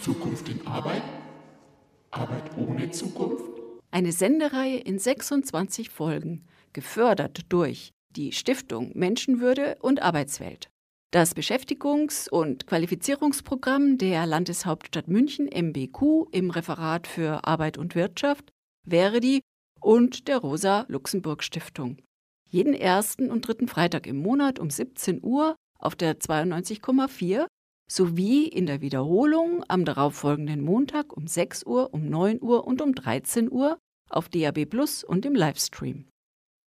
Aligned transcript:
Zukunft 0.00 0.48
in 0.48 0.66
Arbeit? 0.66 1.02
Arbeit 2.10 2.56
ohne 2.56 2.90
Zukunft? 2.90 3.44
Eine 3.90 4.12
Sendereihe 4.12 4.78
in 4.78 4.98
26 4.98 5.90
Folgen, 5.90 6.46
gefördert 6.72 7.40
durch 7.48 7.90
die 8.10 8.32
Stiftung 8.32 8.92
Menschenwürde 8.94 9.76
und 9.80 10.02
Arbeitswelt. 10.02 10.70
Das 11.10 11.34
Beschäftigungs- 11.34 12.28
und 12.28 12.66
Qualifizierungsprogramm 12.66 13.98
der 13.98 14.26
Landeshauptstadt 14.26 15.08
München 15.08 15.46
MBQ 15.46 16.28
im 16.32 16.50
Referat 16.50 17.06
für 17.06 17.44
Arbeit 17.44 17.78
und 17.78 17.94
Wirtschaft, 17.94 18.50
Verdi 18.86 19.40
und 19.80 20.28
der 20.28 20.38
Rosa-Luxemburg-Stiftung. 20.38 21.98
Jeden 22.48 22.74
ersten 22.74 23.30
und 23.30 23.46
dritten 23.46 23.68
Freitag 23.68 24.06
im 24.06 24.18
Monat 24.18 24.58
um 24.58 24.70
17 24.70 25.20
Uhr 25.22 25.56
auf 25.78 25.96
der 25.96 26.18
92,4 26.18 27.46
sowie 27.88 28.46
in 28.46 28.66
der 28.66 28.80
Wiederholung 28.80 29.64
am 29.68 29.84
darauffolgenden 29.84 30.60
Montag 30.60 31.16
um 31.16 31.26
6 31.26 31.64
Uhr, 31.64 31.92
um 31.92 32.08
9 32.08 32.40
Uhr 32.42 32.64
und 32.66 32.80
um 32.82 32.94
13 32.94 33.50
Uhr 33.50 33.78
auf 34.10 34.28
DAB 34.28 34.66
Plus 34.66 35.02
und 35.02 35.26
im 35.26 35.34
Livestream. 35.34 36.04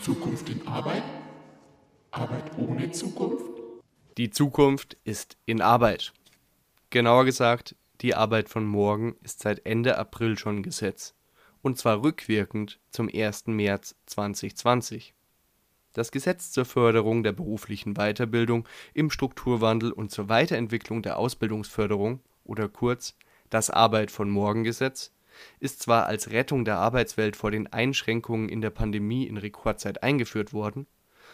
Zukunft 0.01 0.49
in 0.49 0.65
Arbeit? 0.65 1.03
Arbeit 2.11 2.57
ohne 2.57 2.89
Zukunft? 2.91 3.45
Die 4.17 4.29
Zukunft 4.29 4.95
ist 5.03 5.35
in 5.45 5.61
Arbeit. 5.61 6.13
Genauer 6.89 7.25
gesagt, 7.25 7.75
die 8.01 8.13
Arbeit 8.13 8.49
von 8.49 8.65
morgen 8.65 9.15
ist 9.23 9.39
seit 9.39 9.65
Ende 9.65 9.97
April 9.97 10.37
schon 10.37 10.61
Gesetz. 10.61 11.15
Und 11.61 11.77
zwar 11.77 12.03
rückwirkend 12.03 12.79
zum 12.91 13.09
1. 13.11 13.47
März 13.47 13.95
2020. 14.05 15.15
Das 15.93 16.11
Gesetz 16.11 16.51
zur 16.51 16.65
Förderung 16.65 17.23
der 17.23 17.31
beruflichen 17.31 17.95
Weiterbildung 17.95 18.67
im 18.93 19.09
Strukturwandel 19.09 19.91
und 19.91 20.11
zur 20.11 20.29
Weiterentwicklung 20.29 21.01
der 21.01 21.17
Ausbildungsförderung 21.17 22.19
oder 22.43 22.69
kurz 22.69 23.17
das 23.49 23.71
Arbeit 23.71 24.11
von 24.11 24.29
morgen 24.29 24.63
Gesetz 24.63 25.11
ist 25.59 25.81
zwar 25.81 26.05
als 26.05 26.29
Rettung 26.29 26.65
der 26.65 26.77
Arbeitswelt 26.77 27.35
vor 27.35 27.49
den 27.49 27.67
Einschränkungen 27.67 28.47
in 28.49 28.61
der 28.61 28.69
Pandemie 28.69 29.25
in 29.25 29.37
Rekordzeit 29.37 30.03
eingeführt 30.03 30.53
worden, 30.53 30.85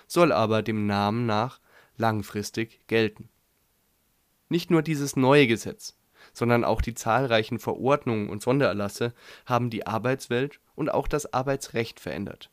soll 0.08 0.32
aber 0.32 0.62
dem 0.62 0.86
Namen 0.86 1.26
nach 1.26 1.60
langfristig 1.98 2.88
gelten. 2.88 3.30
Nicht 4.48 4.72
nur 4.72 4.82
dieses 4.82 5.16
neue 5.16 5.48
Gesetz 5.48 5.98
sondern 6.34 6.64
auch 6.64 6.82
die 6.82 6.96
zahlreichen 6.96 7.60
Verordnungen 7.60 8.30
und 8.30 8.42
Sondererlasse 8.42 9.14
haben 9.46 9.70
die 9.70 9.88
Arbeitswelt 9.88 10.60
und 10.76 10.92
auch 10.92 11.08
das 11.08 11.32
Arbeitsrecht 11.32 12.00
verändert. 12.00 12.50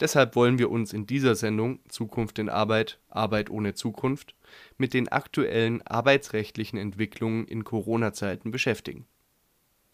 Deshalb 0.00 0.36
wollen 0.36 0.58
wir 0.58 0.70
uns 0.70 0.92
in 0.92 1.06
dieser 1.06 1.34
Sendung 1.34 1.78
Zukunft 1.88 2.38
in 2.38 2.50
Arbeit, 2.50 2.98
Arbeit 3.08 3.48
ohne 3.48 3.74
Zukunft 3.74 4.34
mit 4.76 4.92
den 4.92 5.08
aktuellen 5.08 5.80
arbeitsrechtlichen 5.86 6.78
Entwicklungen 6.78 7.46
in 7.46 7.64
Corona-Zeiten 7.64 8.50
beschäftigen. 8.50 9.06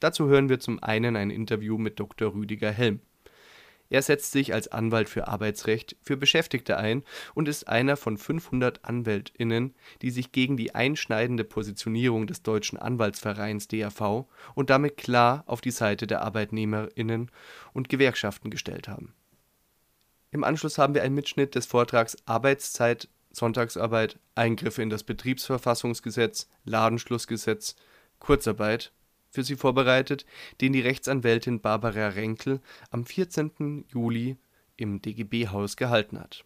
Dazu 0.01 0.27
hören 0.27 0.49
wir 0.49 0.59
zum 0.59 0.83
einen 0.83 1.15
ein 1.15 1.31
Interview 1.31 1.79
mit 1.79 2.01
Dr. 2.01 2.35
Rüdiger 2.35 2.73
Helm 2.73 3.01
er 3.93 4.01
setzt 4.01 4.33
sich 4.33 4.55
als 4.55 4.69
Anwalt 4.69 5.11
für 5.11 5.29
Arbeitsrecht 5.29 5.97
für 6.01 6.17
Beschäftigte 6.17 6.79
ein 6.79 7.05
und 7.35 7.47
ist 7.47 7.69
einer 7.69 7.99
von 7.99 8.17
500 8.17 8.87
AnwältInnen, 8.87 9.75
die 10.01 10.11
sich 10.11 10.33
gegen 10.33 10.57
die 10.57 10.75
einschneidende 10.75 11.45
Positionierung 11.45 12.27
des 12.27 12.43
Deutschen 12.43 12.79
Anwaltsvereins 12.79 13.69
DAV 13.69 14.25
und 14.55 14.71
damit 14.71 14.97
klar 14.97 15.45
auf 15.47 15.61
die 15.61 15.71
Seite 15.71 16.07
der 16.07 16.23
ArbeitnehmerInnen 16.23 17.31
und 17.75 17.91
Gewerkschaften 17.91 18.49
gestellt 18.49 18.89
haben. 18.89 19.13
Im 20.31 20.43
Anschluss 20.43 20.79
haben 20.79 20.95
wir 20.95 21.03
einen 21.03 21.15
Mitschnitt 21.15 21.55
des 21.55 21.67
Vortrags 21.67 22.17
Arbeitszeit, 22.25 23.11
Sonntagsarbeit, 23.31 24.19
Eingriffe 24.35 24.81
in 24.81 24.89
das 24.89 25.05
Betriebsverfassungsgesetz, 25.05 26.49
Ladenschlussgesetz, 26.65 27.77
Kurzarbeit 28.21 28.91
für 29.33 29.43
Sie 29.43 29.57
vorbereitet, 29.57 30.27
den 30.61 30.73
die 30.73 30.81
Rechtsanwältin 30.81 31.61
Barbara 31.61 32.09
Renkel 32.09 32.61
am 32.91 33.05
14. 33.05 33.87
Juli 33.89 34.37
im 34.77 35.01
DGB-Haus 35.01 35.77
gehalten 35.77 36.21
hat. 36.21 36.45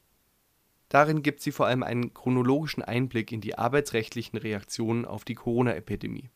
Darin 0.89 1.23
gibt 1.23 1.41
sie 1.41 1.51
vor 1.51 1.67
allem 1.67 1.83
einen 1.83 2.15
chronologischen 2.15 2.83
Einblick 2.83 3.33
in 3.33 3.41
die 3.41 3.59
arbeitsrechtlichen 3.59 4.39
Reaktionen 4.39 5.05
auf 5.05 5.25
die 5.25 5.35
Corona-Epidemie. 5.35 6.31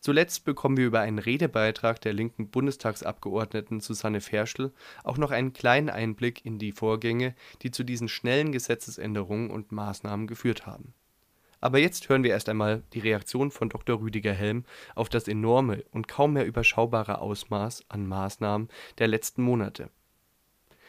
Zuletzt 0.00 0.46
bekommen 0.46 0.78
wir 0.78 0.86
über 0.86 1.00
einen 1.00 1.18
Redebeitrag 1.18 2.00
der 2.00 2.14
linken 2.14 2.48
Bundestagsabgeordneten 2.48 3.80
Susanne 3.80 4.22
Ferschl 4.22 4.72
auch 5.04 5.18
noch 5.18 5.30
einen 5.30 5.52
kleinen 5.52 5.90
Einblick 5.90 6.46
in 6.46 6.58
die 6.58 6.72
Vorgänge, 6.72 7.34
die 7.60 7.70
zu 7.70 7.84
diesen 7.84 8.08
schnellen 8.08 8.50
Gesetzesänderungen 8.50 9.50
und 9.50 9.72
Maßnahmen 9.72 10.26
geführt 10.26 10.64
haben 10.64 10.94
aber 11.60 11.78
jetzt 11.78 12.08
hören 12.08 12.24
wir 12.24 12.30
erst 12.30 12.48
einmal 12.48 12.82
die 12.92 13.00
Reaktion 13.00 13.50
von 13.50 13.68
Dr. 13.68 14.00
Rüdiger 14.00 14.32
Helm 14.32 14.64
auf 14.94 15.08
das 15.08 15.28
enorme 15.28 15.84
und 15.90 16.08
kaum 16.08 16.34
mehr 16.34 16.46
überschaubare 16.46 17.20
Ausmaß 17.20 17.84
an 17.88 18.06
Maßnahmen 18.06 18.68
der 18.98 19.08
letzten 19.08 19.42
Monate. 19.42 19.90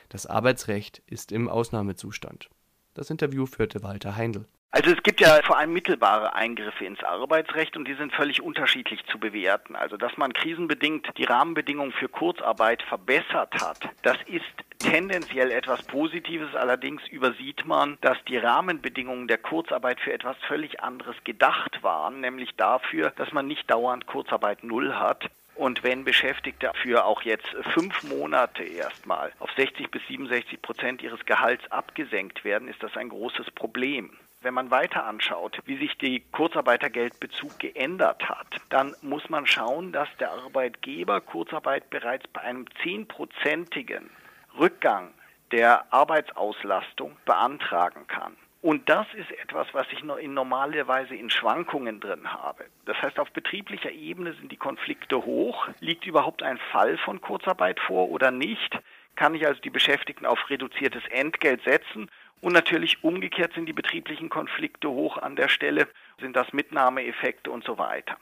Das 0.09 0.25
Arbeitsrecht 0.25 1.01
ist 1.07 1.31
im 1.31 1.47
Ausnahmezustand. 1.47 2.49
Das 2.93 3.09
Interview 3.09 3.45
führte 3.45 3.83
Walter 3.83 4.15
Heindl. 4.15 4.45
Also 4.73 4.91
es 4.91 5.03
gibt 5.03 5.19
ja 5.19 5.41
vor 5.43 5.57
allem 5.57 5.73
mittelbare 5.73 6.33
Eingriffe 6.33 6.85
ins 6.85 7.03
Arbeitsrecht 7.03 7.75
und 7.75 7.85
die 7.89 7.93
sind 7.93 8.13
völlig 8.13 8.41
unterschiedlich 8.41 9.05
zu 9.07 9.19
bewerten. 9.19 9.75
Also 9.75 9.97
dass 9.97 10.15
man 10.15 10.31
krisenbedingt 10.31 11.09
die 11.17 11.25
Rahmenbedingungen 11.25 11.91
für 11.91 12.07
Kurzarbeit 12.07 12.81
verbessert 12.83 13.53
hat, 13.61 13.89
das 14.03 14.15
ist 14.27 14.45
tendenziell 14.79 15.51
etwas 15.51 15.83
Positives. 15.83 16.55
Allerdings 16.55 17.05
übersieht 17.09 17.65
man, 17.65 17.97
dass 17.99 18.17
die 18.29 18.37
Rahmenbedingungen 18.37 19.27
der 19.27 19.39
Kurzarbeit 19.39 19.99
für 19.99 20.13
etwas 20.13 20.37
völlig 20.47 20.81
anderes 20.81 21.17
gedacht 21.25 21.83
waren, 21.83 22.21
nämlich 22.21 22.55
dafür, 22.55 23.11
dass 23.17 23.33
man 23.33 23.47
nicht 23.47 23.69
dauernd 23.69 24.07
Kurzarbeit 24.07 24.63
null 24.63 24.95
hat, 24.95 25.29
und 25.53 25.83
wenn 25.83 26.05
Beschäftigte 26.05 26.71
für 26.81 27.05
auch 27.05 27.21
jetzt 27.23 27.49
fünf 27.73 28.03
Monate 28.03 28.63
erstmal 28.63 29.31
auf 29.39 29.51
60 29.51 29.91
bis 29.91 30.01
67 30.07 30.61
Prozent 30.61 31.03
ihres 31.03 31.23
Gehalts 31.25 31.69
abgesenkt 31.69 32.45
werden, 32.45 32.69
ist 32.69 32.81
das 32.81 32.95
ein 32.95 33.09
großes 33.09 33.51
Problem. 33.51 34.17
Wenn 34.43 34.55
man 34.55 34.71
weiter 34.71 35.05
anschaut, 35.05 35.59
wie 35.65 35.77
sich 35.77 35.95
die 35.99 36.23
Kurzarbeitergeldbezug 36.31 37.59
geändert 37.59 38.27
hat, 38.27 38.47
dann 38.69 38.95
muss 39.03 39.29
man 39.29 39.45
schauen, 39.45 39.91
dass 39.91 40.09
der 40.19 40.31
Arbeitgeber 40.31 41.21
Kurzarbeit 41.21 41.91
bereits 41.91 42.27
bei 42.29 42.41
einem 42.41 42.65
zehnprozentigen 42.81 44.09
Rückgang 44.57 45.13
der 45.51 45.93
Arbeitsauslastung 45.93 47.15
beantragen 47.25 48.07
kann. 48.07 48.35
Und 48.63 48.89
das 48.89 49.05
ist 49.13 49.31
etwas, 49.31 49.67
was 49.73 49.85
ich 49.91 50.03
in 50.03 50.33
normaler 50.33 50.87
Weise 50.87 51.15
in 51.15 51.29
Schwankungen 51.29 51.99
drin 51.99 52.33
habe. 52.33 52.65
Das 52.85 52.99
heißt, 52.99 53.19
auf 53.19 53.31
betrieblicher 53.31 53.91
Ebene 53.91 54.33
sind 54.33 54.51
die 54.51 54.57
Konflikte 54.57 55.23
hoch. 55.23 55.67
Liegt 55.81 56.07
überhaupt 56.07 56.41
ein 56.41 56.57
Fall 56.71 56.97
von 56.97 57.21
Kurzarbeit 57.21 57.79
vor 57.79 58.09
oder 58.09 58.31
nicht? 58.31 58.79
Kann 59.15 59.35
ich 59.35 59.45
also 59.45 59.61
die 59.61 59.69
Beschäftigten 59.69 60.25
auf 60.25 60.49
reduziertes 60.49 61.03
Entgelt 61.11 61.63
setzen 61.63 62.09
und 62.41 62.53
natürlich 62.53 63.03
umgekehrt 63.03 63.53
sind 63.53 63.67
die 63.67 63.73
betrieblichen 63.73 64.29
Konflikte 64.29 64.89
hoch 64.89 65.17
an 65.17 65.35
der 65.35 65.47
Stelle, 65.47 65.87
sind 66.19 66.35
das 66.35 66.51
Mitnahmeeffekte 66.53 67.49
und 67.51 67.63
so 67.63 67.77
weiter. 67.77 68.17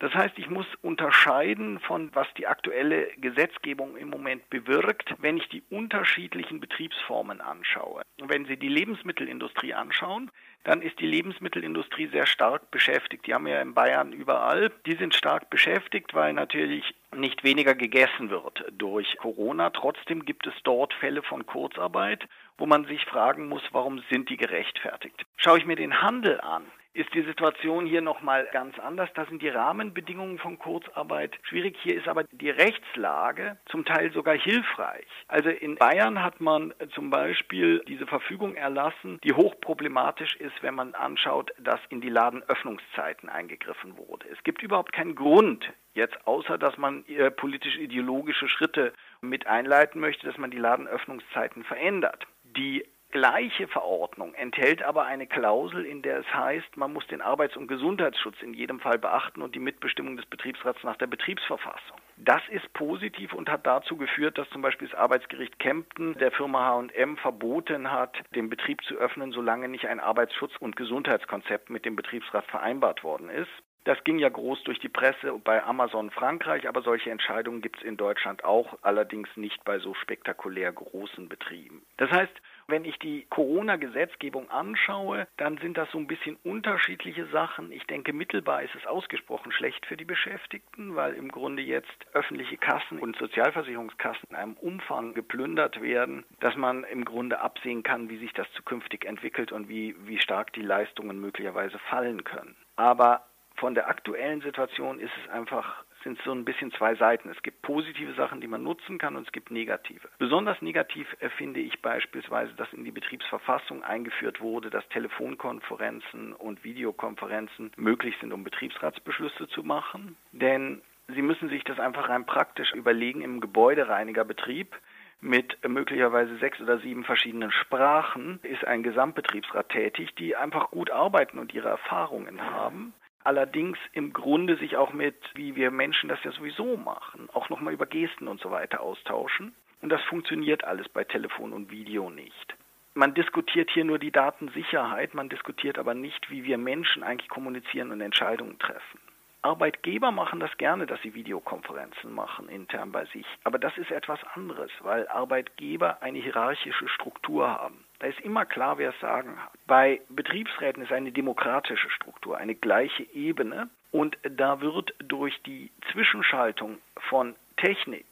Das 0.00 0.14
heißt, 0.14 0.38
ich 0.38 0.48
muss 0.48 0.66
unterscheiden 0.80 1.78
von, 1.78 2.10
was 2.14 2.26
die 2.38 2.46
aktuelle 2.46 3.08
Gesetzgebung 3.18 3.98
im 3.98 4.08
Moment 4.08 4.48
bewirkt, 4.48 5.14
wenn 5.18 5.36
ich 5.36 5.48
die 5.50 5.62
unterschiedlichen 5.68 6.58
Betriebsformen 6.58 7.42
anschaue. 7.42 8.02
wenn 8.16 8.46
Sie 8.46 8.56
die 8.56 8.68
Lebensmittelindustrie 8.68 9.74
anschauen, 9.74 10.30
dann 10.64 10.80
ist 10.80 10.98
die 11.00 11.06
Lebensmittelindustrie 11.06 12.06
sehr 12.08 12.24
stark 12.24 12.70
beschäftigt. 12.70 13.26
Die 13.26 13.34
haben 13.34 13.46
ja 13.46 13.60
in 13.60 13.74
Bayern 13.74 14.12
überall. 14.12 14.72
Die 14.86 14.96
sind 14.96 15.14
stark 15.14 15.50
beschäftigt, 15.50 16.14
weil 16.14 16.32
natürlich 16.32 16.94
nicht 17.14 17.44
weniger 17.44 17.74
gegessen 17.74 18.30
wird 18.30 18.64
durch 18.72 19.18
Corona. 19.18 19.68
Trotzdem 19.68 20.24
gibt 20.24 20.46
es 20.46 20.54
dort 20.64 20.94
Fälle 20.94 21.22
von 21.22 21.44
Kurzarbeit, 21.44 22.26
wo 22.56 22.64
man 22.64 22.86
sich 22.86 23.04
fragen 23.04 23.48
muss, 23.48 23.62
warum 23.72 24.02
sind 24.10 24.30
die 24.30 24.38
gerechtfertigt. 24.38 25.26
Schaue 25.36 25.58
ich 25.58 25.66
mir 25.66 25.76
den 25.76 26.00
Handel 26.00 26.40
an, 26.40 26.64
ist 26.92 27.12
die 27.14 27.22
Situation 27.22 27.86
hier 27.86 28.00
nochmal 28.00 28.48
ganz 28.52 28.78
anders. 28.78 29.08
Da 29.14 29.24
sind 29.26 29.42
die 29.42 29.48
Rahmenbedingungen 29.48 30.38
von 30.38 30.58
Kurzarbeit 30.58 31.38
schwierig. 31.42 31.76
Hier 31.82 31.96
ist 31.96 32.08
aber 32.08 32.24
die 32.24 32.50
Rechtslage 32.50 33.58
zum 33.66 33.84
Teil 33.84 34.12
sogar 34.12 34.36
hilfreich. 34.36 35.06
Also 35.28 35.50
in 35.50 35.76
Bayern 35.76 36.22
hat 36.22 36.40
man 36.40 36.74
zum 36.94 37.10
Beispiel 37.10 37.82
diese 37.86 38.06
Verfügung 38.06 38.54
erlassen, 38.54 39.18
die 39.22 39.32
hochproblematisch 39.32 40.34
ist, 40.36 40.62
wenn 40.62 40.74
man 40.74 40.94
anschaut, 40.94 41.52
dass 41.58 41.80
in 41.90 42.00
die 42.00 42.08
Ladenöffnungszeiten 42.08 43.28
eingegriffen 43.28 43.96
wurde. 43.96 44.26
Es 44.32 44.42
gibt 44.42 44.62
überhaupt 44.62 44.92
keinen 44.92 45.14
Grund 45.14 45.72
jetzt, 45.94 46.26
außer 46.26 46.58
dass 46.58 46.76
man 46.76 47.04
äh, 47.06 47.30
politisch-ideologische 47.30 48.48
Schritte 48.48 48.92
mit 49.20 49.46
einleiten 49.46 50.00
möchte, 50.00 50.26
dass 50.26 50.38
man 50.38 50.50
die 50.50 50.58
Ladenöffnungszeiten 50.58 51.64
verändert. 51.64 52.26
Die 52.44 52.84
gleiche 53.10 53.68
Verordnung 53.68 54.34
enthält 54.34 54.82
aber 54.82 55.04
eine 55.04 55.26
Klausel, 55.26 55.84
in 55.84 56.02
der 56.02 56.18
es 56.18 56.34
heißt, 56.34 56.76
man 56.76 56.92
muss 56.92 57.06
den 57.08 57.20
Arbeits- 57.20 57.56
und 57.56 57.68
Gesundheitsschutz 57.68 58.36
in 58.42 58.54
jedem 58.54 58.80
Fall 58.80 58.98
beachten 58.98 59.42
und 59.42 59.54
die 59.54 59.60
Mitbestimmung 59.60 60.16
des 60.16 60.26
Betriebsrats 60.26 60.82
nach 60.82 60.96
der 60.96 61.06
Betriebsverfassung. 61.06 61.98
Das 62.16 62.42
ist 62.50 62.70
positiv 62.74 63.32
und 63.32 63.48
hat 63.48 63.66
dazu 63.66 63.96
geführt, 63.96 64.36
dass 64.36 64.48
zum 64.50 64.60
Beispiel 64.60 64.88
das 64.88 64.98
Arbeitsgericht 64.98 65.58
Kempten 65.58 66.14
der 66.18 66.30
Firma 66.32 66.66
H&M 66.66 67.16
verboten 67.16 67.90
hat, 67.90 68.16
den 68.34 68.50
Betrieb 68.50 68.82
zu 68.84 68.96
öffnen, 68.96 69.32
solange 69.32 69.68
nicht 69.68 69.86
ein 69.86 70.00
Arbeitsschutz- 70.00 70.58
und 70.58 70.76
Gesundheitskonzept 70.76 71.70
mit 71.70 71.84
dem 71.84 71.96
Betriebsrat 71.96 72.44
vereinbart 72.46 73.02
worden 73.04 73.30
ist. 73.30 73.50
Das 73.84 74.02
ging 74.04 74.18
ja 74.18 74.28
groß 74.28 74.62
durch 74.64 74.78
die 74.78 74.90
Presse 74.90 75.32
bei 75.42 75.62
Amazon 75.64 76.10
Frankreich, 76.10 76.68
aber 76.68 76.82
solche 76.82 77.10
Entscheidungen 77.10 77.62
gibt 77.62 77.78
es 77.78 77.82
in 77.82 77.96
Deutschland 77.96 78.44
auch, 78.44 78.78
allerdings 78.82 79.28
nicht 79.36 79.64
bei 79.64 79.78
so 79.78 79.94
spektakulär 79.94 80.70
großen 80.70 81.28
Betrieben. 81.30 81.82
Das 81.96 82.10
heißt, 82.10 82.42
wenn 82.70 82.84
ich 82.84 82.98
die 82.98 83.26
Corona-Gesetzgebung 83.30 84.50
anschaue, 84.50 85.26
dann 85.36 85.58
sind 85.58 85.76
das 85.76 85.90
so 85.90 85.98
ein 85.98 86.06
bisschen 86.06 86.36
unterschiedliche 86.44 87.26
Sachen. 87.26 87.72
Ich 87.72 87.84
denke, 87.86 88.12
mittelbar 88.12 88.62
ist 88.62 88.74
es 88.74 88.86
ausgesprochen 88.86 89.52
schlecht 89.52 89.86
für 89.86 89.96
die 89.96 90.04
Beschäftigten, 90.04 90.96
weil 90.96 91.14
im 91.14 91.30
Grunde 91.30 91.62
jetzt 91.62 91.88
öffentliche 92.12 92.56
Kassen 92.56 92.98
und 92.98 93.16
Sozialversicherungskassen 93.16 94.30
in 94.30 94.36
einem 94.36 94.54
Umfang 94.54 95.14
geplündert 95.14 95.80
werden, 95.80 96.24
dass 96.40 96.56
man 96.56 96.84
im 96.84 97.04
Grunde 97.04 97.40
absehen 97.40 97.82
kann, 97.82 98.08
wie 98.08 98.18
sich 98.18 98.32
das 98.32 98.50
zukünftig 98.52 99.04
entwickelt 99.04 99.52
und 99.52 99.68
wie, 99.68 99.94
wie 100.06 100.18
stark 100.18 100.52
die 100.52 100.62
Leistungen 100.62 101.20
möglicherweise 101.20 101.78
fallen 101.78 102.24
können. 102.24 102.56
Aber 102.76 103.26
von 103.56 103.74
der 103.74 103.88
aktuellen 103.88 104.40
Situation 104.40 104.98
ist 104.98 105.12
es 105.22 105.30
einfach 105.30 105.84
sind 106.02 106.18
so 106.24 106.32
ein 106.32 106.44
bisschen 106.44 106.72
zwei 106.72 106.94
Seiten. 106.94 107.28
Es 107.28 107.42
gibt 107.42 107.62
positive 107.62 108.14
Sachen, 108.14 108.40
die 108.40 108.46
man 108.46 108.62
nutzen 108.62 108.98
kann 108.98 109.16
und 109.16 109.26
es 109.26 109.32
gibt 109.32 109.50
negative. 109.50 110.08
Besonders 110.18 110.60
negativ 110.62 111.06
äh, 111.20 111.28
finde 111.30 111.60
ich 111.60 111.80
beispielsweise, 111.82 112.52
dass 112.54 112.72
in 112.72 112.84
die 112.84 112.90
Betriebsverfassung 112.90 113.82
eingeführt 113.82 114.40
wurde, 114.40 114.70
dass 114.70 114.88
Telefonkonferenzen 114.88 116.32
und 116.32 116.64
Videokonferenzen 116.64 117.72
möglich 117.76 118.14
sind, 118.20 118.32
um 118.32 118.44
Betriebsratsbeschlüsse 118.44 119.48
zu 119.48 119.62
machen. 119.62 120.16
Denn 120.32 120.82
Sie 121.14 121.22
müssen 121.22 121.48
sich 121.48 121.64
das 121.64 121.80
einfach 121.80 122.08
rein 122.08 122.24
praktisch 122.24 122.72
überlegen 122.72 123.22
im 123.22 123.40
Gebäudereinigerbetrieb 123.40 124.76
mit 125.20 125.58
möglicherweise 125.68 126.38
sechs 126.38 126.60
oder 126.60 126.78
sieben 126.78 127.04
verschiedenen 127.04 127.50
Sprachen 127.50 128.38
ist 128.42 128.64
ein 128.64 128.82
Gesamtbetriebsrat 128.82 129.68
tätig, 129.68 130.14
die 130.14 130.36
einfach 130.36 130.70
gut 130.70 130.90
arbeiten 130.90 131.38
und 131.38 131.52
ihre 131.52 131.68
Erfahrungen 131.68 132.40
haben 132.40 132.94
allerdings 133.24 133.78
im 133.92 134.12
Grunde 134.12 134.56
sich 134.56 134.76
auch 134.76 134.92
mit, 134.92 135.16
wie 135.34 135.56
wir 135.56 135.70
Menschen 135.70 136.08
das 136.08 136.22
ja 136.24 136.32
sowieso 136.32 136.76
machen, 136.76 137.28
auch 137.32 137.48
nochmal 137.48 137.74
über 137.74 137.86
Gesten 137.86 138.28
und 138.28 138.40
so 138.40 138.50
weiter 138.50 138.80
austauschen. 138.80 139.54
Und 139.82 139.88
das 139.90 140.02
funktioniert 140.02 140.64
alles 140.64 140.88
bei 140.88 141.04
Telefon 141.04 141.52
und 141.52 141.70
Video 141.70 142.10
nicht. 142.10 142.54
Man 142.94 143.14
diskutiert 143.14 143.70
hier 143.70 143.84
nur 143.84 143.98
die 143.98 144.10
Datensicherheit, 144.10 145.14
man 145.14 145.28
diskutiert 145.28 145.78
aber 145.78 145.94
nicht, 145.94 146.30
wie 146.30 146.44
wir 146.44 146.58
Menschen 146.58 147.02
eigentlich 147.02 147.30
kommunizieren 147.30 147.92
und 147.92 148.00
Entscheidungen 148.00 148.58
treffen. 148.58 149.00
Arbeitgeber 149.42 150.10
machen 150.10 150.40
das 150.40 150.54
gerne, 150.58 150.86
dass 150.86 151.00
sie 151.00 151.14
Videokonferenzen 151.14 152.12
machen 152.12 152.48
intern 152.48 152.92
bei 152.92 153.06
sich. 153.06 153.24
Aber 153.44 153.58
das 153.58 153.76
ist 153.78 153.90
etwas 153.90 154.20
anderes, 154.34 154.70
weil 154.80 155.08
Arbeitgeber 155.08 156.02
eine 156.02 156.18
hierarchische 156.18 156.88
Struktur 156.88 157.48
haben. 157.48 157.84
Da 158.00 158.06
ist 158.06 158.20
immer 158.20 158.46
klar, 158.46 158.78
wer 158.78 158.90
es 158.90 159.00
sagen 159.00 159.36
hat. 159.42 159.52
Bei 159.66 160.00
Betriebsräten 160.08 160.82
ist 160.82 160.92
eine 160.92 161.12
demokratische 161.12 161.90
Struktur, 161.90 162.36
eine 162.36 162.54
gleiche 162.54 163.02
Ebene. 163.14 163.68
Und 163.92 164.16
da 164.22 164.60
wird 164.60 164.94
durch 164.98 165.40
die 165.42 165.70
Zwischenschaltung 165.92 166.78
von 167.08 167.36
Technik 167.56 168.06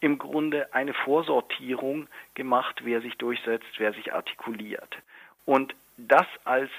im 0.00 0.18
Grunde 0.18 0.74
eine 0.74 0.92
Vorsortierung 0.92 2.08
gemacht, 2.34 2.80
wer 2.84 3.00
sich 3.00 3.16
durchsetzt, 3.16 3.68
wer 3.78 3.94
sich 3.94 4.12
artikuliert. 4.12 4.98
Und 5.46 5.74
das 5.96 6.26
als 6.44 6.70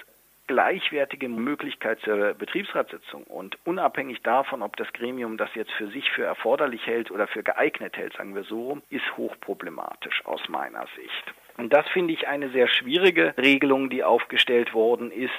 gleichwertige 0.46 1.30
Möglichkeit 1.30 2.02
zur 2.02 2.34
Betriebsratssitzung 2.34 3.24
und 3.24 3.58
unabhängig 3.66 4.22
davon, 4.22 4.62
ob 4.62 4.76
das 4.76 4.92
Gremium 4.94 5.38
das 5.38 5.50
jetzt 5.56 5.72
für 5.72 5.88
sich 5.88 6.12
für 6.12 6.26
erforderlich 6.26 6.86
hält 6.86 7.10
oder 7.10 7.28
für 7.28 7.44
geeignet 7.44 7.96
hält, 7.96 8.14
sagen 8.14 8.36
wir 8.36 8.44
so, 8.44 8.82
ist 8.90 9.18
hochproblematisch 9.18 10.26
aus 10.26 10.48
meiner 10.50 10.86
Sicht. 10.98 11.34
Und 11.58 11.72
das 11.72 11.86
finde 11.94 12.14
ich 12.14 12.28
eine 12.28 12.50
sehr 12.52 12.68
schwierige 12.68 13.34
Regelung, 13.38 13.90
die 13.90 14.04
aufgestellt 14.04 14.74
worden 14.74 15.12
ist. 15.12 15.32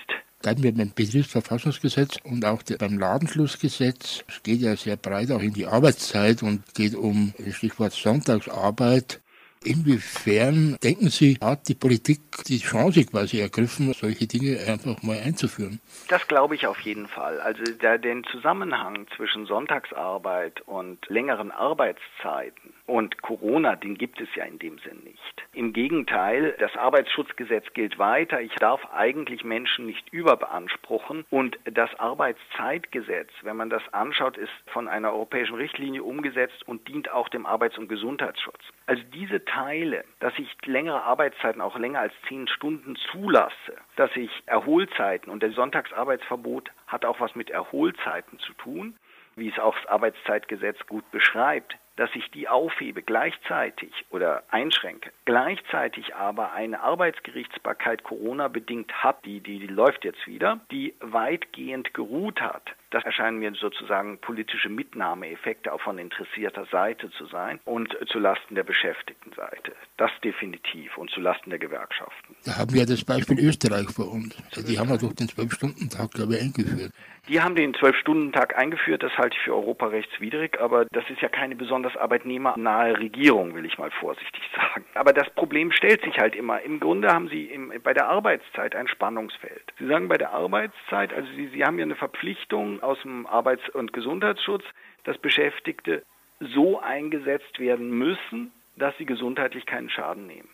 Bleiben 0.43 0.63
wir 0.63 0.75
beim 0.75 0.93
Betriebsverfassungsgesetz 0.95 2.19
und 2.23 2.45
auch 2.45 2.63
beim 2.79 2.99
Ladenschlussgesetz. 2.99 4.25
Es 4.29 4.43
geht 4.43 4.61
ja 4.61 4.77
sehr 4.77 4.97
breit 4.97 5.31
auch 5.31 5.41
in 5.41 5.55
die 5.55 5.67
Arbeitszeit 5.67 6.43
und 6.43 6.63
geht 6.75 6.95
um 6.95 7.33
Stichwort 7.51 7.93
Sonntagsarbeit. 7.93 9.21
Inwiefern 9.65 10.77
denken 10.83 11.09
Sie, 11.09 11.39
hat 11.41 11.69
die 11.69 11.75
Politik 11.75 12.21
die 12.47 12.59
Chance 12.59 13.07
quasi 13.07 13.41
ergriffen, 13.41 13.95
solche 13.95 14.27
Dinge 14.27 14.59
einfach 14.69 15.03
mal 15.03 15.19
einzuführen? 15.19 15.81
Das 16.09 16.29
glaube 16.29 16.55
ich 16.55 16.67
auf 16.67 16.79
jeden 16.81 17.09
Fall. 17.09 17.41
Also 17.41 17.65
der, 17.65 17.97
den 17.97 18.25
Zusammenhang 18.25 19.07
zwischen 19.17 19.47
Sonntagsarbeit 19.47 20.61
und 20.67 20.99
längeren 21.09 21.51
Arbeitszeiten 21.51 22.74
und 22.87 23.23
Corona, 23.23 23.77
den 23.77 23.97
gibt 23.97 24.21
es 24.21 24.29
ja 24.35 24.45
in 24.45 24.59
dem 24.59 24.79
Sinn 24.79 25.03
nicht. 25.05 25.45
Im 25.55 25.73
Gegenteil, 25.73 26.55
das 26.59 26.77
Arbeitsschutzgesetz 26.77 27.65
gilt 27.73 27.99
weiter. 27.99 28.41
Ich 28.41 28.55
darf 28.57 28.81
eigentlich 28.93 29.43
Menschen 29.45 29.87
nicht 29.87 30.13
überbeanspruchen. 30.13 31.25
Und 31.31 31.59
das 31.65 31.89
Arbeitszeitgesetz, 31.99 33.31
wenn 33.43 33.57
man 33.57 33.71
das 33.71 33.83
anschaut, 33.93 34.37
ist 34.37 34.53
von 34.67 34.89
einer 34.89 35.13
europäischen 35.13 35.55
Richtlinie 35.55 36.03
umgesetzt 36.03 36.67
und 36.67 36.87
dient 36.89 37.11
auch 37.11 37.29
dem 37.29 37.47
Arbeits- 37.47 37.79
und 37.79 37.89
Gesundheitsschutz. 37.89 38.61
Also 38.87 39.03
diese 39.15 39.45
Teile, 39.45 40.05
dass 40.21 40.39
ich 40.39 40.55
längere 40.67 41.03
Arbeitszeiten, 41.03 41.63
auch 41.63 41.79
länger 41.79 42.01
als 42.01 42.13
zehn 42.29 42.49
Stunden 42.49 42.97
zulasse, 43.11 43.77
dass 43.97 44.15
ich 44.15 44.31
Erholzeiten 44.47 45.33
und 45.33 45.43
das 45.43 45.55
Sonntagsarbeitsverbot 45.55 46.71
hat 46.87 47.05
auch 47.05 47.21
was 47.21 47.35
mit 47.35 47.49
Erholzeiten 47.49 48.39
zu 48.41 48.53
tun, 48.55 48.97
wie 49.37 49.49
es 49.49 49.59
auch 49.59 49.75
das 49.77 49.87
Arbeitszeitgesetz 49.87 50.79
gut 50.87 51.11
beschreibt, 51.11 51.77
dass 51.97 52.11
ich 52.15 52.31
die 52.31 52.49
aufhebe 52.49 53.03
gleichzeitig 53.03 53.93
oder 54.11 54.43
einschränke, 54.51 55.13
gleichzeitig 55.25 56.15
aber 56.15 56.53
eine 56.53 56.81
Arbeitsgerichtsbarkeit 56.81 58.03
Corona 58.03 58.49
bedingt 58.49 58.93
hat, 59.03 59.25
die, 59.25 59.41
die, 59.41 59.59
die 59.59 59.67
läuft 59.67 60.05
jetzt 60.05 60.27
wieder, 60.27 60.61
die 60.71 60.95
weitgehend 61.01 61.95
geruht 61.95 62.41
hat, 62.41 62.75
das 62.95 63.05
erscheinen 63.05 63.41
mir 63.41 63.53
sozusagen 63.55 64.19
politische 64.19 64.69
Mitnahmeeffekte 64.69 65.73
auch 65.73 65.81
von 65.81 65.99
interessierter 65.99 66.65
Seite 66.67 67.11
zu 67.11 67.27
sein 67.27 67.59
und 67.65 67.97
zulasten 68.07 68.55
der 68.55 68.63
beschäftigten 68.63 69.33
Seite. 69.33 69.73
Das 69.97 70.13
definitiv 70.23 70.97
und 70.97 71.11
zulasten 71.11 71.51
der 71.51 71.59
Gewerkschaften. 71.59 72.37
Da 72.45 72.57
haben 72.57 72.73
wir 72.73 72.87
das 72.87 73.05
Beispiel 73.05 73.41
Österreich 73.41 73.91
vor 73.91 74.13
uns. 74.13 74.37
Die 74.69 74.79
haben 74.79 74.91
ja 74.91 74.97
doch 74.97 75.13
den 75.13 75.29
Zwölf-Stunden-Tag, 75.29 76.13
glaube 76.13 76.37
ich, 76.37 76.43
eingeführt. 76.43 76.93
Die 77.27 77.41
haben 77.41 77.55
den 77.55 77.73
Zwölf-Stunden-Tag 77.73 78.59
eingeführt, 78.59 79.03
das 79.03 79.17
halte 79.17 79.35
ich 79.35 79.43
für 79.45 79.55
europarechtswidrig, 79.55 80.61
aber 80.61 80.85
das 80.93 81.09
ist 81.09 81.23
ja 81.23 81.31
keine 81.31 81.57
besonders 81.57 81.97
arbeitnehmernahe 81.97 82.99
Regierung, 82.99 83.55
will 83.55 83.65
ich 83.65 83.79
mal 83.79 83.91
vorsichtig 83.91 84.43
sagen. 84.55 84.85
Aber 84.93 85.15
das 85.15 85.31
Problem 85.31 85.73
stellt 85.73 86.03
sich 86.03 86.19
halt 86.19 86.37
immer. 86.37 86.61
Im 86.61 86.81
Grunde 86.81 87.09
haben 87.09 87.29
Sie 87.29 87.47
im, 87.47 87.73
bei 87.83 87.95
der 87.95 88.09
Arbeitszeit 88.09 88.77
ein 88.77 88.89
Spannungsfeld. 88.89 89.73
Sie 89.79 89.87
sagen 89.87 90.09
bei 90.09 90.19
der 90.19 90.33
Arbeitszeit, 90.33 91.15
also 91.15 91.27
Sie, 91.35 91.49
Sie 91.49 91.65
haben 91.65 91.79
ja 91.79 91.87
eine 91.87 91.97
Verpflichtung 91.97 92.83
aus 92.85 93.01
dem 93.03 93.27
Arbeits- 93.27 93.69
und 93.71 93.93
Gesundheitsschutz, 93.93 94.65
dass 95.05 95.19
Beschäftigte 95.19 96.03
so 96.41 96.81
eingesetzt 96.81 97.59
werden 97.59 97.91
müssen, 97.91 98.53
dass 98.77 98.97
sie 98.99 99.07
gesundheitlich 99.07 99.67
keinen 99.67 99.91
Schaden 99.91 100.27
nehmen. 100.27 100.49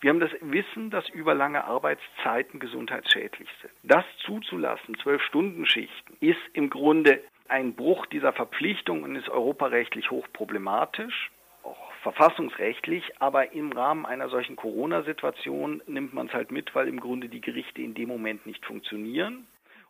Wir 0.00 0.10
haben 0.10 0.20
das 0.20 0.32
Wissen, 0.40 0.90
dass 0.90 1.08
überlange 1.08 1.64
Arbeitszeiten 1.64 2.60
gesundheitsschädlich 2.60 3.48
sind. 3.62 3.72
Das 3.82 4.04
zuzulassen, 4.24 4.96
zwölf 5.02 5.22
Stunden 5.22 5.66
Schichten, 5.66 6.16
ist 6.20 6.40
im 6.52 6.68
Grunde 6.68 7.22
ein 7.48 7.74
Bruch 7.74 8.06
dieser 8.06 8.32
Verpflichtung 8.32 9.04
und 9.04 9.16
ist 9.16 9.28
europarechtlich 9.28 10.10
hochproblematisch, 10.10 11.30
auch 11.62 11.92
verfassungsrechtlich, 12.02 13.04
aber 13.20 13.52
im 13.52 13.72
Rahmen 13.72 14.04
einer 14.04 14.28
solchen 14.28 14.56
Corona-Situation 14.56 15.82
nimmt 15.86 16.12
man 16.12 16.26
es 16.26 16.34
halt 16.34 16.50
mit, 16.50 16.74
weil 16.74 16.88
im 16.88 17.00
Grunde 17.00 17.28
die 17.28 17.40
Gerichte 17.40 17.80
in 17.80 17.94
dem 17.94 18.08
Moment 18.08 18.46
nicht 18.46 18.64
funktionieren 18.66 19.46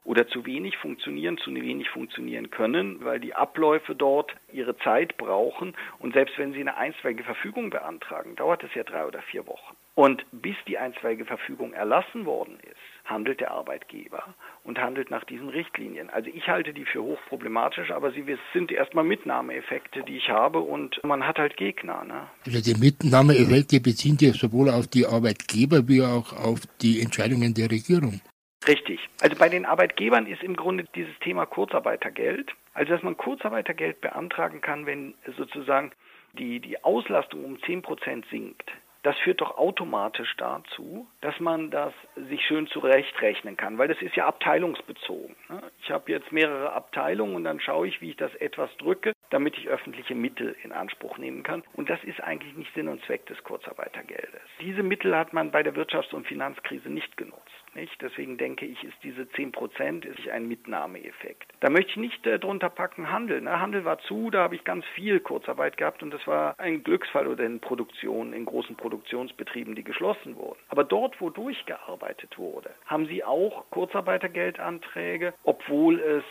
oder 0.06 0.28
zu 0.28 0.46
wenig 0.46 0.76
funktionieren, 0.76 1.36
zu 1.38 1.52
wenig 1.54 1.90
funktionieren 1.90 2.50
können, 2.50 3.04
weil 3.04 3.20
die 3.20 3.34
Abläufe 3.34 3.94
dort 3.94 4.32
ihre 4.52 4.76
Zeit 4.78 5.16
brauchen. 5.16 5.74
Und 5.98 6.14
selbst 6.14 6.38
wenn 6.38 6.52
Sie 6.52 6.60
eine 6.60 6.76
einstweilige 6.76 7.24
Verfügung 7.24 7.70
beantragen, 7.70 8.36
dauert 8.36 8.62
es 8.62 8.72
ja 8.74 8.84
drei 8.84 9.04
oder 9.04 9.20
vier 9.22 9.46
Wochen. 9.46 9.74
Und 9.94 10.24
bis 10.30 10.56
die 10.68 10.78
einstweilige 10.78 11.24
Verfügung 11.24 11.72
erlassen 11.72 12.26
worden 12.26 12.58
ist, 12.62 12.76
handelt 13.06 13.40
der 13.40 13.50
Arbeitgeber 13.50 14.34
und 14.62 14.78
handelt 14.78 15.10
nach 15.10 15.24
diesen 15.24 15.48
Richtlinien. 15.48 16.10
Also 16.10 16.28
ich 16.32 16.48
halte 16.48 16.72
die 16.72 16.84
für 16.84 17.02
hochproblematisch, 17.02 17.90
aber 17.90 18.12
sie 18.12 18.24
sind 18.52 18.70
erstmal 18.70 19.04
Mitnahmeeffekte, 19.04 20.02
die 20.02 20.18
ich 20.18 20.28
habe 20.28 20.60
und 20.60 21.02
man 21.02 21.26
hat 21.26 21.38
halt 21.38 21.56
Gegner. 21.56 22.04
Ne? 22.04 22.28
Also 22.44 22.60
die 22.60 22.78
Mitnahmeeffekte 22.78 23.80
beziehen 23.80 24.18
sich 24.18 24.38
sowohl 24.38 24.68
auf 24.68 24.86
die 24.86 25.06
Arbeitgeber 25.06 25.88
wie 25.88 26.02
auch 26.02 26.32
auf 26.32 26.60
die 26.82 27.00
Entscheidungen 27.00 27.54
der 27.54 27.70
Regierung. 27.70 28.20
Richtig. 28.66 29.00
Also 29.20 29.36
bei 29.36 29.48
den 29.48 29.66
Arbeitgebern 29.66 30.26
ist 30.26 30.42
im 30.42 30.56
Grunde 30.56 30.84
dieses 30.94 31.16
Thema 31.20 31.46
Kurzarbeitergeld, 31.46 32.52
also 32.74 32.92
dass 32.92 33.02
man 33.02 33.16
Kurzarbeitergeld 33.16 34.00
beantragen 34.00 34.60
kann, 34.60 34.86
wenn 34.86 35.14
sozusagen 35.36 35.92
die, 36.32 36.60
die 36.60 36.82
Auslastung 36.84 37.44
um 37.44 37.62
10 37.62 37.82
Prozent 37.82 38.26
sinkt. 38.30 38.70
das 39.06 39.16
führt 39.18 39.40
doch 39.40 39.56
automatisch 39.56 40.34
dazu, 40.36 41.06
dass 41.20 41.38
man 41.38 41.70
das 41.70 41.94
sich 42.16 42.44
schön 42.44 42.66
zurechtrechnen 42.66 43.56
kann, 43.56 43.78
weil 43.78 43.86
das 43.86 44.02
ist 44.02 44.16
ja 44.16 44.26
abteilungsbezogen. 44.26 45.36
Ne? 45.48 45.62
Ich 45.80 45.92
habe 45.92 46.10
jetzt 46.10 46.32
mehrere 46.32 46.72
Abteilungen 46.72 47.36
und 47.36 47.44
dann 47.44 47.60
schaue 47.60 47.86
ich, 47.86 48.00
wie 48.00 48.10
ich 48.10 48.16
das 48.16 48.34
etwas 48.34 48.68
drücke, 48.78 49.12
damit 49.30 49.56
ich 49.58 49.68
öffentliche 49.68 50.16
Mittel 50.16 50.56
in 50.64 50.72
Anspruch 50.72 51.18
nehmen 51.18 51.44
kann. 51.44 51.62
Und 51.74 51.88
das 51.88 52.02
ist 52.02 52.20
eigentlich 52.20 52.56
nicht 52.56 52.74
Sinn 52.74 52.88
und 52.88 53.00
Zweck 53.04 53.26
des 53.26 53.42
Kurzarbeitergeldes. 53.44 54.40
Diese 54.60 54.82
Mittel 54.82 55.16
hat 55.16 55.32
man 55.32 55.52
bei 55.52 55.62
der 55.62 55.74
Wirtschafts- 55.76 56.12
und 56.12 56.26
Finanzkrise 56.26 56.88
nicht 56.88 57.16
genutzt. 57.16 57.55
Nicht? 57.76 58.00
Deswegen 58.00 58.38
denke 58.38 58.64
ich, 58.64 58.82
ist 58.82 58.96
diese 59.02 59.28
10 59.28 59.52
Prozent 59.52 60.06
ein 60.32 60.48
Mitnahmeeffekt. 60.48 61.52
Da 61.60 61.68
möchte 61.68 61.90
ich 61.90 61.96
nicht 61.98 62.26
äh, 62.26 62.38
drunter 62.38 62.70
packen 62.70 63.12
Handel. 63.12 63.42
Ne? 63.42 63.60
Handel 63.60 63.84
war 63.84 63.98
zu, 63.98 64.30
da 64.30 64.44
habe 64.44 64.54
ich 64.54 64.64
ganz 64.64 64.84
viel 64.94 65.20
Kurzarbeit 65.20 65.76
gehabt 65.76 66.02
und 66.02 66.10
das 66.10 66.26
war 66.26 66.58
ein 66.58 66.82
Glücksfall 66.82 67.26
oder 67.26 67.44
in 67.44 67.60
Produktion, 67.60 68.32
in 68.32 68.46
großen 68.46 68.76
Produktionsbetrieben, 68.76 69.74
die 69.74 69.84
geschlossen 69.84 70.36
wurden. 70.36 70.58
Aber 70.68 70.84
dort, 70.84 71.20
wo 71.20 71.28
durchgearbeitet 71.28 72.38
wurde, 72.38 72.70
haben 72.86 73.06
sie 73.06 73.22
auch 73.22 73.68
Kurzarbeitergeldanträge, 73.70 75.34
obwohl 75.44 76.00
es 76.00 76.24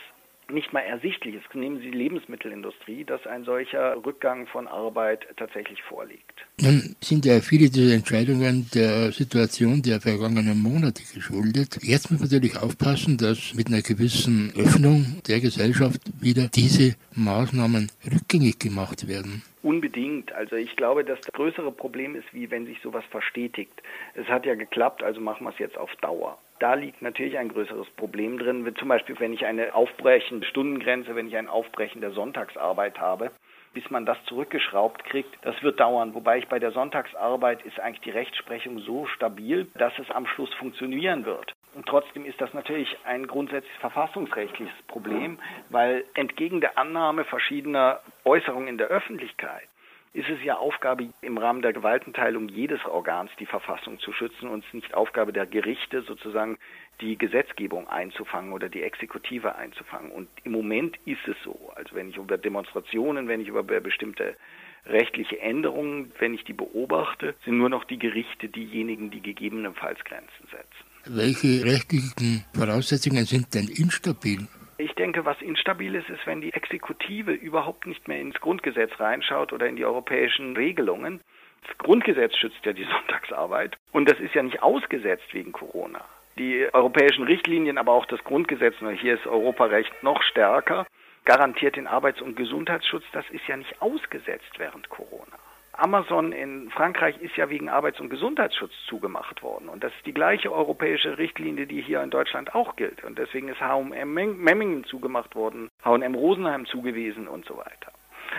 nicht 0.49 0.73
mal 0.73 0.81
ersichtlich 0.81 1.35
ist, 1.35 1.53
nehmen 1.55 1.79
Sie 1.79 1.91
die 1.91 1.97
Lebensmittelindustrie, 1.97 3.03
dass 3.03 3.25
ein 3.25 3.43
solcher 3.43 3.95
Rückgang 4.05 4.47
von 4.47 4.67
Arbeit 4.67 5.25
tatsächlich 5.37 5.81
vorliegt. 5.83 6.45
Nun 6.61 6.95
sind 7.01 7.25
ja 7.25 7.39
viele 7.41 7.69
dieser 7.69 7.95
Entscheidungen 7.95 8.69
der 8.73 9.11
Situation 9.11 9.81
der 9.81 10.01
vergangenen 10.01 10.61
Monate 10.61 11.03
geschuldet. 11.13 11.79
Jetzt 11.81 12.11
muss 12.11 12.19
man 12.19 12.29
natürlich 12.29 12.57
aufpassen, 12.57 13.17
dass 13.17 13.53
mit 13.53 13.67
einer 13.67 13.81
gewissen 13.81 14.53
Öffnung 14.55 15.21
der 15.27 15.39
Gesellschaft 15.39 16.01
wieder 16.19 16.47
diese 16.47 16.95
Maßnahmen 17.15 17.91
rückgängig 18.11 18.59
gemacht 18.59 19.07
werden. 19.07 19.43
Unbedingt. 19.65 20.31
Also 20.31 20.57
ich 20.57 20.75
glaube, 20.75 21.03
das 21.03 21.19
größere 21.21 21.71
Problem 21.71 22.13
ist, 22.13 22.31
wie 22.31 22.51
wenn 22.51 22.67
sich 22.67 22.79
sowas 22.81 23.03
verstetigt. 23.09 23.81
Es 24.13 24.27
hat 24.27 24.45
ja 24.45 24.53
geklappt, 24.53 25.01
also 25.01 25.19
machen 25.19 25.43
wir 25.43 25.49
es 25.49 25.57
jetzt 25.57 25.75
auf 25.75 25.89
Dauer. 26.01 26.37
Da 26.59 26.75
liegt 26.75 27.01
natürlich 27.01 27.39
ein 27.39 27.49
größeres 27.49 27.89
Problem 27.97 28.37
drin. 28.37 28.71
Zum 28.77 28.89
Beispiel, 28.89 29.19
wenn 29.19 29.33
ich 29.33 29.43
eine 29.43 29.73
aufbrechende 29.73 30.45
Stundengrenze, 30.45 31.15
wenn 31.15 31.27
ich 31.27 31.35
ein 31.35 31.49
Aufbrechen 31.49 31.99
der 31.99 32.11
Sonntagsarbeit 32.11 32.99
habe, 32.99 33.31
bis 33.73 33.89
man 33.89 34.05
das 34.05 34.23
zurückgeschraubt 34.25 35.03
kriegt, 35.05 35.35
das 35.41 35.59
wird 35.63 35.79
dauern. 35.79 36.13
Wobei 36.13 36.37
ich 36.37 36.47
bei 36.47 36.59
der 36.59 36.71
Sonntagsarbeit 36.71 37.65
ist 37.65 37.79
eigentlich 37.79 38.01
die 38.01 38.11
Rechtsprechung 38.11 38.77
so 38.81 39.07
stabil, 39.07 39.65
dass 39.79 39.97
es 39.97 40.11
am 40.11 40.27
Schluss 40.27 40.53
funktionieren 40.53 41.25
wird. 41.25 41.54
Und 41.75 41.85
trotzdem 41.87 42.25
ist 42.25 42.39
das 42.39 42.53
natürlich 42.53 42.97
ein 43.03 43.27
grundsätzlich 43.27 43.77
verfassungsrechtliches 43.79 44.81
Problem, 44.87 45.39
weil 45.69 46.05
entgegen 46.13 46.61
der 46.61 46.77
Annahme 46.77 47.25
verschiedener 47.25 47.99
Äußerungen 48.23 48.69
in 48.69 48.77
der 48.77 48.87
Öffentlichkeit 48.87 49.67
ist 50.13 50.29
es 50.29 50.41
ja 50.45 50.55
Aufgabe 50.55 51.09
im 51.21 51.37
Rahmen 51.37 51.61
der 51.61 51.73
Gewaltenteilung 51.73 52.47
jedes 52.47 52.83
Organs, 52.85 53.29
die 53.37 53.45
Verfassung 53.45 53.99
zu 53.99 54.13
schützen 54.13 54.47
und 54.47 54.59
es 54.59 54.67
ist 54.67 54.73
nicht 54.73 54.93
Aufgabe 54.93 55.33
der 55.33 55.45
Gerichte, 55.45 56.03
sozusagen 56.03 56.57
die 57.01 57.17
Gesetzgebung 57.17 57.89
einzufangen 57.89 58.53
oder 58.53 58.69
die 58.69 58.81
Exekutive 58.81 59.55
einzufangen. 59.55 60.11
Und 60.11 60.29
im 60.45 60.53
Moment 60.53 60.97
ist 61.05 61.27
es 61.27 61.35
so. 61.43 61.73
Also 61.75 61.95
wenn 61.95 62.09
ich 62.09 62.15
über 62.15 62.37
Demonstrationen, 62.37 63.27
wenn 63.27 63.41
ich 63.41 63.49
über 63.49 63.63
bestimmte 63.63 64.37
rechtliche 64.85 65.41
Änderungen, 65.41 66.13
wenn 66.19 66.33
ich 66.33 66.45
die 66.45 66.53
beobachte, 66.53 67.35
sind 67.43 67.57
nur 67.57 67.69
noch 67.69 67.83
die 67.83 67.99
Gerichte 67.99 68.47
diejenigen, 68.47 69.11
die 69.11 69.21
gegebenenfalls 69.21 70.01
Grenzen 70.05 70.47
setzen. 70.49 70.94
Welche 71.07 71.63
rechtlichen 71.63 72.45
Voraussetzungen 72.53 73.25
sind 73.25 73.53
denn 73.53 73.67
instabil? 73.67 74.47
Ich 74.77 74.93
denke, 74.95 75.23
was 75.23 75.39
instabil 75.39 75.93
ist, 75.93 76.09
ist, 76.09 76.25
wenn 76.25 76.41
die 76.41 76.51
Exekutive 76.51 77.31
überhaupt 77.31 77.85
nicht 77.85 78.07
mehr 78.07 78.19
ins 78.19 78.39
Grundgesetz 78.41 78.91
reinschaut 78.99 79.53
oder 79.53 79.67
in 79.67 79.75
die 79.75 79.85
europäischen 79.85 80.55
Regelungen. 80.55 81.21
Das 81.67 81.77
Grundgesetz 81.77 82.35
schützt 82.35 82.65
ja 82.65 82.73
die 82.73 82.83
Sonntagsarbeit 82.91 83.77
und 83.91 84.09
das 84.09 84.19
ist 84.19 84.33
ja 84.33 84.41
nicht 84.41 84.63
ausgesetzt 84.63 85.31
wegen 85.31 85.51
Corona. 85.51 86.03
Die 86.39 86.67
europäischen 86.73 87.23
Richtlinien, 87.23 87.77
aber 87.77 87.93
auch 87.93 88.07
das 88.07 88.23
Grundgesetz, 88.23 88.75
hier 88.99 89.13
ist 89.13 89.27
Europarecht 89.27 89.93
noch 90.01 90.23
stärker, 90.23 90.87
garantiert 91.23 91.75
den 91.75 91.87
Arbeits- 91.87 92.21
und 92.21 92.35
Gesundheitsschutz. 92.35 93.03
Das 93.13 93.25
ist 93.29 93.47
ja 93.47 93.57
nicht 93.57 93.79
ausgesetzt 93.79 94.57
während 94.57 94.89
Corona. 94.89 95.37
Amazon 95.77 96.31
in 96.31 96.69
Frankreich 96.71 97.17
ist 97.21 97.35
ja 97.35 97.49
wegen 97.49 97.69
Arbeits- 97.69 97.99
und 97.99 98.09
Gesundheitsschutz 98.09 98.73
zugemacht 98.87 99.43
worden. 99.43 99.69
Und 99.69 99.83
das 99.83 99.93
ist 99.93 100.05
die 100.05 100.13
gleiche 100.13 100.51
europäische 100.51 101.17
Richtlinie, 101.17 101.67
die 101.67 101.81
hier 101.81 102.01
in 102.01 102.09
Deutschland 102.09 102.55
auch 102.55 102.75
gilt. 102.75 103.03
Und 103.03 103.17
deswegen 103.17 103.49
ist 103.49 103.59
H&M 103.59 104.13
Memmingen 104.13 104.83
zugemacht 104.85 105.35
worden, 105.35 105.69
H&M 105.83 106.15
Rosenheim 106.15 106.65
zugewiesen 106.65 107.27
und 107.27 107.45
so 107.45 107.57
weiter. 107.57 107.91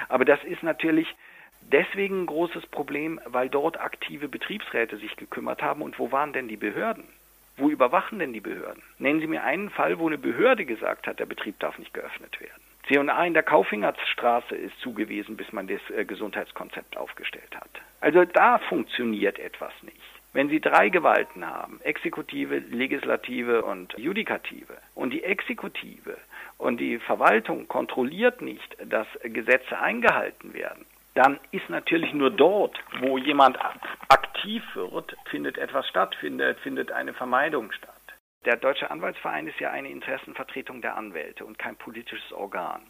Aber 0.09 0.25
das 0.25 0.43
ist 0.45 0.63
natürlich 0.63 1.15
deswegen 1.63 2.23
ein 2.23 2.27
großes 2.27 2.67
Problem, 2.67 3.21
weil 3.27 3.49
dort 3.49 3.81
aktive 3.81 4.29
Betriebsräte 4.29 4.97
sich 4.97 5.17
gekümmert 5.17 5.63
haben. 5.63 5.83
Und 5.83 5.99
wo 5.99 6.13
waren 6.13 6.33
denn 6.33 6.49
die 6.49 6.57
Behörden? 6.57 7.05
Wo 7.57 7.71
überwachen 7.71 8.19
denn 8.19 8.33
die 8.33 8.41
Behörden? 8.41 8.83
Nennen 8.99 9.21
Sie 9.21 9.27
mir 9.27 9.43
einen 9.43 9.71
Fall, 9.71 9.99
wo 9.99 10.07
eine 10.07 10.19
Behörde 10.19 10.67
gesagt 10.67 11.07
hat, 11.07 11.19
der 11.19 11.27
Betrieb 11.27 11.59
darf 11.59 11.79
nicht 11.79 11.95
geöffnet 11.95 12.39
werden. 12.41 12.66
C&A 12.89 13.25
in 13.25 13.35
der 13.35 13.43
Kaufingerstraße 13.43 14.55
ist 14.55 14.79
zugewiesen, 14.81 15.37
bis 15.37 15.53
man 15.53 15.67
das 15.67 15.81
äh, 15.91 16.05
Gesundheitskonzept 16.05 16.97
aufgestellt 16.97 17.55
hat. 17.55 17.71
Also 18.01 18.25
da 18.25 18.59
funktioniert 18.59 19.39
etwas 19.39 19.73
nicht. 19.83 19.97
Wenn 20.33 20.51
Sie 20.51 20.61
drei 20.61 20.91
Gewalten 20.91 21.47
haben, 21.47 21.81
Exekutive, 21.81 22.59
Legislative 22.59 23.63
und 23.63 23.95
Judikative, 23.97 24.77
und 24.95 25.11
die 25.11 25.25
Exekutive 25.25 26.19
und 26.59 26.79
die 26.79 26.99
Verwaltung 26.99 27.69
kontrolliert 27.69 28.43
nicht, 28.43 28.77
dass 28.85 29.07
Gesetze 29.23 29.79
eingehalten 29.79 30.53
werden, 30.53 30.85
dann 31.15 31.41
ist 31.53 31.71
natürlich 31.71 32.13
nur 32.13 32.31
dort, 32.31 32.79
wo 33.01 33.17
jemand 33.17 33.59
aktiv 34.09 34.63
wird, 34.75 35.17
findet 35.31 35.57
etwas 35.57 35.89
statt, 35.89 36.15
findet, 36.17 36.61
findet 36.61 36.93
eine 36.93 37.15
Vermeidung 37.15 37.73
statt. 37.73 37.96
Der 38.47 38.55
Deutsche 38.55 38.93
Anwaltsverein 38.93 39.49
ist 39.49 39.59
ja 39.59 39.73
eine 39.73 39.89
Interessenvertretung 39.89 40.81
der 40.81 40.97
Anwälte 40.97 41.45
und 41.45 41.59
kein 41.59 41.75
politisches 41.75 42.33
Organ. 42.33 42.81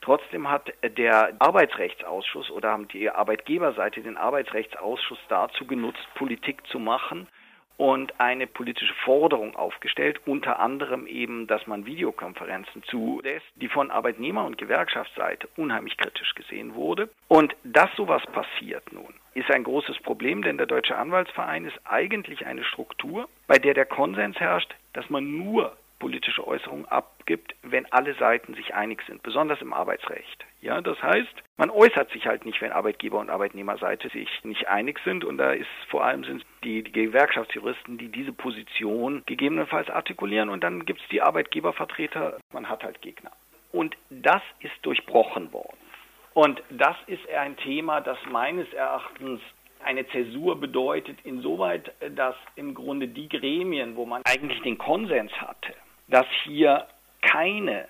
Trotzdem 0.00 0.50
hat 0.50 0.72
der 0.82 1.36
Arbeitsrechtsausschuss 1.38 2.50
oder 2.50 2.72
haben 2.72 2.88
die 2.88 3.08
Arbeitgeberseite 3.08 4.02
den 4.02 4.16
Arbeitsrechtsausschuss 4.16 5.20
dazu 5.28 5.68
genutzt, 5.68 6.04
Politik 6.16 6.66
zu 6.66 6.80
machen 6.80 7.28
und 7.76 8.20
eine 8.20 8.46
politische 8.46 8.94
Forderung 9.04 9.56
aufgestellt, 9.56 10.20
unter 10.26 10.60
anderem 10.60 11.06
eben, 11.06 11.46
dass 11.46 11.66
man 11.66 11.86
Videokonferenzen 11.86 12.82
zulässt, 12.84 13.46
die 13.56 13.68
von 13.68 13.90
Arbeitnehmer- 13.90 14.44
und 14.44 14.58
Gewerkschaftsseite 14.58 15.48
unheimlich 15.56 15.96
kritisch 15.96 16.34
gesehen 16.34 16.74
wurde. 16.74 17.08
Und 17.28 17.54
dass 17.64 17.90
sowas 17.96 18.22
passiert 18.32 18.92
nun, 18.92 19.14
ist 19.34 19.50
ein 19.50 19.64
großes 19.64 19.98
Problem, 20.00 20.42
denn 20.42 20.58
der 20.58 20.66
Deutsche 20.66 20.96
Anwaltsverein 20.96 21.64
ist 21.64 21.78
eigentlich 21.84 22.46
eine 22.46 22.64
Struktur, 22.64 23.28
bei 23.46 23.58
der 23.58 23.74
der 23.74 23.86
Konsens 23.86 24.38
herrscht, 24.38 24.74
dass 24.92 25.10
man 25.10 25.36
nur 25.36 25.76
politische 25.98 26.46
Äußerungen 26.46 26.86
abgibt, 26.86 27.54
wenn 27.62 27.90
alle 27.92 28.14
Seiten 28.14 28.54
sich 28.54 28.74
einig 28.74 29.02
sind, 29.06 29.22
besonders 29.22 29.60
im 29.60 29.72
Arbeitsrecht. 29.72 30.44
Ja, 30.60 30.80
das 30.80 31.02
heißt, 31.02 31.34
man 31.56 31.70
äußert 31.70 32.10
sich 32.10 32.26
halt 32.26 32.44
nicht, 32.44 32.60
wenn 32.60 32.72
Arbeitgeber 32.72 33.18
und 33.18 33.30
Arbeitnehmerseite 33.30 34.08
sich 34.08 34.28
nicht 34.44 34.68
einig 34.68 34.98
sind 35.04 35.24
und 35.24 35.38
da 35.38 35.52
ist 35.52 35.68
vor 35.88 36.04
allem 36.04 36.24
sind 36.24 36.44
die, 36.62 36.82
die 36.82 36.92
Gewerkschaftsjuristen, 36.92 37.98
die 37.98 38.08
diese 38.08 38.32
Position 38.32 39.22
gegebenenfalls 39.26 39.90
artikulieren 39.90 40.48
und 40.48 40.64
dann 40.64 40.84
gibt 40.84 41.00
es 41.00 41.08
die 41.08 41.22
Arbeitgebervertreter, 41.22 42.38
man 42.52 42.68
hat 42.68 42.82
halt 42.82 43.00
Gegner. 43.00 43.32
Und 43.72 43.96
das 44.08 44.42
ist 44.60 44.74
durchbrochen 44.82 45.52
worden. 45.52 45.76
Und 46.32 46.62
das 46.70 46.96
ist 47.06 47.28
ein 47.30 47.56
Thema, 47.56 48.00
das 48.00 48.18
meines 48.30 48.72
Erachtens 48.72 49.40
eine 49.84 50.06
Zäsur 50.08 50.58
bedeutet, 50.58 51.18
insoweit, 51.24 51.92
dass 52.16 52.34
im 52.56 52.74
Grunde 52.74 53.08
die 53.08 53.28
Gremien, 53.28 53.96
wo 53.96 54.06
man 54.06 54.22
eigentlich 54.24 54.60
den 54.62 54.78
Konsens 54.78 55.30
hatte, 55.40 55.74
dass 56.08 56.26
hier 56.44 56.86
keine 57.22 57.86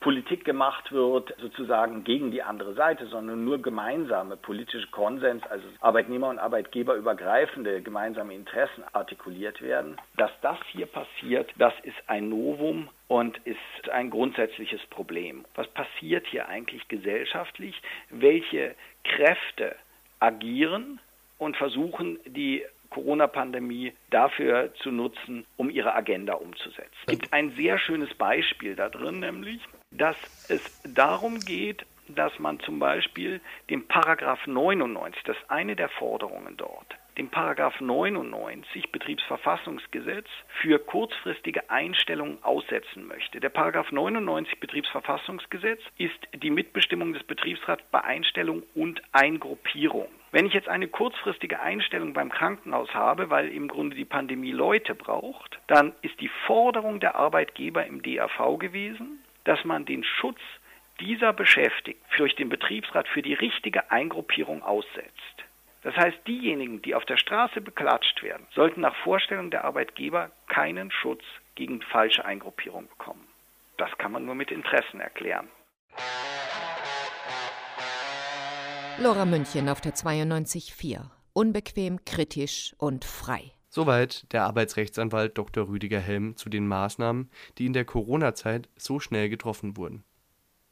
Politik 0.00 0.44
gemacht 0.44 0.92
wird, 0.92 1.34
sozusagen 1.40 2.04
gegen 2.04 2.30
die 2.30 2.42
andere 2.42 2.74
Seite, 2.74 3.06
sondern 3.06 3.44
nur 3.44 3.60
gemeinsame 3.60 4.36
politische 4.36 4.86
Konsens, 4.88 5.42
also 5.48 5.66
Arbeitnehmer- 5.80 6.28
und 6.28 6.38
Arbeitgeberübergreifende 6.38 7.82
gemeinsame 7.82 8.34
Interessen 8.34 8.84
artikuliert 8.92 9.60
werden. 9.60 9.96
Dass 10.16 10.30
das 10.40 10.58
hier 10.70 10.86
passiert, 10.86 11.50
das 11.56 11.74
ist 11.82 11.96
ein 12.06 12.28
Novum 12.28 12.88
und 13.08 13.38
ist 13.38 13.90
ein 13.90 14.10
grundsätzliches 14.10 14.84
Problem. 14.86 15.44
Was 15.56 15.66
passiert 15.68 16.26
hier 16.28 16.48
eigentlich 16.48 16.86
gesellschaftlich? 16.86 17.80
Welche 18.10 18.76
Kräfte 19.02 19.74
agieren 20.20 21.00
und 21.38 21.56
versuchen, 21.56 22.18
die 22.24 22.64
Corona-Pandemie 22.90 23.92
dafür 24.10 24.72
zu 24.82 24.90
nutzen, 24.90 25.44
um 25.56 25.70
ihre 25.70 25.94
Agenda 25.94 26.34
umzusetzen. 26.34 26.90
Es 27.06 27.18
gibt 27.18 27.32
ein 27.32 27.50
sehr 27.56 27.78
schönes 27.78 28.14
Beispiel 28.14 28.76
da 28.76 28.88
drin, 28.88 29.20
nämlich, 29.20 29.60
dass 29.90 30.16
es 30.48 30.82
darum 30.82 31.40
geht, 31.40 31.84
dass 32.08 32.38
man 32.38 32.58
zum 32.60 32.78
Beispiel 32.78 33.40
den 33.68 33.86
Paragraph 33.86 34.46
99, 34.46 35.22
das 35.24 35.36
ist 35.36 35.50
eine 35.50 35.76
der 35.76 35.88
Forderungen 35.90 36.56
dort, 36.56 36.96
dem 37.18 37.28
Paragraph 37.28 37.80
99 37.80 38.92
Betriebsverfassungsgesetz 38.92 40.26
für 40.60 40.78
kurzfristige 40.78 41.68
Einstellungen 41.68 42.42
aussetzen 42.42 43.06
möchte. 43.06 43.40
Der 43.40 43.48
Paragraph 43.48 43.90
99 43.90 44.60
Betriebsverfassungsgesetz 44.60 45.80
ist 45.98 46.18
die 46.32 46.50
Mitbestimmung 46.50 47.12
des 47.12 47.24
Betriebsrats 47.24 47.82
bei 47.90 48.02
Einstellung 48.02 48.62
und 48.74 49.02
Eingruppierung. 49.12 50.08
Wenn 50.30 50.46
ich 50.46 50.54
jetzt 50.54 50.68
eine 50.68 50.88
kurzfristige 50.88 51.60
Einstellung 51.60 52.12
beim 52.12 52.30
Krankenhaus 52.30 52.94
habe, 52.94 53.30
weil 53.30 53.48
im 53.48 53.66
Grunde 53.66 53.96
die 53.96 54.04
Pandemie 54.04 54.52
Leute 54.52 54.94
braucht, 54.94 55.58
dann 55.66 55.94
ist 56.02 56.20
die 56.20 56.30
Forderung 56.46 57.00
der 57.00 57.16
Arbeitgeber 57.16 57.84
im 57.86 58.02
DAV 58.02 58.58
gewesen, 58.58 59.24
dass 59.44 59.64
man 59.64 59.86
den 59.86 60.04
Schutz 60.04 60.40
dieser 61.00 61.32
Beschäftigten 61.32 62.04
durch 62.16 62.36
den 62.36 62.48
Betriebsrat 62.48 63.08
für 63.08 63.22
die 63.22 63.34
richtige 63.34 63.90
Eingruppierung 63.90 64.62
aussetzt. 64.62 65.47
Das 65.82 65.94
heißt, 65.96 66.18
diejenigen, 66.26 66.82
die 66.82 66.94
auf 66.94 67.04
der 67.04 67.16
Straße 67.16 67.60
beklatscht 67.60 68.22
werden, 68.22 68.46
sollten 68.54 68.80
nach 68.80 68.96
Vorstellung 69.04 69.50
der 69.50 69.64
Arbeitgeber 69.64 70.30
keinen 70.48 70.90
Schutz 70.90 71.22
gegen 71.54 71.82
falsche 71.82 72.24
Eingruppierung 72.24 72.88
bekommen. 72.88 73.26
Das 73.76 73.90
kann 73.98 74.12
man 74.12 74.24
nur 74.24 74.34
mit 74.34 74.50
Interessen 74.50 75.00
erklären. 75.00 75.48
Lora 79.00 79.24
München 79.24 79.68
auf 79.68 79.80
der 79.80 79.94
92.4. 79.94 81.02
Unbequem, 81.32 82.04
kritisch 82.04 82.74
und 82.78 83.04
frei. 83.04 83.52
Soweit 83.68 84.32
der 84.32 84.42
Arbeitsrechtsanwalt 84.44 85.38
Dr. 85.38 85.68
Rüdiger 85.68 86.00
Helm 86.00 86.36
zu 86.36 86.48
den 86.48 86.66
Maßnahmen, 86.66 87.30
die 87.58 87.66
in 87.66 87.74
der 87.74 87.84
Corona-Zeit 87.84 88.68
so 88.76 88.98
schnell 88.98 89.28
getroffen 89.28 89.76
wurden. 89.76 90.04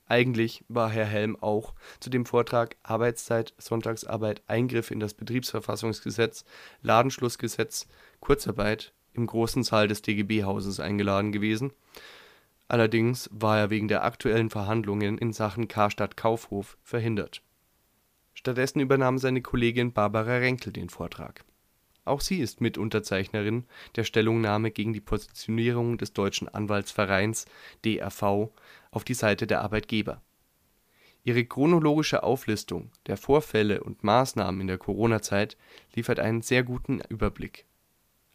Eigentlich 0.09 0.65
war 0.69 0.89
Herr 0.91 1.05
Helm 1.05 1.37
auch 1.41 1.75
zu 1.99 2.11
dem 2.11 2.27
Vortrag 2.27 2.77
Arbeitszeit, 2.85 3.55
Sonntagsarbeit, 3.59 4.43
Eingriff 4.47 4.91
in 4.91 5.01
das 5.01 5.15
Betriebsverfassungsgesetz, 5.15 6.45
Ladenschlussgesetz, 6.83 7.89
Kurzarbeit 8.21 8.93
im 9.15 9.27
großen 9.27 9.65
Saal 9.65 9.89
des 9.89 10.03
DGB-Hauses 10.03 10.79
eingeladen 10.79 11.33
gewesen. 11.33 11.73
Allerdings 12.69 13.29
war 13.33 13.59
er 13.59 13.71
wegen 13.71 13.89
der 13.89 14.05
aktuellen 14.05 14.51
Verhandlungen 14.51 15.19
in 15.19 15.33
Sachen 15.33 15.67
Karstadt 15.67 16.17
Kaufhof 16.17 16.79
verhindert. 16.83 17.43
Stattdessen 18.35 18.81
übernahm 18.81 19.19
seine 19.19 19.41
Kollegin 19.41 19.93
Barbara 19.93 20.37
Renkel 20.37 20.73
den 20.73 20.91
Vortrag. 20.91 21.45
Auch 22.05 22.21
sie 22.21 22.39
ist 22.39 22.61
Mitunterzeichnerin 22.61 23.65
der 23.97 24.05
Stellungnahme 24.05 24.71
gegen 24.71 24.93
die 24.93 25.01
Positionierung 25.01 25.99
des 25.99 26.13
Deutschen 26.13 26.49
Anwaltsvereins 26.49 27.47
DRV 27.85 28.51
auf 28.97 29.05
die 29.05 29.15
Seite 29.15 29.47
der 29.47 29.61
Arbeitgeber. 29.61 30.23
Ihre 31.23 31.45
chronologische 31.45 32.23
Auflistung 32.23 32.91
der 33.07 33.19
Vorfälle 33.19 33.85
und 33.85 34.03
Maßnahmen 34.03 34.63
in 34.63 34.69
der 34.69 34.79
Corona-Zeit 34.79 35.59
liefert 35.95 36.19
einen 36.19 36.41
sehr 36.41 36.63
guten 36.63 37.03
Überblick. 37.11 37.67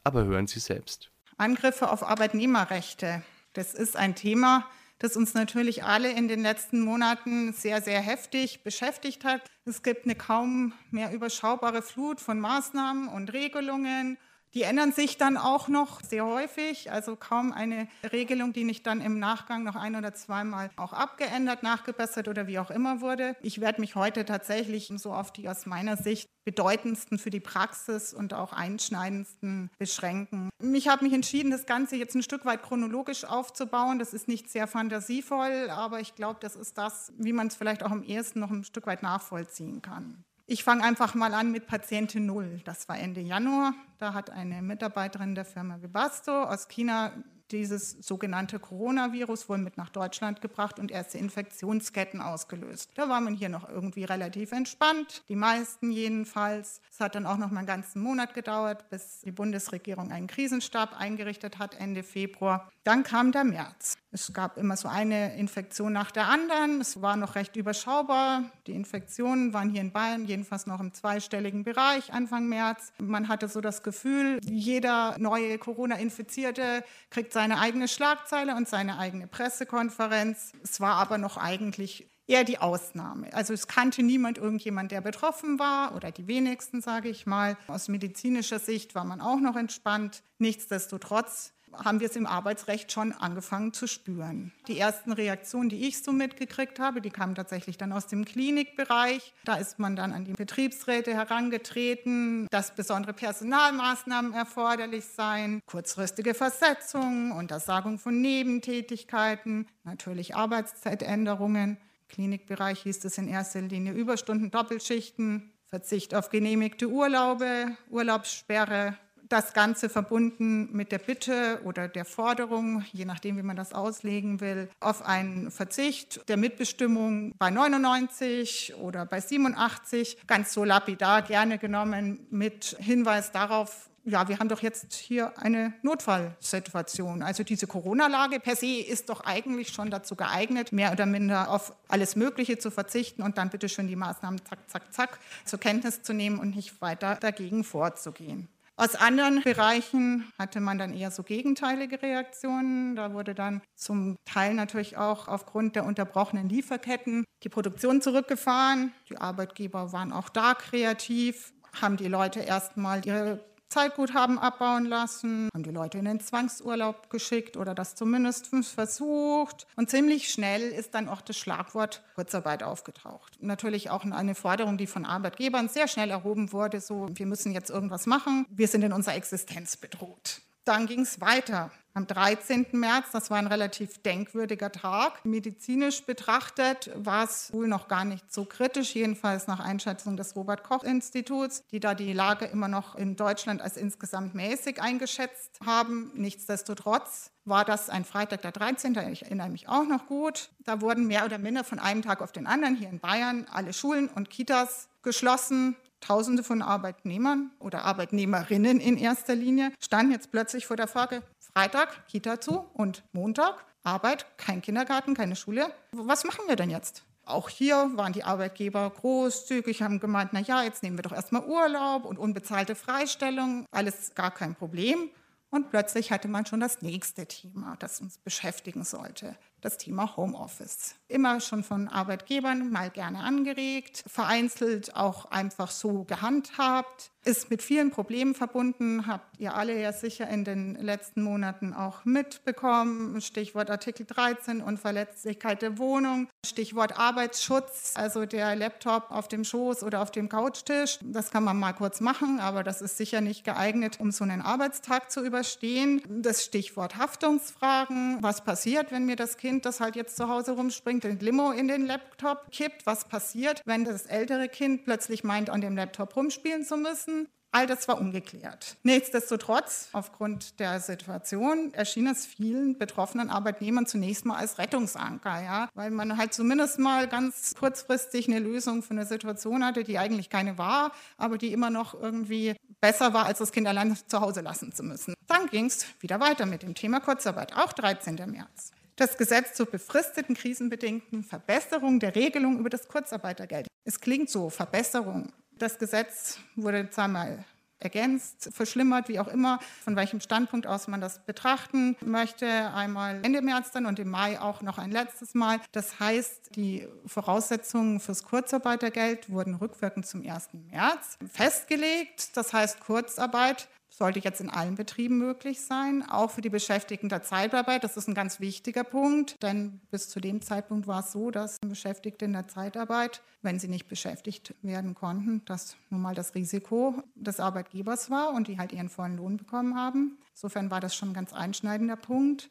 Aber 0.03 0.24
hören 0.24 0.46
Sie 0.46 0.60
selbst. 0.60 1.10
Angriffe 1.38 1.89
auf 1.89 2.03
Arbeitnehmerrechte. 2.03 3.24
Das 3.53 3.74
ist 3.74 3.98
ein 3.98 4.13
Thema, 4.13 4.68
das 5.00 5.18
uns 5.18 5.34
natürlich 5.34 5.84
alle 5.84 6.12
in 6.12 6.27
den 6.27 6.44
letzten 6.44 6.82
Monaten 6.82 7.53
sehr, 7.53 7.82
sehr 7.82 8.00
heftig 8.00 8.63
beschäftigt 8.63 9.24
hat. 9.24 9.41
Es 9.65 9.82
gibt 9.82 10.06
eine 10.06 10.13
kaum 10.13 10.74
mehr 10.91 11.12
überschaubare 11.12 11.82
Flut 11.82 12.22
von 12.22 12.39
Maßnahmen 12.39 13.08
und 13.08 13.34
Regelungen 13.34 14.20
die 14.53 14.63
ändern 14.63 14.91
sich 14.91 15.17
dann 15.17 15.38
auch 15.38 15.67
noch 15.67 16.01
sehr 16.01 16.25
häufig, 16.25 16.91
also 16.91 17.15
kaum 17.15 17.51
eine 17.53 17.88
Regelung, 18.12 18.53
die 18.53 18.63
nicht 18.63 18.86
dann 18.86 19.01
im 19.01 19.20
Nachgang 19.20 19.63
noch 19.63 19.75
ein 19.75 19.96
oder 19.96 20.13
zweimal 20.13 20.70
auch 20.75 20.93
abgeändert, 20.93 21.63
nachgebessert 21.63 22.27
oder 22.27 22.48
wie 22.48 22.60
auch 22.60 22.72
immer 22.72 23.01
wurde. 23.01 23.36
Ich 23.41 23.62
werde 23.62 23.81
mich 23.81 23.96
heute 23.96 24.25
tatsächlich 24.25 24.91
so 24.98 25.13
auf 25.13 25.31
die 25.31 25.48
aus 25.48 25.65
meiner 25.65 25.98
Sicht 25.98 26.29
bedeutendsten 26.43 27.20
für 27.20 27.29
die 27.29 27.39
Praxis 27.39 28.13
und 28.13 28.34
auch 28.34 28.51
einschneidendsten 28.51 29.70
beschränken. 29.77 30.50
Ich 30.74 30.88
habe 30.88 31.05
mich 31.05 31.13
entschieden, 31.13 31.51
das 31.51 31.65
Ganze 31.65 31.96
jetzt 31.96 32.15
ein 32.15 32.24
Stück 32.24 32.46
weit 32.46 32.63
chronologisch 32.63 33.25
aufzubauen. 33.25 34.00
Das 34.00 34.13
ist 34.13 34.27
nicht 34.27 34.50
sehr 34.50 34.67
fantasievoll, 34.67 35.70
aber 35.70 36.00
ich 36.00 36.15
glaube, 36.15 36.39
das 36.41 36.55
ist 36.55 36.77
das, 36.77 37.13
wie 37.17 37.34
man 37.34 37.48
es 37.48 37.55
vielleicht 37.55 37.84
auch 37.84 37.91
am 37.91 38.03
ehesten 38.03 38.39
noch 38.39 38.50
ein 38.50 38.63
Stück 38.63 38.88
weit 38.88 39.03
nachvollziehen 39.03 39.81
kann. 39.81 40.24
Ich 40.51 40.65
fange 40.65 40.84
einfach 40.84 41.15
mal 41.15 41.34
an 41.34 41.53
mit 41.53 41.65
Patientin 41.65 42.25
Null. 42.25 42.60
Das 42.65 42.89
war 42.89 43.00
Ende 43.00 43.22
Januar. 43.22 43.74
Da 44.00 44.13
hat 44.13 44.31
eine 44.31 44.62
Mitarbeiterin 44.62 45.34
der 45.34 45.46
Firma 45.46 45.81
Vibasto 45.81 46.43
aus 46.43 46.67
China 46.67 47.13
dieses 47.51 47.91
sogenannte 48.01 48.60
Coronavirus 48.60 49.48
wohl 49.48 49.60
mit 49.60 49.77
nach 49.77 49.88
Deutschland 49.88 50.41
gebracht 50.41 50.77
und 50.77 50.91
erste 50.91 51.17
Infektionsketten 51.20 52.20
ausgelöst. 52.20 52.89
Da 52.96 53.08
war 53.08 53.22
man 53.22 53.34
hier 53.34 53.48
noch 53.48 53.70
irgendwie 53.70 54.03
relativ 54.03 54.51
entspannt, 54.51 55.24
die 55.29 55.38
meisten 55.38 55.89
jedenfalls. 55.89 56.82
Es 56.91 56.99
hat 56.99 57.15
dann 57.15 57.25
auch 57.25 57.38
noch 57.38 57.49
mal 57.49 57.60
einen 57.60 57.67
ganzen 57.67 58.02
Monat 58.02 58.34
gedauert, 58.34 58.89
bis 58.89 59.21
die 59.21 59.32
Bundesregierung 59.32 60.12
einen 60.12 60.28
Krisenstab 60.28 60.99
eingerichtet 60.99 61.60
hat, 61.60 61.80
Ende 61.80 62.04
Februar. 62.04 62.69
Dann 62.84 63.04
kam 63.04 63.32
der 63.32 63.45
März. 63.45 63.95
Es 64.13 64.34
gab 64.34 64.58
immer 64.58 64.76
so 64.76 64.89
eine 64.89 65.38
Infektion 65.38 65.93
nach 65.93 66.12
der 66.12 66.28
anderen. 66.28 66.82
Es 66.82 67.02
war 67.02 67.15
noch 67.15 67.36
recht 67.36 67.56
überschaubar. 67.56 68.43
Die 68.67 68.74
Infektionen 68.74 69.54
waren 69.54 69.69
hier 69.69 69.80
in 69.80 69.93
Bayern 69.93 70.26
jedenfalls 70.26 70.67
noch 70.67 70.82
im 70.82 70.93
zweistelligen 70.93 71.63
Bereich 71.63 72.12
Anfang 72.12 72.50
März. 72.50 72.91
Man 73.00 73.30
hatte 73.30 73.47
so 73.47 73.62
das 73.62 73.84
Gefühl, 73.84 74.39
jeder 74.43 75.15
neue 75.17 75.58
Corona-Infizierte 75.58 76.84
kriegt 77.10 77.32
seine 77.32 77.60
eigene 77.60 77.88
Schlagzeile 77.88 78.56
und 78.56 78.67
seine 78.67 78.97
eigene 78.97 79.28
Pressekonferenz. 79.28 80.52
Es 80.62 80.82
war 80.82 80.95
aber 80.95 81.17
noch 81.17 81.38
eigentlich 81.38 82.06
eher 82.28 82.43
die 82.43 82.60
Ausnahme. 82.60 83.34
Also 83.34 83.54
es 83.54 83.67
kannte 83.67 84.04
niemand 84.04 84.38
irgendjemand, 84.38 84.91
der 84.91 85.00
betroffen 85.00 85.58
war 85.58 85.95
oder 85.95 86.12
die 86.12 86.28
wenigsten, 86.28 86.82
sage 86.82 87.08
ich 87.08 87.26
mal. 87.26 87.58
Aus 87.67 87.88
medizinischer 87.88 88.60
Sicht 88.60 88.93
war 88.93 89.06
man 89.06 89.21
auch 89.21 89.39
noch 89.39 89.56
entspannt. 89.56 90.21
Nichtsdestotrotz 90.38 91.54
haben 91.73 91.99
wir 91.99 92.07
es 92.07 92.15
im 92.15 92.27
Arbeitsrecht 92.27 92.91
schon 92.91 93.12
angefangen 93.13 93.73
zu 93.73 93.88
spüren. 93.88 94.51
Die 94.67 94.77
ersten 94.77 95.12
Reaktionen, 95.12 95.69
die 95.69 95.88
ich 95.88 96.03
so 96.03 96.12
mitgekriegt 96.12 96.79
habe, 96.79 97.01
die 97.01 97.10
kamen 97.10 97.36
tatsächlich 97.36 97.77
dann 97.77 97.91
aus 97.91 98.07
dem 98.07 98.25
Klinikbereich. 98.25 99.34
Da 99.45 99.55
ist 99.55 99.79
man 99.79 99.95
dann 99.95 100.12
an 100.12 100.25
die 100.25 100.34
Betriebsräte 100.34 101.13
herangetreten, 101.13 102.47
dass 102.51 102.75
besondere 102.75 103.13
Personalmaßnahmen 103.13 104.34
erforderlich 104.34 105.05
seien, 105.05 105.62
kurzfristige 105.65 106.34
Versetzungen, 106.34 107.31
Untersagung 107.31 107.99
von 107.99 108.21
Nebentätigkeiten, 108.21 109.67
natürlich 109.84 110.36
Arbeitszeitänderungen. 110.36 111.77
Im 111.77 112.07
Klinikbereich 112.07 112.81
hieß 112.81 113.05
es 113.05 113.17
in 113.17 113.27
erster 113.27 113.62
Linie 113.62 113.93
Überstunden, 113.93 114.51
Doppelschichten, 114.51 115.51
Verzicht 115.71 116.13
auf 116.13 116.27
genehmigte 116.27 116.89
Urlaube, 116.89 117.77
Urlaubssperre, 117.89 118.97
das 119.32 119.54
Ganze 119.54 119.89
verbunden 119.89 120.70
mit 120.72 120.91
der 120.91 121.00
Bitte 121.00 121.62
oder 121.63 121.88
der 121.88 122.06
Forderung, 122.06 122.84
je 122.91 123.06
nachdem, 123.06 123.38
wie 123.38 123.44
man 123.44 123.56
das 123.56 123.74
auslegen 123.74 124.41
will, 124.41 124.70
auf 124.80 125.06
einen 125.06 125.52
Verzicht 125.52 126.28
der 126.28 126.38
Mitbestimmung 126.38 127.34
bei 127.38 127.50
99 127.50 128.76
oder 128.76 129.06
bei 129.06 129.22
87, 129.22 130.17
ganz 130.28 130.54
so 130.54 130.63
lapidar 130.63 131.22
gerne 131.22 131.58
genommen 131.58 132.26
mit 132.30 132.76
Hinweis 132.80 133.32
darauf, 133.32 133.89
ja, 134.04 134.28
wir 134.28 134.39
haben 134.39 134.50
doch 134.50 134.62
jetzt 134.62 134.94
hier 134.94 135.38
eine 135.38 135.74
Notfallsituation. 135.84 137.22
Also 137.22 137.44
diese 137.44 137.67
Corona-Lage 137.67 138.39
per 138.39 138.56
se 138.56 138.80
ist 138.80 139.10
doch 139.10 139.22
eigentlich 139.22 139.70
schon 139.70 139.91
dazu 139.91 140.15
geeignet, 140.15 140.72
mehr 140.72 140.91
oder 140.91 141.06
minder 141.06 141.52
auf 141.52 141.74
alles 141.88 142.15
Mögliche 142.15 142.58
zu 142.58 142.72
verzichten 142.72 143.22
und 143.22 143.38
dann 143.38 143.50
bitte 143.50 143.70
schön 143.70 143.88
die 143.88 143.96
Maßnahmen 143.96 144.41
zack, 144.44 144.70
zack, 144.70 144.94
zack 144.94 145.20
zur 145.46 145.60
Kenntnis 145.60 146.02
zu 146.02 146.13
nehmen 146.13 146.39
und 146.39 146.56
nicht 146.56 146.82
weiter 146.82 147.15
dagegen 147.15 147.63
vorzugehen. 147.63 148.48
Aus 148.77 148.95
anderen 148.95 149.43
Bereichen 149.43 150.31
hatte 150.39 150.60
man 150.60 150.77
dann 150.79 150.93
eher 150.93 151.12
so 151.12 151.23
gegenteilige 151.23 152.01
Reaktionen. 152.01 152.95
Da 152.95 153.13
wurde 153.13 153.36
dann 153.36 153.62
zum 153.75 154.15
Teil 154.25 154.53
natürlich 154.53 154.97
auch 154.97 155.27
aufgrund 155.27 155.75
der 155.75 155.86
unterbrochenen 155.86 156.49
Lieferketten 156.49 157.25
die 157.43 157.49
Produktion 157.49 158.01
zurückgefahren. 158.01 158.91
Die 159.10 159.17
Arbeitgeber 159.17 159.91
waren 159.91 160.12
auch 160.12 160.29
da 160.29 160.53
kreativ, 160.55 161.53
haben 161.79 161.97
die 161.97 162.07
Leute 162.07 162.39
erstmal 162.39 163.05
ihre 163.05 163.50
Zeitguthaben 163.71 164.38
abbauen 164.38 164.86
lassen, 164.86 165.49
haben 165.53 165.63
die 165.63 165.71
Leute 165.71 165.97
in 165.97 166.05
den 166.05 166.19
Zwangsurlaub 166.19 167.10
geschickt 167.10 167.55
oder 167.55 167.73
das 167.73 167.95
zumindest 167.95 168.47
versucht. 168.47 169.65
Und 169.75 169.89
ziemlich 169.89 170.29
schnell 170.31 170.62
ist 170.62 170.93
dann 170.93 171.07
auch 171.07 171.21
das 171.21 171.38
Schlagwort 171.38 172.03
Kurzarbeit 172.15 172.63
aufgetaucht. 172.63 173.41
Natürlich 173.41 173.89
auch 173.89 174.03
eine 174.03 174.36
Forderung, 174.36 174.77
die 174.77 174.88
von 174.88 175.05
Arbeitgebern 175.05 175.69
sehr 175.69 175.88
schnell 175.88 176.10
erhoben 176.10 176.51
wurde, 176.51 176.81
so 176.81 177.07
wir 177.13 177.25
müssen 177.25 177.53
jetzt 177.53 177.69
irgendwas 177.69 178.05
machen, 178.05 178.45
wir 178.49 178.67
sind 178.67 178.84
in 178.84 178.93
unserer 178.93 179.15
Existenz 179.15 179.77
bedroht. 179.77 180.41
Dann 180.65 180.86
ging 180.86 181.01
es 181.01 181.21
weiter. 181.21 181.71
Am 181.93 182.08
13. 182.08 182.67
März, 182.71 183.08
das 183.12 183.30
war 183.30 183.38
ein 183.38 183.47
relativ 183.47 183.97
denkwürdiger 183.97 184.71
Tag. 184.71 185.25
Medizinisch 185.25 186.06
betrachtet 186.06 186.89
war 186.95 187.25
es 187.25 187.51
wohl 187.51 187.67
noch 187.67 187.89
gar 187.89 188.06
nicht 188.06 188.32
so 188.34 188.45
kritisch, 188.45 188.95
jedenfalls 188.95 189.47
nach 189.47 189.60
Einschätzung 189.60 190.15
des 190.15 190.34
Robert 190.38 190.63
Koch 190.63 190.84
Instituts, 190.86 191.63
die 191.69 191.82
da 191.82 191.93
die 191.93 192.13
Lage 192.13 192.45
immer 192.45 192.69
noch 192.69 192.95
in 192.95 193.17
Deutschland 193.17 193.62
als 193.62 193.75
insgesamt 193.75 194.36
mäßig 194.36 194.82
eingeschätzt 194.82 195.60
haben. 195.65 196.12
Nichtsdestotrotz 196.15 197.32
war 197.43 197.65
das 197.65 197.89
ein 197.89 198.06
Freitag 198.06 198.41
der 198.43 198.54
13. 198.54 198.95
Ich 199.12 199.23
erinnere 199.23 199.49
mich 199.49 199.67
auch 199.67 199.86
noch 199.86 200.06
gut. 200.06 200.49
Da 200.60 200.80
wurden 200.80 201.08
mehr 201.08 201.25
oder 201.25 201.39
minder 201.39 201.65
von 201.65 201.80
einem 201.80 202.04
Tag 202.04 202.21
auf 202.21 202.32
den 202.32 202.47
anderen 202.47 202.77
hier 202.77 202.89
in 202.89 202.99
Bayern 202.99 203.47
alle 203.51 203.73
Schulen 203.73 204.08
und 204.08 204.30
Kitas 204.30 204.88
geschlossen 205.01 205.75
Tausende 206.01 206.43
von 206.43 206.63
Arbeitnehmern 206.63 207.51
oder 207.60 207.86
Arbeitnehmerinnen 207.86 208.80
in 208.80 208.97
erster 208.97 209.36
Linie 209.36 209.71
standen 209.80 210.12
jetzt 210.12 210.32
plötzlich 210.32 210.65
vor 210.65 210.75
der 210.75 210.88
Frage, 210.88 211.21
Freitag 211.53 212.07
Kita 212.07 212.39
zu 212.39 212.65
und 212.73 213.03
Montag 213.11 213.65
Arbeit, 213.83 214.25
kein 214.37 214.61
Kindergarten, 214.61 215.15
keine 215.15 215.35
Schule. 215.35 215.73
Was 215.91 216.23
machen 216.23 216.45
wir 216.47 216.55
denn 216.55 216.69
jetzt? 216.69 217.03
Auch 217.25 217.49
hier 217.49 217.91
waren 217.95 218.13
die 218.13 218.23
Arbeitgeber 218.23 218.89
großzügig, 218.89 219.81
haben 219.81 219.99
gemeint, 219.99 220.31
na 220.33 220.39
ja, 220.39 220.63
jetzt 220.63 220.81
nehmen 220.83 220.97
wir 220.97 221.03
doch 221.03 221.11
erstmal 221.11 221.45
Urlaub 221.45 222.05
und 222.05 222.19
unbezahlte 222.19 222.75
Freistellung, 222.75 223.65
alles 223.71 224.15
gar 224.15 224.31
kein 224.31 224.55
Problem. 224.55 225.09
Und 225.49 225.69
plötzlich 225.69 226.11
hatte 226.11 226.29
man 226.29 226.45
schon 226.45 226.61
das 226.61 226.81
nächste 226.81 227.25
Thema, 227.25 227.75
das 227.79 227.99
uns 227.99 228.17
beschäftigen 228.17 228.85
sollte 228.85 229.35
das 229.61 229.77
Thema 229.77 230.15
Homeoffice. 230.17 230.95
Immer 231.12 231.41
schon 231.41 231.62
von 231.63 231.89
Arbeitgebern 231.89 232.71
mal 232.71 232.89
gerne 232.89 233.19
angeregt, 233.19 234.02
vereinzelt 234.08 234.95
auch 234.95 235.26
einfach 235.26 235.69
so 235.69 236.06
gehandhabt, 236.06 237.12
ist 237.24 237.52
mit 237.52 237.62
vielen 237.62 237.91
Problemen 237.91 238.34
verbunden, 238.34 239.06
habt 239.06 239.39
ihr 239.39 239.54
alle 239.54 239.80
ja 239.80 239.93
sicher 239.93 240.28
in 240.28 240.43
den 240.43 240.76
letzten 240.76 241.21
Monaten 241.21 241.74
auch 241.74 242.04
mitbekommen. 242.04 243.21
Stichwort 243.21 243.69
Artikel 243.69 244.06
13 244.08 244.62
und 244.62 244.80
Verletzlichkeit 244.80 245.62
der 245.62 245.78
Wohnung, 245.78 246.28
Stichwort 246.43 246.97
Arbeitsschutz, 246.97 247.93
also 247.95 248.26
der 248.26 248.56
Laptop 248.56 249.12
auf 249.12 249.28
dem 249.28 249.43
Schoß 249.43 249.84
oder 249.84 250.02
auf 250.02 250.10
dem 250.12 250.30
Couchtisch. 250.30 250.97
Das 251.04 251.30
kann 251.30 251.43
man 251.43 251.60
mal 251.60 251.74
kurz 251.74 252.02
machen, 252.02 252.39
aber 252.39 252.63
das 252.63 252.82
ist 252.82 252.97
sicher 252.97 253.21
nicht 253.21 253.43
geeignet, 253.43 254.00
um 254.00 254.12
so 254.12 254.24
einen 254.24 254.41
Arbeitstag 254.41 255.12
zu 255.12 255.24
überstehen. 255.24 256.02
Das 256.10 256.43
Stichwort 256.43 256.97
Haftungsfragen, 256.97 258.17
was 258.21 258.43
passiert, 258.43 258.91
wenn 258.91 259.06
mir 259.06 259.15
das 259.15 259.38
Kind 259.38 259.65
das 259.65 259.80
halt 259.80 259.95
jetzt 259.95 260.17
zu 260.17 260.28
Hause 260.28 260.54
rumspringt, 260.54 261.00
den 261.03 261.19
Limo 261.19 261.51
in 261.51 261.67
den 261.67 261.85
Laptop 261.85 262.51
kippt. 262.51 262.85
Was 262.85 263.07
passiert, 263.07 263.61
wenn 263.65 263.85
das 263.85 264.05
ältere 264.05 264.47
Kind 264.47 264.85
plötzlich 264.85 265.23
meint, 265.23 265.49
an 265.49 265.61
dem 265.61 265.75
Laptop 265.75 266.15
rumspielen 266.15 266.63
zu 266.63 266.77
müssen? 266.77 267.27
All 267.53 267.67
das 267.67 267.85
war 267.89 267.99
ungeklärt. 267.99 268.77
Nichtsdestotrotz, 268.83 269.89
aufgrund 269.91 270.61
der 270.61 270.79
Situation, 270.79 271.73
erschien 271.73 272.07
es 272.07 272.25
vielen 272.25 272.77
betroffenen 272.77 273.29
Arbeitnehmern 273.29 273.85
zunächst 273.85 274.25
mal 274.25 274.37
als 274.37 274.57
Rettungsanker, 274.57 275.43
ja, 275.43 275.69
weil 275.73 275.91
man 275.91 276.17
halt 276.17 276.33
zumindest 276.33 276.79
mal 276.79 277.09
ganz 277.09 277.53
kurzfristig 277.59 278.29
eine 278.29 278.39
Lösung 278.39 278.83
für 278.83 278.91
eine 278.91 279.05
Situation 279.05 279.65
hatte, 279.65 279.83
die 279.83 279.97
eigentlich 279.97 280.29
keine 280.29 280.57
war, 280.57 280.93
aber 281.17 281.37
die 281.37 281.51
immer 281.51 281.69
noch 281.69 281.93
irgendwie 281.93 282.55
besser 282.79 283.13
war, 283.13 283.25
als 283.25 283.39
das 283.39 283.51
Kind 283.51 283.67
allein 283.67 283.97
zu 284.07 284.21
Hause 284.21 284.39
lassen 284.39 284.71
zu 284.71 284.83
müssen. 284.83 285.13
Dann 285.27 285.47
ging 285.47 285.65
es 285.65 285.85
wieder 285.99 286.21
weiter 286.21 286.45
mit 286.45 286.63
dem 286.63 286.73
Thema 286.73 287.01
Kurzarbeit, 287.01 287.57
auch 287.57 287.73
13. 287.73 288.15
März 288.31 288.71
das 289.01 289.17
Gesetz 289.17 289.55
zur 289.55 289.65
befristeten 289.65 290.35
krisenbedingten 290.35 291.23
Verbesserung 291.23 291.99
der 291.99 292.15
Regelung 292.15 292.59
über 292.59 292.69
das 292.69 292.87
Kurzarbeitergeld. 292.87 293.65
Es 293.83 293.99
klingt 293.99 294.29
so, 294.29 294.51
Verbesserung. 294.51 295.33
Das 295.57 295.79
Gesetz 295.79 296.37
wurde 296.55 296.87
zweimal 296.91 297.43
ergänzt, 297.79 298.49
verschlimmert, 298.53 299.09
wie 299.09 299.19
auch 299.19 299.27
immer, 299.27 299.59
von 299.83 299.95
welchem 299.95 300.19
Standpunkt 300.19 300.67
aus 300.67 300.87
man 300.87 301.01
das 301.01 301.25
betrachten 301.25 301.97
möchte. 302.05 302.45
Einmal 302.45 303.19
Ende 303.23 303.41
März 303.41 303.71
dann 303.71 303.87
und 303.87 303.97
im 303.97 304.09
Mai 304.09 304.39
auch 304.39 304.61
noch 304.61 304.77
ein 304.77 304.91
letztes 304.91 305.33
Mal. 305.33 305.59
Das 305.71 305.99
heißt, 305.99 306.55
die 306.55 306.87
Voraussetzungen 307.07 307.99
fürs 307.99 308.23
Kurzarbeitergeld 308.23 309.31
wurden 309.31 309.55
rückwirkend 309.55 310.05
zum 310.05 310.21
1. 310.21 310.49
März 310.69 311.17
festgelegt. 311.25 312.37
Das 312.37 312.53
heißt, 312.53 312.81
Kurzarbeit 312.81 313.67
sollte 313.91 314.19
jetzt 314.19 314.41
in 314.41 314.49
allen 314.49 314.75
Betrieben 314.75 315.17
möglich 315.17 315.62
sein, 315.62 316.04
auch 316.10 316.32
für 316.32 316.41
die 316.41 316.49
Beschäftigten 316.49 317.10
der 317.10 317.23
Zeitarbeit. 317.23 317.84
Das 317.84 317.97
ist 317.97 318.08
ein 318.08 318.15
ganz 318.15 318.39
wichtiger 318.39 318.84
Punkt, 318.84 319.41
denn 319.43 319.82
bis 319.91 320.10
zu 320.10 320.19
dem 320.19 320.41
Zeitpunkt 320.41 320.88
war 320.88 321.01
es 321.01 321.12
so, 321.12 321.30
dass 321.30 321.60
Beschäftigte 321.60 322.25
in 322.25 322.34
der 322.34 322.47
Zeitarbeit, 322.47 323.21
wenn 323.41 323.60
sie 323.60 323.67
nicht 323.67 323.88
beschäftigt 323.88 324.56
werden 324.62 324.95
konnten, 324.95 325.43
das 325.45 325.75
nun 325.89 326.01
mal 326.01 326.15
das 326.15 326.34
Risiko 326.36 327.04
des 327.15 327.39
Arbeitgebers 327.39 328.10
war 328.10 328.34
und 328.34 328.47
die 328.47 328.58
halt 328.58 328.71
ihren 328.71 328.89
vollen 328.89 329.17
Lohn 329.17 329.38
bekommen 329.38 329.75
haben. 329.75 330.17
Insofern 330.34 330.71
war 330.71 330.80
das 330.80 330.95
schon 330.95 331.10
ein 331.10 331.13
ganz 331.13 331.34
einschneidender 331.34 331.97
Punkt. 331.97 332.49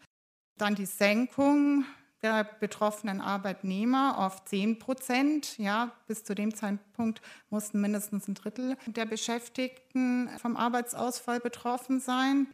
Dann 0.58 0.74
die 0.74 0.86
Senkung 0.86 1.84
der 2.22 2.44
betroffenen 2.44 3.20
Arbeitnehmer 3.20 4.18
auf 4.18 4.44
10 4.44 4.78
Prozent. 4.78 5.58
Ja, 5.58 5.92
bis 6.06 6.24
zu 6.24 6.34
dem 6.34 6.54
Zeitpunkt 6.54 7.22
mussten 7.48 7.80
mindestens 7.80 8.28
ein 8.28 8.34
Drittel 8.34 8.76
der 8.86 9.06
Beschäftigten 9.06 10.28
vom 10.38 10.56
Arbeitsausfall 10.56 11.40
betroffen 11.40 12.00
sein. 12.00 12.46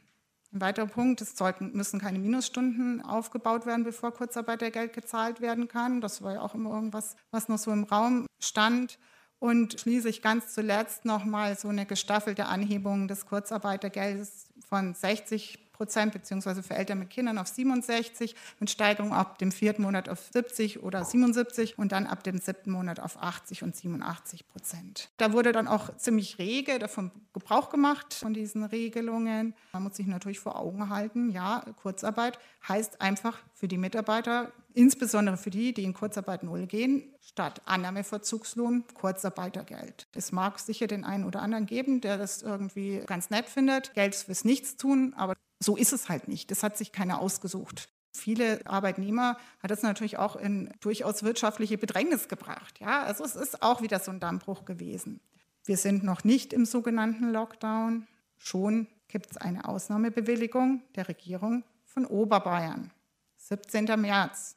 Ein 0.53 0.61
weiterer 0.61 0.87
Punkt, 0.87 1.21
es 1.21 1.37
sollten, 1.37 1.73
müssen 1.73 2.01
keine 2.01 2.19
Minusstunden 2.19 3.03
aufgebaut 3.03 3.67
werden, 3.67 3.85
bevor 3.85 4.13
Kurzarbeitergeld 4.13 4.93
gezahlt 4.93 5.41
werden 5.41 5.69
kann. 5.69 6.01
Das 6.01 6.23
war 6.23 6.35
ja 6.35 6.41
auch 6.41 6.55
immer 6.55 6.71
irgendwas, 6.71 7.17
was 7.31 7.49
noch 7.49 7.59
so 7.59 7.73
im 7.73 7.85
Raum 7.85 8.27
stand. 8.39 8.99
Und 9.39 9.79
schließlich 9.79 10.23
ganz 10.23 10.55
zuletzt 10.55 11.05
nochmal 11.05 11.59
so 11.59 11.69
eine 11.69 11.85
gestaffelte 11.85 12.47
Anhebung 12.47 13.07
des 13.07 13.27
Kurzarbeitergeldes 13.27 14.49
von 14.67 14.95
60 14.95 15.66
Prozent, 15.77 16.13
beziehungsweise 16.13 16.63
für 16.63 16.75
Eltern 16.75 16.99
mit 16.99 17.11
Kindern 17.11 17.39
auf 17.39 17.49
67, 17.49 18.35
mit 18.59 18.71
Steigerung 18.71 19.13
ab 19.13 19.39
dem 19.39 19.53
vierten 19.53 19.83
Monat 19.83 20.09
auf 20.09 20.21
70 20.33 20.83
oder 20.83 21.05
77 21.05 21.79
und 21.79 21.93
dann 21.93 22.07
ab 22.07 22.25
dem 22.25 22.39
siebten 22.39 22.71
Monat 22.71 23.01
auf 23.01 23.23
80 23.23 23.63
und 23.63 23.77
87 23.77 24.49
Prozent. 24.49 25.11
Da 25.19 25.33
wurde 25.33 25.53
dann 25.53 25.69
auch 25.69 25.97
ziemlich 25.97 26.39
rege 26.39 26.79
davon 26.79 27.11
Gebrauch 27.33 27.69
gemacht, 27.69 28.15
von 28.15 28.33
diesen 28.33 28.65
Regelungen. 28.65 29.55
Man 29.73 29.83
muss 29.83 29.97
sich 29.97 30.07
natürlich 30.07 30.41
vor 30.41 30.59
Augen 30.59 30.89
halten, 30.89 31.31
ja, 31.31 31.65
Kurzarbeit 31.83 32.39
heißt 32.69 33.01
einfach 33.01 33.39
für 33.53 33.69
die 33.69 33.79
Mitarbeiter, 33.79 34.53
insbesondere 34.75 35.37
für 35.37 35.51
die, 35.51 35.73
die 35.73 35.85
in 35.85 35.95
Kurzarbeit 35.95 36.43
null 36.43 36.67
gehen, 36.67 37.15
statt 37.21 37.63
Annahmeverzugslohn 37.65 38.85
Kurzarbeitergeld. 38.95 40.07
Es 40.15 40.33
mag 40.33 40.59
sicher 40.59 40.87
den 40.87 41.05
einen 41.05 41.25
oder 41.25 41.41
anderen 41.41 41.67
geben, 41.67 42.01
der 42.01 42.19
das 42.19 42.43
irgendwie 42.43 43.03
ganz 43.07 43.31
nett 43.31 43.47
findet, 43.47 43.95
Geld 43.95 44.15
fürs 44.15 44.45
Nichtstun, 44.45 45.15
aber 45.17 45.35
so 45.61 45.77
ist 45.77 45.93
es 45.93 46.09
halt 46.09 46.29
nicht. 46.29 46.51
Das 46.51 46.63
hat 46.63 46.77
sich 46.77 46.93
keiner 46.93 47.21
ausgesucht. 47.21 47.89
Viele 48.13 48.65
Arbeitnehmer 48.67 49.37
hat 49.63 49.71
das 49.71 49.83
natürlich 49.83 50.19
auch 50.19 50.37
in 50.37 50.73
durchaus 50.81 51.23
wirtschaftliche 51.23 51.77
Bedrängnis 51.77 52.29
gebracht. 52.29 52.81
Ja, 52.81 53.03
also 53.03 53.25
es 53.25 53.37
ist 53.37 53.63
auch 53.63 53.83
wieder 53.83 53.99
so 53.99 54.11
ein 54.11 54.21
Dammbruch 54.21 54.65
gewesen. 54.65 55.21
Wir 55.65 55.77
sind 55.77 56.05
noch 56.05 56.25
nicht 56.25 56.53
im 56.53 56.65
sogenannten 56.65 57.31
Lockdown. 57.33 58.07
Schon 58.39 58.87
gibt 59.09 59.31
es 59.31 59.37
eine 59.37 59.69
Ausnahmebewilligung 59.69 60.83
der 60.95 61.09
Regierung 61.09 61.65
von 61.85 62.07
Oberbayern. 62.07 62.91
17. 63.37 63.85
März. 64.01 64.57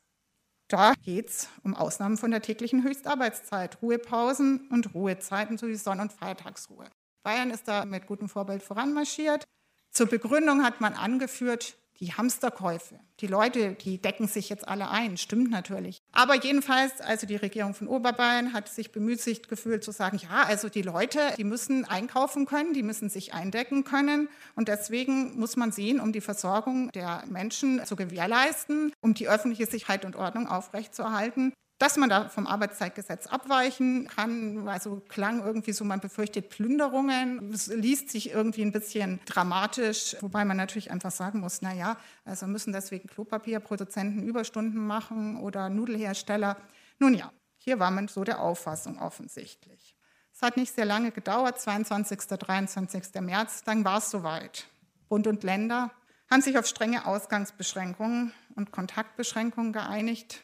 Da 0.67 0.93
geht 1.03 1.29
es 1.29 1.49
um 1.63 1.75
Ausnahmen 1.75 2.17
von 2.17 2.31
der 2.31 2.41
täglichen 2.41 2.83
Höchstarbeitszeit, 2.83 3.81
Ruhepausen 3.81 4.67
und 4.69 4.93
Ruhezeiten 4.93 5.57
sowie 5.57 5.75
Sonn- 5.75 5.99
und 5.99 6.13
Feiertagsruhe. 6.13 6.85
Bayern 7.23 7.49
ist 7.49 7.67
da 7.67 7.85
mit 7.85 8.05
gutem 8.05 8.29
Vorbild 8.29 8.61
voranmarschiert. 8.61 9.45
Zur 9.91 10.07
Begründung 10.07 10.63
hat 10.63 10.81
man 10.81 10.93
angeführt, 10.93 11.75
die 11.99 12.13
Hamsterkäufe. 12.13 12.99
Die 13.19 13.27
Leute, 13.27 13.73
die 13.73 14.01
decken 14.01 14.27
sich 14.27 14.47
jetzt 14.47 14.67
alle 14.67 14.89
ein, 14.89 15.17
stimmt 15.17 15.51
natürlich. 15.51 16.01
Aber 16.13 16.35
jedenfalls, 16.35 17.01
also 17.01 17.27
die 17.27 17.35
Regierung 17.35 17.73
von 17.73 17.89
Oberbayern 17.89 18.53
hat 18.53 18.69
sich 18.69 18.93
bemüht, 18.93 19.19
sich 19.19 19.43
gefühlt 19.43 19.83
zu 19.83 19.91
sagen, 19.91 20.17
ja, 20.17 20.43
also 20.43 20.69
die 20.69 20.81
Leute, 20.81 21.19
die 21.37 21.43
müssen 21.43 21.83
einkaufen 21.83 22.45
können, 22.45 22.73
die 22.73 22.83
müssen 22.83 23.09
sich 23.09 23.33
eindecken 23.33 23.83
können. 23.83 24.29
Und 24.55 24.69
deswegen 24.69 25.37
muss 25.37 25.57
man 25.57 25.73
sehen, 25.73 25.99
um 25.99 26.13
die 26.13 26.21
Versorgung 26.21 26.89
der 26.93 27.23
Menschen 27.27 27.85
zu 27.85 27.97
gewährleisten, 27.97 28.93
um 29.01 29.13
die 29.13 29.27
öffentliche 29.27 29.65
Sicherheit 29.65 30.05
und 30.05 30.15
Ordnung 30.15 30.47
aufrechtzuerhalten, 30.47 31.51
dass 31.79 31.95
man 31.95 32.09
da 32.09 32.27
vom 32.27 32.45
Arbeitszeitgesetz 32.45 33.27
abweichen 33.27 34.07
kann, 34.07 34.67
also 34.67 35.01
klang 35.07 35.41
irgendwie 35.41 35.71
so, 35.71 35.85
man 35.85 36.01
befürchtet 36.01 36.49
Plünderungen. 36.49 37.53
Es 37.53 37.67
liest 37.67 38.09
sich 38.09 38.31
irgendwie 38.31 38.63
ein 38.63 38.73
bisschen 38.73 39.21
dramatisch, 39.25 40.17
wobei 40.19 40.43
man 40.43 40.57
natürlich 40.57 40.91
einfach 40.91 41.11
sagen 41.11 41.39
muss, 41.39 41.61
na 41.61 41.73
ja, 41.73 41.97
also 42.25 42.47
müssen 42.47 42.73
deswegen 42.73 43.07
Klopapierproduzenten 43.07 44.23
Überstunden 44.23 44.85
machen 44.85 45.37
oder 45.37 45.69
Nudelhersteller. 45.69 46.57
Nun 46.99 47.13
ja, 47.13 47.31
hier 47.57 47.79
war 47.79 47.91
man 47.91 48.09
so 48.09 48.25
der 48.25 48.41
Auffassung 48.41 48.99
offensichtlich. 48.99 49.95
Es 50.33 50.41
hat 50.41 50.57
nicht 50.57 50.75
sehr 50.75 50.85
lange 50.85 51.11
gedauert, 51.11 51.61
22. 51.61 52.19
23. 52.19 53.21
März, 53.21 53.63
dann 53.63 53.85
war 53.85 53.99
es 53.99 54.11
soweit. 54.11 54.67
Bund 55.07 55.27
und 55.27 55.43
Länder 55.43 55.91
haben 56.29 56.41
sich 56.41 56.57
auf 56.57 56.67
strenge 56.67 57.05
Ausgangsbeschränkungen 57.05 58.33
und 58.55 58.71
Kontaktbeschränkungen 58.71 59.71
geeinigt. 59.71 60.41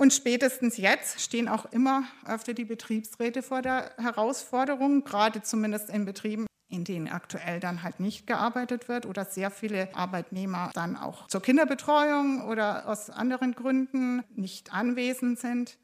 Und 0.00 0.14
spätestens 0.14 0.78
jetzt 0.78 1.20
stehen 1.20 1.46
auch 1.46 1.66
immer 1.72 2.04
öfter 2.26 2.54
die 2.54 2.64
Betriebsräte 2.64 3.42
vor 3.42 3.60
der 3.60 3.92
Herausforderung, 3.98 5.04
gerade 5.04 5.42
zumindest 5.42 5.90
in 5.90 6.06
Betrieben, 6.06 6.46
in 6.70 6.84
denen 6.84 7.06
aktuell 7.06 7.60
dann 7.60 7.82
halt 7.82 8.00
nicht 8.00 8.26
gearbeitet 8.26 8.88
wird 8.88 9.04
oder 9.04 9.26
sehr 9.26 9.50
viele 9.50 9.94
Arbeitnehmer 9.94 10.70
dann 10.72 10.96
auch 10.96 11.26
zur 11.26 11.42
Kinderbetreuung 11.42 12.46
oder 12.48 12.88
aus 12.88 13.10
anderen 13.10 13.52
Gründen 13.52 14.24
nicht 14.34 14.72
anwesend 14.72 15.38
sind. 15.38 15.76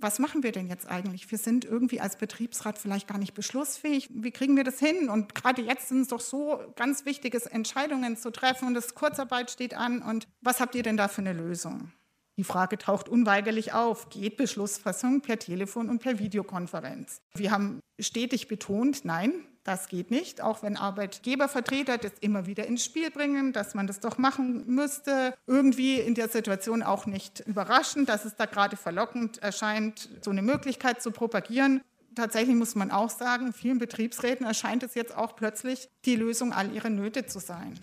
Was 0.00 0.18
machen 0.18 0.42
wir 0.42 0.50
denn 0.50 0.66
jetzt 0.66 0.90
eigentlich? 0.90 1.30
Wir 1.30 1.38
sind 1.38 1.64
irgendwie 1.64 2.00
als 2.00 2.16
Betriebsrat 2.16 2.76
vielleicht 2.76 3.06
gar 3.06 3.18
nicht 3.18 3.34
beschlussfähig. 3.34 4.10
Wie 4.12 4.32
kriegen 4.32 4.56
wir 4.56 4.64
das 4.64 4.80
hin? 4.80 5.08
Und 5.08 5.36
gerade 5.36 5.62
jetzt 5.62 5.90
sind 5.90 6.00
es 6.00 6.08
doch 6.08 6.18
so 6.18 6.58
ganz 6.74 7.04
wichtige 7.04 7.40
Entscheidungen 7.52 8.16
zu 8.16 8.32
treffen 8.32 8.66
und 8.66 8.74
das 8.74 8.96
Kurzarbeit 8.96 9.52
steht 9.52 9.74
an. 9.74 10.02
Und 10.02 10.26
was 10.40 10.58
habt 10.58 10.74
ihr 10.74 10.82
denn 10.82 10.96
da 10.96 11.06
für 11.06 11.20
eine 11.20 11.34
Lösung? 11.34 11.92
Die 12.36 12.44
Frage 12.44 12.78
taucht 12.78 13.08
unweigerlich 13.08 13.72
auf, 13.72 14.10
geht 14.10 14.36
Beschlussfassung 14.36 15.20
per 15.20 15.38
Telefon 15.38 15.88
und 15.88 16.00
per 16.00 16.18
Videokonferenz? 16.18 17.20
Wir 17.34 17.52
haben 17.52 17.80
stetig 18.00 18.48
betont, 18.48 19.04
nein, 19.04 19.32
das 19.62 19.88
geht 19.88 20.10
nicht, 20.10 20.42
auch 20.42 20.62
wenn 20.62 20.76
Arbeitgebervertreter 20.76 21.96
das 21.96 22.12
immer 22.20 22.46
wieder 22.46 22.66
ins 22.66 22.84
Spiel 22.84 23.10
bringen, 23.10 23.52
dass 23.52 23.74
man 23.74 23.86
das 23.86 24.00
doch 24.00 24.18
machen 24.18 24.66
müsste. 24.66 25.34
Irgendwie 25.46 26.00
in 26.00 26.14
der 26.14 26.28
Situation 26.28 26.82
auch 26.82 27.06
nicht 27.06 27.40
überraschend, 27.40 28.08
dass 28.08 28.24
es 28.24 28.34
da 28.34 28.46
gerade 28.46 28.76
verlockend 28.76 29.38
erscheint, 29.38 30.10
so 30.22 30.30
eine 30.30 30.42
Möglichkeit 30.42 31.02
zu 31.02 31.12
propagieren. 31.12 31.82
Tatsächlich 32.14 32.56
muss 32.56 32.74
man 32.74 32.90
auch 32.90 33.10
sagen, 33.10 33.52
vielen 33.52 33.78
Betriebsräten 33.78 34.44
erscheint 34.44 34.82
es 34.82 34.94
jetzt 34.94 35.16
auch 35.16 35.34
plötzlich 35.34 35.88
die 36.04 36.16
Lösung 36.16 36.52
all 36.52 36.72
ihrer 36.72 36.90
Nöte 36.90 37.26
zu 37.26 37.38
sein. 37.38 37.80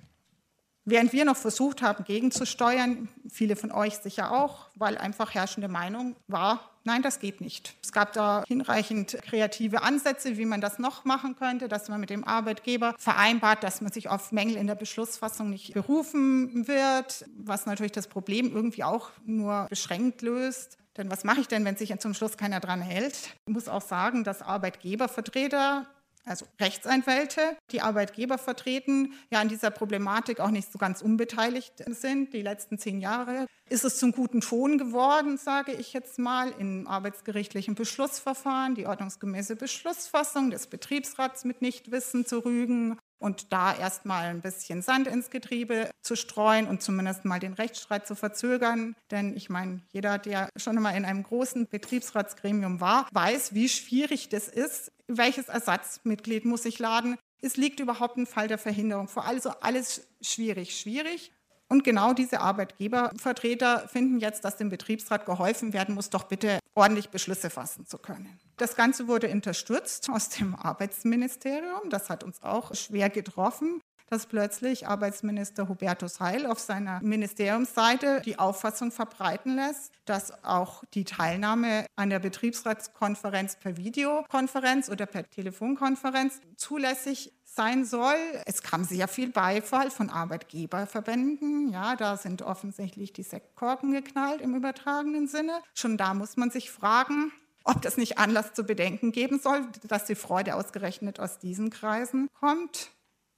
Während 0.83 1.13
wir 1.13 1.25
noch 1.25 1.37
versucht 1.37 1.83
haben, 1.83 2.03
gegenzusteuern, 2.03 3.07
viele 3.29 3.55
von 3.55 3.71
euch 3.71 3.97
sicher 3.97 4.31
auch, 4.31 4.67
weil 4.75 4.97
einfach 4.97 5.33
herrschende 5.33 5.67
Meinung 5.67 6.15
war, 6.27 6.71
nein, 6.83 7.03
das 7.03 7.19
geht 7.19 7.39
nicht. 7.39 7.75
Es 7.83 7.91
gab 7.91 8.13
da 8.13 8.43
hinreichend 8.47 9.17
kreative 9.21 9.83
Ansätze, 9.83 10.37
wie 10.37 10.45
man 10.45 10.59
das 10.59 10.79
noch 10.79 11.05
machen 11.05 11.35
könnte, 11.35 11.67
dass 11.67 11.87
man 11.87 11.99
mit 11.99 12.09
dem 12.09 12.23
Arbeitgeber 12.23 12.95
vereinbart, 12.97 13.63
dass 13.63 13.81
man 13.81 13.91
sich 13.91 14.09
auf 14.09 14.31
Mängel 14.31 14.55
in 14.55 14.65
der 14.65 14.75
Beschlussfassung 14.75 15.51
nicht 15.51 15.73
berufen 15.75 16.67
wird, 16.67 17.25
was 17.37 17.67
natürlich 17.67 17.91
das 17.91 18.07
Problem 18.07 18.51
irgendwie 18.51 18.83
auch 18.83 19.11
nur 19.23 19.67
beschränkt 19.69 20.23
löst. 20.23 20.77
Denn 20.97 21.11
was 21.11 21.23
mache 21.23 21.41
ich 21.41 21.47
denn, 21.47 21.63
wenn 21.63 21.77
sich 21.77 21.97
zum 21.99 22.13
Schluss 22.13 22.37
keiner 22.37 22.59
dran 22.59 22.81
hält? 22.81 23.15
Ich 23.45 23.53
muss 23.53 23.69
auch 23.69 23.81
sagen, 23.81 24.23
dass 24.23 24.41
Arbeitgebervertreter 24.41 25.85
also 26.25 26.45
Rechtsanwälte, 26.59 27.57
die 27.71 27.81
Arbeitgeber 27.81 28.37
vertreten, 28.37 29.13
ja 29.31 29.39
an 29.39 29.49
dieser 29.49 29.71
Problematik 29.71 30.39
auch 30.39 30.51
nicht 30.51 30.71
so 30.71 30.77
ganz 30.77 31.01
unbeteiligt 31.01 31.83
sind. 31.87 32.33
Die 32.33 32.41
letzten 32.41 32.77
zehn 32.77 32.99
Jahre 32.99 33.47
ist 33.69 33.85
es 33.85 33.97
zum 33.97 34.11
guten 34.11 34.41
Ton 34.41 34.77
geworden, 34.77 35.37
sage 35.37 35.71
ich 35.71 35.93
jetzt 35.93 36.19
mal, 36.19 36.53
im 36.59 36.87
arbeitsgerichtlichen 36.87 37.75
Beschlussverfahren, 37.75 38.75
die 38.75 38.85
ordnungsgemäße 38.85 39.55
Beschlussfassung 39.55 40.51
des 40.51 40.67
Betriebsrats 40.67 41.45
mit 41.45 41.61
Nichtwissen 41.61 42.25
zu 42.25 42.39
rügen 42.39 42.97
und 43.21 43.53
da 43.53 43.73
erstmal 43.73 44.25
ein 44.25 44.41
bisschen 44.41 44.81
Sand 44.81 45.07
ins 45.07 45.29
Getriebe 45.29 45.91
zu 46.01 46.15
streuen 46.15 46.67
und 46.67 46.81
zumindest 46.81 47.23
mal 47.23 47.39
den 47.39 47.53
Rechtsstreit 47.53 48.07
zu 48.07 48.15
verzögern. 48.15 48.95
Denn 49.11 49.37
ich 49.37 49.49
meine, 49.49 49.81
jeder, 49.91 50.17
der 50.17 50.49
schon 50.57 50.75
einmal 50.75 50.97
in 50.97 51.05
einem 51.05 51.23
großen 51.23 51.67
Betriebsratsgremium 51.67 52.81
war, 52.81 53.07
weiß, 53.11 53.53
wie 53.53 53.69
schwierig 53.69 54.29
das 54.29 54.47
ist. 54.47 54.91
Welches 55.07 55.49
Ersatzmitglied 55.49 56.45
muss 56.45 56.65
ich 56.65 56.79
laden? 56.79 57.17
Es 57.41 57.57
liegt 57.57 57.79
überhaupt 57.79 58.17
ein 58.17 58.25
Fall 58.25 58.47
der 58.47 58.57
Verhinderung 58.57 59.07
vor. 59.07 59.25
Also 59.25 59.51
alles 59.61 60.07
schwierig, 60.21 60.79
schwierig. 60.79 61.31
Und 61.71 61.85
genau 61.85 62.11
diese 62.11 62.41
Arbeitgebervertreter 62.41 63.87
finden 63.87 64.19
jetzt, 64.19 64.43
dass 64.43 64.57
dem 64.57 64.67
Betriebsrat 64.67 65.25
geholfen 65.25 65.71
werden 65.71 65.95
muss, 65.95 66.09
doch 66.09 66.23
bitte 66.23 66.59
ordentlich 66.75 67.11
Beschlüsse 67.11 67.49
fassen 67.49 67.85
zu 67.85 67.97
können. 67.97 68.37
Das 68.57 68.75
Ganze 68.75 69.07
wurde 69.07 69.29
unterstützt 69.29 70.09
aus 70.09 70.27
dem 70.27 70.53
Arbeitsministerium. 70.53 71.89
Das 71.89 72.09
hat 72.09 72.25
uns 72.25 72.43
auch 72.43 72.75
schwer 72.75 73.09
getroffen 73.09 73.79
dass 74.11 74.25
plötzlich 74.25 74.87
Arbeitsminister 74.87 75.69
Hubertus 75.69 76.19
Heil 76.19 76.45
auf 76.45 76.59
seiner 76.59 77.01
Ministeriumsseite 77.01 78.21
die 78.25 78.37
Auffassung 78.37 78.91
verbreiten 78.91 79.55
lässt, 79.55 79.93
dass 80.03 80.43
auch 80.43 80.83
die 80.93 81.05
Teilnahme 81.05 81.85
an 81.95 82.09
der 82.09 82.19
Betriebsratskonferenz 82.19 83.55
per 83.55 83.77
Videokonferenz 83.77 84.89
oder 84.89 85.05
per 85.05 85.29
Telefonkonferenz 85.29 86.41
zulässig 86.57 87.31
sein 87.45 87.85
soll. 87.85 88.17
Es 88.45 88.61
kam 88.61 88.83
sehr 88.83 89.07
viel 89.07 89.29
Beifall 89.29 89.89
von 89.89 90.09
Arbeitgeberverbänden. 90.09 91.69
Ja, 91.69 91.95
da 91.95 92.17
sind 92.17 92.41
offensichtlich 92.41 93.13
die 93.13 93.23
Sektkorken 93.23 93.93
geknallt 93.93 94.41
im 94.41 94.55
übertragenen 94.55 95.29
Sinne. 95.29 95.53
Schon 95.73 95.95
da 95.95 96.13
muss 96.13 96.35
man 96.35 96.51
sich 96.51 96.69
fragen, 96.69 97.31
ob 97.63 97.81
das 97.81 97.95
nicht 97.95 98.17
Anlass 98.17 98.53
zu 98.53 98.65
bedenken 98.65 99.13
geben 99.13 99.39
soll, 99.39 99.61
dass 99.87 100.03
die 100.03 100.15
Freude 100.15 100.55
ausgerechnet 100.55 101.21
aus 101.21 101.39
diesen 101.39 101.69
Kreisen 101.69 102.27
kommt. 102.33 102.91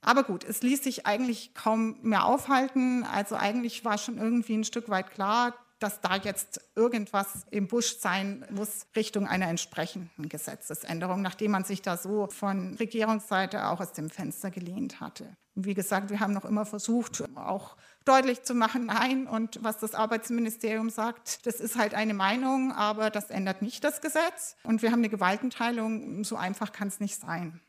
Aber 0.04 0.22
gut, 0.22 0.44
es 0.44 0.62
ließ 0.62 0.84
sich 0.84 1.06
eigentlich 1.06 1.54
kaum 1.54 1.96
mehr 2.02 2.24
aufhalten. 2.24 3.04
Also 3.04 3.36
eigentlich 3.36 3.84
war 3.84 3.98
schon 3.98 4.18
irgendwie 4.18 4.54
ein 4.54 4.64
Stück 4.64 4.88
weit 4.88 5.10
klar, 5.10 5.54
dass 5.78 6.00
da 6.00 6.16
jetzt 6.16 6.60
irgendwas 6.76 7.46
im 7.50 7.68
Busch 7.68 7.98
sein 7.98 8.46
muss 8.50 8.86
Richtung 8.96 9.26
einer 9.26 9.48
entsprechenden 9.48 10.28
Gesetzesänderung, 10.28 11.20
nachdem 11.20 11.50
man 11.50 11.64
sich 11.64 11.82
da 11.82 11.96
so 11.96 12.28
von 12.28 12.74
Regierungsseite 12.74 13.66
auch 13.68 13.80
aus 13.80 13.92
dem 13.92 14.08
Fenster 14.08 14.50
gelehnt 14.50 15.00
hatte. 15.00 15.36
wie 15.56 15.74
gesagt, 15.74 16.10
wir 16.10 16.20
haben 16.20 16.32
noch 16.32 16.44
immer 16.44 16.64
versucht, 16.64 17.22
auch 17.36 17.76
deutlich 18.04 18.42
zu 18.42 18.54
machen, 18.54 18.86
nein, 18.86 19.26
und 19.26 19.62
was 19.62 19.78
das 19.78 19.94
Arbeitsministerium 19.94 20.90
sagt, 20.90 21.46
das 21.46 21.60
ist 21.60 21.76
halt 21.76 21.94
eine 21.94 22.14
Meinung, 22.14 22.72
aber 22.72 23.10
das 23.10 23.30
ändert 23.30 23.62
nicht 23.62 23.84
das 23.84 24.00
Gesetz. 24.00 24.56
Und 24.64 24.82
wir 24.82 24.90
haben 24.90 24.98
eine 24.98 25.10
Gewaltenteilung, 25.10 26.24
so 26.24 26.36
einfach 26.36 26.72
kann 26.72 26.88
es 26.88 26.98
nicht 26.98 27.20
sein 27.20 27.60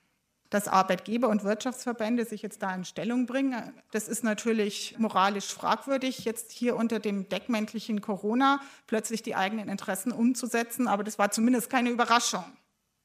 dass 0.55 0.69
Arbeitgeber 0.69 1.27
und 1.27 1.43
Wirtschaftsverbände 1.43 2.23
sich 2.23 2.41
jetzt 2.41 2.63
da 2.63 2.73
in 2.73 2.85
Stellung 2.85 3.25
bringen. 3.25 3.73
Das 3.91 4.07
ist 4.07 4.23
natürlich 4.23 4.95
moralisch 4.97 5.53
fragwürdig, 5.53 6.23
jetzt 6.23 6.53
hier 6.53 6.77
unter 6.77 6.99
dem 6.99 7.27
deckmäntelchen 7.27 7.99
Corona 7.99 8.61
plötzlich 8.87 9.21
die 9.21 9.35
eigenen 9.35 9.67
Interessen 9.67 10.13
umzusetzen, 10.13 10.87
aber 10.87 11.03
das 11.03 11.19
war 11.19 11.29
zumindest 11.29 11.69
keine 11.69 11.89
Überraschung. 11.89 12.45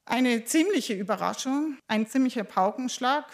Eine 0.05 0.45
ziemliche 0.45 0.93
Überraschung, 0.93 1.77
ein 1.89 2.07
ziemlicher 2.07 2.45
Paukenschlag 2.45 3.25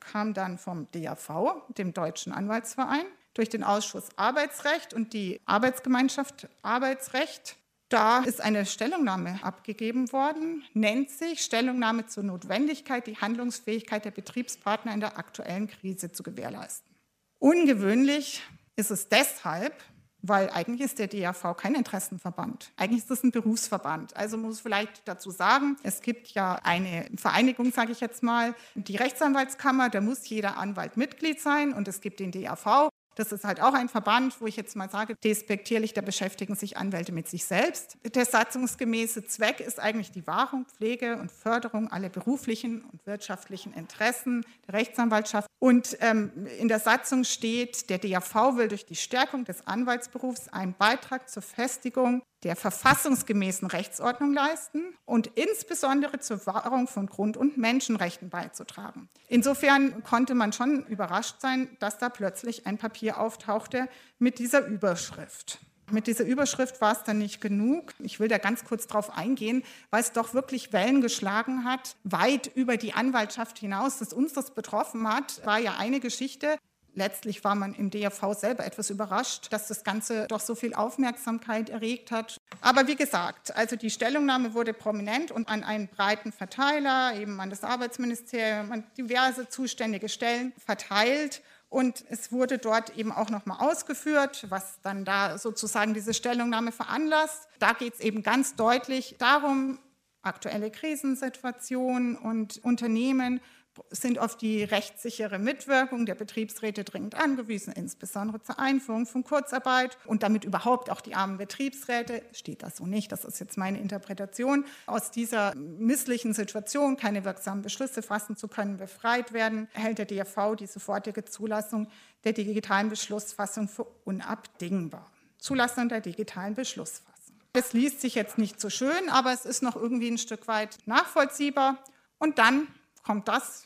kam 0.00 0.32
dann 0.32 0.56
vom 0.56 0.90
DAV, 0.92 1.62
dem 1.76 1.92
Deutschen 1.92 2.32
Anwaltsverein, 2.32 3.04
durch 3.34 3.50
den 3.50 3.62
Ausschuss 3.62 4.08
Arbeitsrecht 4.16 4.94
und 4.94 5.12
die 5.12 5.42
Arbeitsgemeinschaft 5.44 6.48
Arbeitsrecht 6.62 7.58
da 7.88 8.18
ist 8.18 8.40
eine 8.40 8.66
Stellungnahme 8.66 9.38
abgegeben 9.42 10.12
worden, 10.12 10.64
nennt 10.74 11.10
sich 11.10 11.40
Stellungnahme 11.40 12.06
zur 12.06 12.24
Notwendigkeit, 12.24 13.06
die 13.06 13.16
Handlungsfähigkeit 13.16 14.04
der 14.04 14.10
Betriebspartner 14.10 14.92
in 14.92 15.00
der 15.00 15.18
aktuellen 15.18 15.68
Krise 15.68 16.10
zu 16.10 16.22
gewährleisten. 16.22 16.96
Ungewöhnlich 17.38 18.42
ist 18.74 18.90
es 18.90 19.08
deshalb, 19.08 19.74
weil 20.22 20.50
eigentlich 20.50 20.80
ist 20.80 20.98
der 20.98 21.06
DAV 21.06 21.56
kein 21.56 21.76
Interessenverband. 21.76 22.72
Eigentlich 22.76 23.04
ist 23.04 23.10
es 23.10 23.22
ein 23.22 23.30
Berufsverband. 23.30 24.16
Also 24.16 24.36
muss 24.36 24.56
ich 24.56 24.62
vielleicht 24.62 25.06
dazu 25.06 25.30
sagen, 25.30 25.76
es 25.84 26.00
gibt 26.00 26.28
ja 26.28 26.58
eine 26.64 27.08
Vereinigung, 27.16 27.72
sage 27.72 27.92
ich 27.92 28.00
jetzt 28.00 28.22
mal, 28.22 28.54
die 28.74 28.96
Rechtsanwaltskammer, 28.96 29.90
da 29.90 30.00
muss 30.00 30.28
jeder 30.28 30.56
Anwalt 30.56 30.96
Mitglied 30.96 31.40
sein 31.40 31.72
und 31.72 31.86
es 31.86 32.00
gibt 32.00 32.18
den 32.18 32.32
DAV 32.32 32.88
das 33.16 33.32
ist 33.32 33.44
halt 33.44 33.60
auch 33.60 33.74
ein 33.74 33.88
Verband, 33.88 34.40
wo 34.40 34.46
ich 34.46 34.56
jetzt 34.56 34.76
mal 34.76 34.90
sage, 34.90 35.16
despektierlich, 35.24 35.94
da 35.94 36.02
beschäftigen 36.02 36.54
sich 36.54 36.76
Anwälte 36.76 37.12
mit 37.12 37.28
sich 37.28 37.44
selbst. 37.44 37.96
Der 38.14 38.26
satzungsgemäße 38.26 39.24
Zweck 39.24 39.60
ist 39.60 39.80
eigentlich 39.80 40.12
die 40.12 40.26
Wahrung, 40.26 40.66
Pflege 40.66 41.16
und 41.16 41.32
Förderung 41.32 41.90
aller 41.90 42.10
beruflichen 42.10 42.84
und 42.84 43.04
wirtschaftlichen 43.06 43.72
Interessen 43.72 44.44
der 44.68 44.74
Rechtsanwaltschaft. 44.74 45.48
Und 45.58 45.96
ähm, 46.00 46.30
in 46.58 46.68
der 46.68 46.78
Satzung 46.78 47.24
steht, 47.24 47.88
der 47.88 47.98
DAV 47.98 48.56
will 48.56 48.68
durch 48.68 48.84
die 48.84 48.96
Stärkung 48.96 49.44
des 49.44 49.66
Anwaltsberufs 49.66 50.48
einen 50.48 50.74
Beitrag 50.74 51.30
zur 51.30 51.42
Festigung 51.42 52.22
der 52.46 52.54
verfassungsgemäßen 52.54 53.66
Rechtsordnung 53.66 54.32
leisten 54.32 54.94
und 55.04 55.26
insbesondere 55.34 56.20
zur 56.20 56.46
Wahrung 56.46 56.86
von 56.86 57.06
Grund- 57.06 57.36
und 57.36 57.58
Menschenrechten 57.58 58.30
beizutragen. 58.30 59.08
Insofern 59.26 60.04
konnte 60.04 60.36
man 60.36 60.52
schon 60.52 60.86
überrascht 60.86 61.40
sein, 61.40 61.68
dass 61.80 61.98
da 61.98 62.08
plötzlich 62.08 62.64
ein 62.64 62.78
Papier 62.78 63.18
auftauchte 63.18 63.88
mit 64.20 64.38
dieser 64.38 64.64
Überschrift. 64.64 65.58
Mit 65.90 66.06
dieser 66.06 66.24
Überschrift 66.24 66.80
war 66.80 66.92
es 66.92 67.02
dann 67.02 67.18
nicht 67.18 67.40
genug. 67.40 67.94
Ich 67.98 68.20
will 68.20 68.28
da 68.28 68.38
ganz 68.38 68.64
kurz 68.64 68.86
drauf 68.86 69.16
eingehen, 69.16 69.64
weil 69.90 70.02
es 70.02 70.12
doch 70.12 70.32
wirklich 70.32 70.72
Wellen 70.72 71.00
geschlagen 71.00 71.64
hat, 71.64 71.96
weit 72.04 72.48
über 72.54 72.76
die 72.76 72.92
Anwaltschaft 72.92 73.58
hinaus, 73.58 73.98
dass 73.98 74.12
uns 74.12 74.32
das 74.32 74.52
betroffen 74.52 75.08
hat, 75.08 75.44
war 75.44 75.58
ja 75.58 75.76
eine 75.78 75.98
Geschichte. 75.98 76.58
Letztlich 76.96 77.44
war 77.44 77.54
man 77.54 77.74
im 77.74 77.90
DRV 77.90 78.32
selber 78.32 78.64
etwas 78.64 78.88
überrascht, 78.88 79.48
dass 79.50 79.68
das 79.68 79.84
Ganze 79.84 80.26
doch 80.28 80.40
so 80.40 80.54
viel 80.54 80.72
Aufmerksamkeit 80.72 81.68
erregt 81.68 82.10
hat. 82.10 82.38
Aber 82.62 82.86
wie 82.86 82.96
gesagt, 82.96 83.54
also 83.54 83.76
die 83.76 83.90
Stellungnahme 83.90 84.54
wurde 84.54 84.72
prominent 84.72 85.30
und 85.30 85.46
an 85.50 85.62
einen 85.62 85.88
breiten 85.88 86.32
Verteiler, 86.32 87.14
eben 87.14 87.38
an 87.38 87.50
das 87.50 87.64
Arbeitsministerium, 87.64 88.72
an 88.72 88.84
diverse 88.96 89.46
zuständige 89.50 90.08
Stellen 90.08 90.54
verteilt. 90.56 91.42
Und 91.68 92.02
es 92.08 92.32
wurde 92.32 92.56
dort 92.56 92.96
eben 92.96 93.12
auch 93.12 93.28
nochmal 93.28 93.58
ausgeführt, 93.60 94.46
was 94.48 94.80
dann 94.80 95.04
da 95.04 95.36
sozusagen 95.36 95.92
diese 95.92 96.14
Stellungnahme 96.14 96.72
veranlasst. 96.72 97.46
Da 97.58 97.74
geht 97.74 97.94
es 97.94 98.00
eben 98.00 98.22
ganz 98.22 98.54
deutlich 98.56 99.16
darum, 99.18 99.78
aktuelle 100.22 100.70
Krisensituationen 100.70 102.16
und 102.16 102.64
Unternehmen 102.64 103.42
sind 103.90 104.18
auf 104.18 104.36
die 104.36 104.64
rechtssichere 104.64 105.38
Mitwirkung 105.38 106.06
der 106.06 106.14
Betriebsräte 106.14 106.84
dringend 106.84 107.14
angewiesen, 107.14 107.72
insbesondere 107.72 108.42
zur 108.42 108.58
Einführung 108.58 109.06
von 109.06 109.24
Kurzarbeit 109.24 109.98
und 110.06 110.22
damit 110.22 110.44
überhaupt 110.44 110.90
auch 110.90 111.00
die 111.00 111.14
armen 111.14 111.38
Betriebsräte, 111.38 112.22
steht 112.32 112.62
das 112.62 112.76
so 112.76 112.86
nicht, 112.86 113.12
das 113.12 113.24
ist 113.24 113.38
jetzt 113.38 113.56
meine 113.58 113.80
Interpretation, 113.80 114.64
aus 114.86 115.10
dieser 115.10 115.54
misslichen 115.54 116.32
Situation 116.32 116.96
keine 116.96 117.24
wirksamen 117.24 117.62
Beschlüsse 117.62 118.02
fassen 118.02 118.36
zu 118.36 118.48
können, 118.48 118.76
befreit 118.76 119.32
werden, 119.32 119.68
hält 119.72 119.98
der 119.98 120.06
DRV 120.06 120.56
die 120.58 120.66
sofortige 120.66 121.24
Zulassung 121.24 121.88
der 122.24 122.32
digitalen 122.32 122.88
Beschlussfassung 122.88 123.68
für 123.68 123.84
unabdingbar. 124.04 125.10
Zulassung 125.38 125.88
der 125.88 126.00
digitalen 126.00 126.54
Beschlussfassung. 126.54 127.36
Es 127.52 127.72
liest 127.72 128.00
sich 128.00 128.14
jetzt 128.14 128.36
nicht 128.36 128.60
so 128.60 128.68
schön, 128.68 129.08
aber 129.10 129.32
es 129.32 129.44
ist 129.44 129.62
noch 129.62 129.76
irgendwie 129.76 130.10
ein 130.10 130.18
Stück 130.18 130.46
weit 130.48 130.78
nachvollziehbar. 130.86 131.78
Und 132.18 132.38
dann 132.38 132.66
kommt 133.02 133.28
das, 133.28 133.65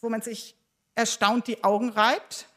wo 0.00 0.08
man 0.08 0.22
sich 0.22 0.56
erstaunt 0.94 1.46
die 1.46 1.64
Augen 1.64 1.90
reibt 1.90 2.48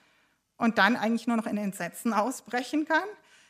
und 0.58 0.78
dann 0.78 0.96
eigentlich 0.96 1.28
nur 1.28 1.38
noch 1.38 1.48
in 1.48 1.58
Entsetzen 1.58 2.14
ausbrechen 2.14 2.86
kann. 2.86 3.08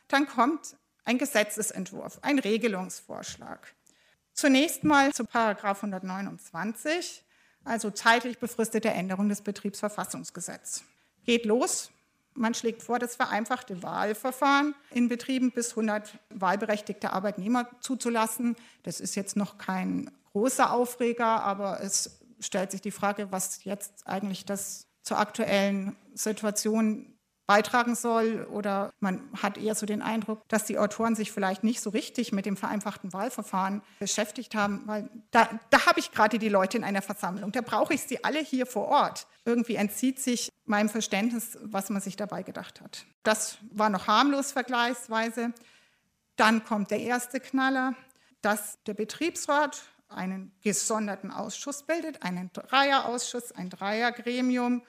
Dann 0.08 0.28
kommt 0.28 0.76
ein 1.06 1.18
Gesetzesentwurf, 1.18 2.20
ein 2.22 2.40
Regelungsvorschlag. 2.40 3.74
Zunächst 4.34 4.84
mal 4.84 5.14
zu 5.14 5.26
Paragraph 5.26 5.84
129, 5.84 7.24
also 7.64 7.92
zeitlich 7.92 8.40
befristete 8.40 8.90
Änderung 8.90 9.30
des 9.30 9.42
Betriebsverfassungsgesetzes. 9.42 10.84
Geht 11.26 11.46
los. 11.46 11.92
Man 12.36 12.56
schlägt 12.56 12.82
vor, 12.82 12.98
das 12.98 13.16
vereinfachte 13.16 13.84
Wahlverfahren 13.84 14.74
in 14.90 15.08
Betrieben 15.08 15.52
bis 15.52 15.72
100 15.72 16.18
wahlberechtigte 16.32 17.14
Arbeitnehmer 17.14 17.70
zuzulassen. 17.80 18.56
Das 18.82 19.00
ist 19.00 19.16
jetzt 19.16 19.36
noch 19.36 19.60
kein 19.60 20.10
großer 20.32 20.74
Aufreger, 20.74 21.44
aber 21.44 21.82
es 21.82 22.20
stellt 22.44 22.72
sich 22.72 22.82
die 22.82 22.92
Frage, 22.92 23.32
was 23.32 23.64
jetzt 23.64 24.08
eigentlich 24.08 24.46
das 24.46 24.88
zur 25.02 25.20
aktuellen 25.20 25.96
Situation 26.14 27.14
beitragen 27.46 27.96
soll. 27.96 28.48
Oder 28.52 28.92
man 29.00 29.22
hat 29.42 29.58
eher 29.58 29.76
so 29.76 29.86
den 29.86 30.02
Eindruck, 30.02 30.48
dass 30.48 30.66
die 30.66 30.80
Autoren 30.80 31.16
sich 31.16 31.32
vielleicht 31.32 31.64
nicht 31.64 31.82
so 31.82 31.90
richtig 31.90 32.32
mit 32.32 32.46
dem 32.46 32.58
vereinfachten 32.58 33.14
Wahlverfahren 33.14 33.82
beschäftigt 34.00 34.56
haben, 34.56 34.84
weil 34.86 35.10
da, 35.32 35.50
da 35.70 35.86
habe 35.86 36.00
ich 36.00 36.12
gerade 36.12 36.40
die 36.40 36.50
Leute 36.50 36.78
in 36.78 36.84
einer 36.84 37.02
Versammlung. 37.02 37.52
Da 37.52 37.62
brauche 37.62 37.94
ich 37.94 38.02
sie 38.04 38.24
alle 38.24 38.40
hier 38.40 38.66
vor 38.66 38.88
Ort. 38.88 39.28
Irgendwie 39.46 39.76
entzieht 39.76 40.20
sich 40.20 40.50
meinem 40.66 40.90
Verständnis, 40.90 41.58
was 41.62 41.90
man 41.90 42.02
sich 42.02 42.16
dabei 42.16 42.44
gedacht 42.44 42.82
hat. 42.82 43.06
Das 43.24 43.58
war 43.72 43.90
noch 43.90 44.08
harmlos 44.08 44.52
vergleichsweise. 44.54 45.54
Dann 46.38 46.64
kommt 46.64 46.92
der 46.92 47.00
erste 47.00 47.40
Knaller, 47.40 47.94
dass 48.42 48.82
der 48.86 48.94
Betriebsrat 48.94 49.84
einen 50.14 50.52
gesonderten 50.62 51.32
Ausschuss 51.32 51.84
bildet, 51.84 52.24
einen 52.24 52.52
Dreierausschuss, 52.54 53.52
ein 53.52 53.70
Dreiergremium, 53.70 54.84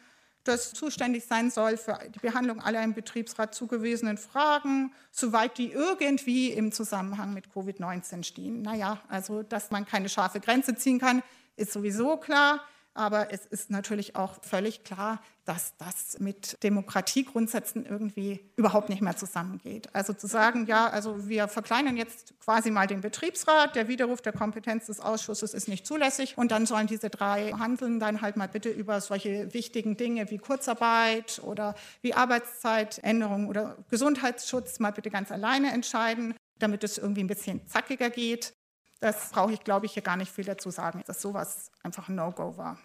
das 0.44 0.74
zuständig 0.74 1.24
sein 1.24 1.50
soll 1.50 1.76
für 1.76 1.98
die 2.14 2.18
Behandlung 2.18 2.60
aller 2.60 2.82
im 2.82 2.92
Betriebsrat 2.92 3.54
zugewiesenen 3.54 4.18
Fragen, 4.18 4.92
soweit 5.10 5.56
die 5.56 5.72
irgendwie 5.72 6.50
im 6.50 6.70
Zusammenhang 6.70 7.32
mit 7.32 7.48
Covid-19 7.48 8.24
stehen. 8.24 8.62
Naja, 8.62 9.00
also 9.08 9.42
dass 9.42 9.70
man 9.70 9.86
keine 9.86 10.08
scharfe 10.08 10.40
Grenze 10.40 10.76
ziehen 10.76 10.98
kann, 10.98 11.22
ist 11.56 11.72
sowieso 11.72 12.18
klar. 12.18 12.60
Aber 12.94 13.32
es 13.32 13.44
ist 13.44 13.70
natürlich 13.70 14.14
auch 14.14 14.42
völlig 14.42 14.84
klar, 14.84 15.20
dass 15.44 15.76
das 15.78 16.20
mit 16.20 16.62
Demokratiegrundsätzen 16.62 17.84
irgendwie 17.84 18.40
überhaupt 18.56 18.88
nicht 18.88 19.02
mehr 19.02 19.16
zusammengeht. 19.16 19.88
Also 19.92 20.12
zu 20.12 20.28
sagen, 20.28 20.66
ja, 20.66 20.88
also 20.88 21.28
wir 21.28 21.48
verkleinern 21.48 21.96
jetzt 21.96 22.38
quasi 22.38 22.70
mal 22.70 22.86
den 22.86 23.00
Betriebsrat, 23.00 23.74
der 23.74 23.88
Widerruf 23.88 24.22
der 24.22 24.32
Kompetenz 24.32 24.86
des 24.86 25.00
Ausschusses 25.00 25.54
ist 25.54 25.66
nicht 25.66 25.86
zulässig 25.86 26.38
und 26.38 26.52
dann 26.52 26.66
sollen 26.66 26.86
diese 26.86 27.10
drei 27.10 27.50
handeln 27.52 27.98
dann 27.98 28.22
halt 28.22 28.36
mal 28.36 28.48
bitte 28.48 28.70
über 28.70 29.00
solche 29.00 29.52
wichtigen 29.52 29.96
Dinge 29.96 30.30
wie 30.30 30.38
Kurzarbeit 30.38 31.40
oder 31.44 31.74
wie 32.00 32.14
Arbeitszeitänderung 32.14 33.48
oder 33.48 33.76
Gesundheitsschutz 33.90 34.78
mal 34.78 34.92
bitte 34.92 35.10
ganz 35.10 35.32
alleine 35.32 35.72
entscheiden, 35.72 36.34
damit 36.60 36.84
es 36.84 36.96
irgendwie 36.96 37.24
ein 37.24 37.28
bisschen 37.28 37.66
zackiger 37.66 38.08
geht. 38.08 38.54
Das 39.04 39.28
brauche 39.32 39.52
ich, 39.52 39.62
glaube 39.62 39.84
ich, 39.84 39.92
hier 39.92 40.02
gar 40.02 40.16
nicht 40.16 40.32
viel 40.32 40.46
dazu 40.46 40.70
sagen, 40.70 41.02
dass 41.06 41.20
sowas 41.20 41.70
einfach 41.82 42.08
ein 42.08 42.14
No-Go 42.14 42.56
war. 42.56 42.78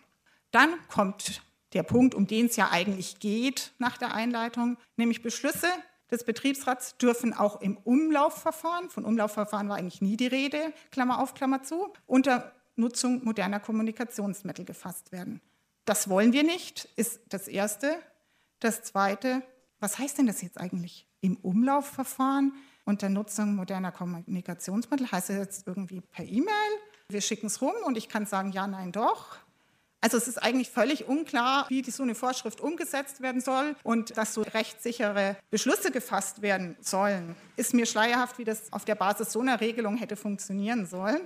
Dann 0.51 0.73
kommt 0.89 1.41
der 1.71 1.83
Punkt, 1.83 2.13
um 2.13 2.27
den 2.27 2.47
es 2.47 2.57
ja 2.57 2.71
eigentlich 2.71 3.19
geht 3.19 3.71
nach 3.77 3.97
der 3.97 4.13
Einleitung, 4.13 4.75
nämlich 4.97 5.21
Beschlüsse 5.21 5.69
des 6.11 6.25
Betriebsrats 6.25 6.97
dürfen 6.97 7.33
auch 7.33 7.61
im 7.61 7.77
Umlaufverfahren, 7.77 8.89
von 8.89 9.05
Umlaufverfahren 9.05 9.69
war 9.69 9.77
eigentlich 9.77 10.01
nie 10.01 10.17
die 10.17 10.27
Rede, 10.27 10.73
Klammer 10.91 11.21
auf, 11.21 11.35
Klammer 11.35 11.63
zu, 11.63 11.93
unter 12.05 12.51
Nutzung 12.75 13.23
moderner 13.23 13.61
Kommunikationsmittel 13.61 14.65
gefasst 14.65 15.13
werden. 15.13 15.39
Das 15.85 16.09
wollen 16.09 16.33
wir 16.33 16.43
nicht, 16.43 16.89
ist 16.97 17.21
das 17.29 17.47
Erste. 17.47 17.95
Das 18.59 18.83
Zweite, 18.83 19.41
was 19.79 19.97
heißt 19.97 20.17
denn 20.17 20.27
das 20.27 20.41
jetzt 20.41 20.59
eigentlich? 20.59 21.07
Im 21.21 21.37
Umlaufverfahren 21.37 22.55
unter 22.89 23.07
Nutzung 23.07 23.55
moderner 23.55 23.91
Kommunikationsmittel 23.91 25.11
heißt 25.11 25.29
es 25.29 25.37
jetzt 25.37 25.67
irgendwie 25.67 26.01
per 26.01 26.25
E-Mail. 26.25 26.71
Wir 27.07 27.21
schicken 27.21 27.47
es 27.47 27.61
rum 27.61 27.73
und 27.85 27.97
ich 27.97 28.09
kann 28.09 28.25
sagen, 28.25 28.51
ja, 28.51 28.67
nein, 28.67 28.91
doch. 28.91 29.37
Also 30.01 30.17
es 30.17 30.27
ist 30.27 30.41
eigentlich 30.41 30.69
völlig 30.69 31.07
unklar, 31.07 31.65
wie 31.69 31.83
so 31.89 32.03
eine 32.03 32.15
Vorschrift 32.15 32.61
umgesetzt 32.61 33.21
werden 33.21 33.41
soll 33.41 33.75
und 33.83 34.17
dass 34.17 34.33
so 34.33 34.41
rechtssichere 34.41 35.35
Beschlüsse 35.49 35.91
gefasst 35.91 36.41
werden 36.41 36.77
sollen. 36.79 37.35
Ist 37.57 37.73
mir 37.73 37.85
schleierhaft, 37.85 38.37
wie 38.39 38.45
das 38.45 38.71
auf 38.71 38.85
der 38.85 38.95
Basis 38.95 39.31
so 39.31 39.41
einer 39.41 39.59
Regelung 39.59 39.97
hätte 39.97 40.15
funktionieren 40.15 40.85
sollen. 40.85 41.21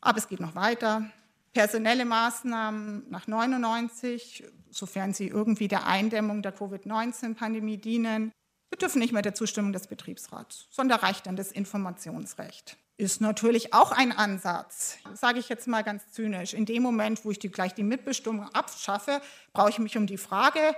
Aber 0.00 0.18
es 0.18 0.28
geht 0.28 0.40
noch 0.40 0.54
weiter. 0.54 1.10
Personelle 1.52 2.04
Maßnahmen 2.04 3.06
nach 3.10 3.26
99, 3.26 4.44
sofern 4.70 5.12
sie 5.12 5.28
irgendwie 5.28 5.68
der 5.68 5.86
Eindämmung 5.86 6.42
der 6.42 6.52
Covid-19-Pandemie 6.52 7.78
dienen, 7.78 8.32
bedürfen 8.70 9.00
nicht 9.00 9.12
mehr 9.12 9.22
der 9.22 9.34
Zustimmung 9.34 9.72
des 9.72 9.86
Betriebsrats, 9.86 10.66
sondern 10.70 11.00
reicht 11.00 11.26
dann 11.26 11.36
das 11.36 11.52
Informationsrecht. 11.52 12.76
Ist 12.98 13.20
natürlich 13.20 13.74
auch 13.74 13.92
ein 13.92 14.10
Ansatz, 14.10 14.96
sage 15.14 15.38
ich 15.38 15.50
jetzt 15.50 15.66
mal 15.66 15.82
ganz 15.82 16.10
zynisch. 16.12 16.54
In 16.54 16.64
dem 16.64 16.82
Moment, 16.82 17.24
wo 17.24 17.30
ich 17.30 17.38
die, 17.38 17.50
gleich 17.50 17.74
die 17.74 17.82
Mitbestimmung 17.82 18.48
abschaffe, 18.54 19.20
brauche 19.52 19.70
ich 19.70 19.78
mich 19.78 19.98
um 19.98 20.06
die 20.06 20.16
Frage 20.16 20.74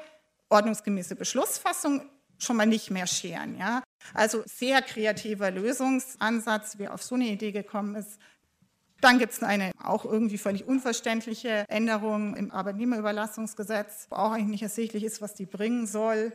ordnungsgemäße 0.48 1.14
Beschlussfassung 1.14 2.03
schon 2.38 2.57
mal 2.57 2.66
nicht 2.66 2.90
mehr 2.90 3.07
scheren. 3.07 3.57
Ja? 3.57 3.83
Also 4.14 4.42
sehr 4.46 4.83
kreativer 4.83 5.51
Lösungsansatz, 5.51 6.74
wer 6.79 6.94
auf 6.94 7.03
so 7.03 7.14
eine 7.14 7.27
Idee 7.27 7.53
gekommen 7.53 7.94
ist. 7.94 8.18
Dann 9.01 9.18
gibt 9.18 9.33
es 9.33 9.42
eine 9.42 9.70
auch 9.83 10.05
irgendwie 10.05 10.38
völlig 10.38 10.66
unverständliche 10.66 11.64
Änderung 11.68 12.35
im 12.35 12.51
Arbeitnehmerüberlassungsgesetz, 12.51 14.09
wo 14.11 14.16
auch 14.16 14.33
eigentlich 14.33 14.48
nicht 14.48 14.62
ersichtlich 14.62 15.05
ist, 15.05 15.22
was 15.22 15.35
die 15.35 15.46
bringen 15.46 15.87
soll. 15.87 16.33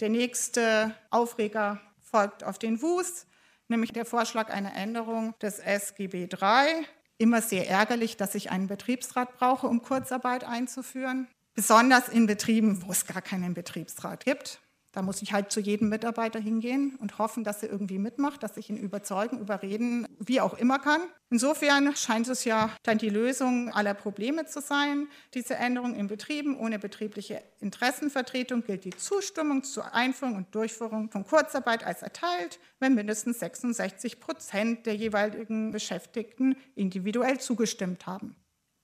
Der 0.00 0.08
nächste 0.08 0.94
Aufreger 1.10 1.80
folgt 2.00 2.42
auf 2.42 2.58
den 2.58 2.82
Wust, 2.82 3.28
nämlich 3.68 3.92
der 3.92 4.04
Vorschlag 4.04 4.50
einer 4.50 4.74
Änderung 4.74 5.34
des 5.40 5.60
SGB 5.60 6.24
III. 6.24 6.86
Immer 7.16 7.40
sehr 7.40 7.68
ärgerlich, 7.68 8.16
dass 8.16 8.34
ich 8.34 8.50
einen 8.50 8.66
Betriebsrat 8.66 9.36
brauche, 9.38 9.68
um 9.68 9.82
Kurzarbeit 9.82 10.42
einzuführen. 10.42 11.28
Besonders 11.54 12.08
in 12.08 12.26
Betrieben, 12.26 12.82
wo 12.84 12.90
es 12.90 13.06
gar 13.06 13.22
keinen 13.22 13.54
Betriebsrat 13.54 14.24
gibt. 14.24 14.60
Da 14.94 15.02
muss 15.02 15.22
ich 15.22 15.32
halt 15.32 15.50
zu 15.50 15.58
jedem 15.58 15.88
Mitarbeiter 15.88 16.38
hingehen 16.38 16.94
und 17.00 17.18
hoffen, 17.18 17.42
dass 17.42 17.64
er 17.64 17.70
irgendwie 17.70 17.98
mitmacht, 17.98 18.44
dass 18.44 18.56
ich 18.56 18.70
ihn 18.70 18.76
überzeugen, 18.76 19.40
überreden, 19.40 20.06
wie 20.20 20.40
auch 20.40 20.54
immer 20.54 20.78
kann. 20.78 21.00
Insofern 21.30 21.96
scheint 21.96 22.28
es 22.28 22.44
ja 22.44 22.70
dann 22.84 22.98
die 22.98 23.08
Lösung 23.08 23.72
aller 23.72 23.94
Probleme 23.94 24.46
zu 24.46 24.60
sein. 24.60 25.08
Diese 25.34 25.56
Änderung 25.56 25.96
in 25.96 26.06
Betrieben 26.06 26.56
ohne 26.56 26.78
betriebliche 26.78 27.42
Interessenvertretung 27.58 28.62
gilt 28.62 28.84
die 28.84 28.96
Zustimmung 28.96 29.64
zur 29.64 29.92
Einführung 29.92 30.36
und 30.36 30.54
Durchführung 30.54 31.10
von 31.10 31.26
Kurzarbeit 31.26 31.84
als 31.84 32.02
erteilt, 32.02 32.60
wenn 32.78 32.94
mindestens 32.94 33.40
66 33.40 34.20
Prozent 34.20 34.86
der 34.86 34.94
jeweiligen 34.94 35.72
Beschäftigten 35.72 36.56
individuell 36.76 37.40
zugestimmt 37.40 38.06
haben. 38.06 38.36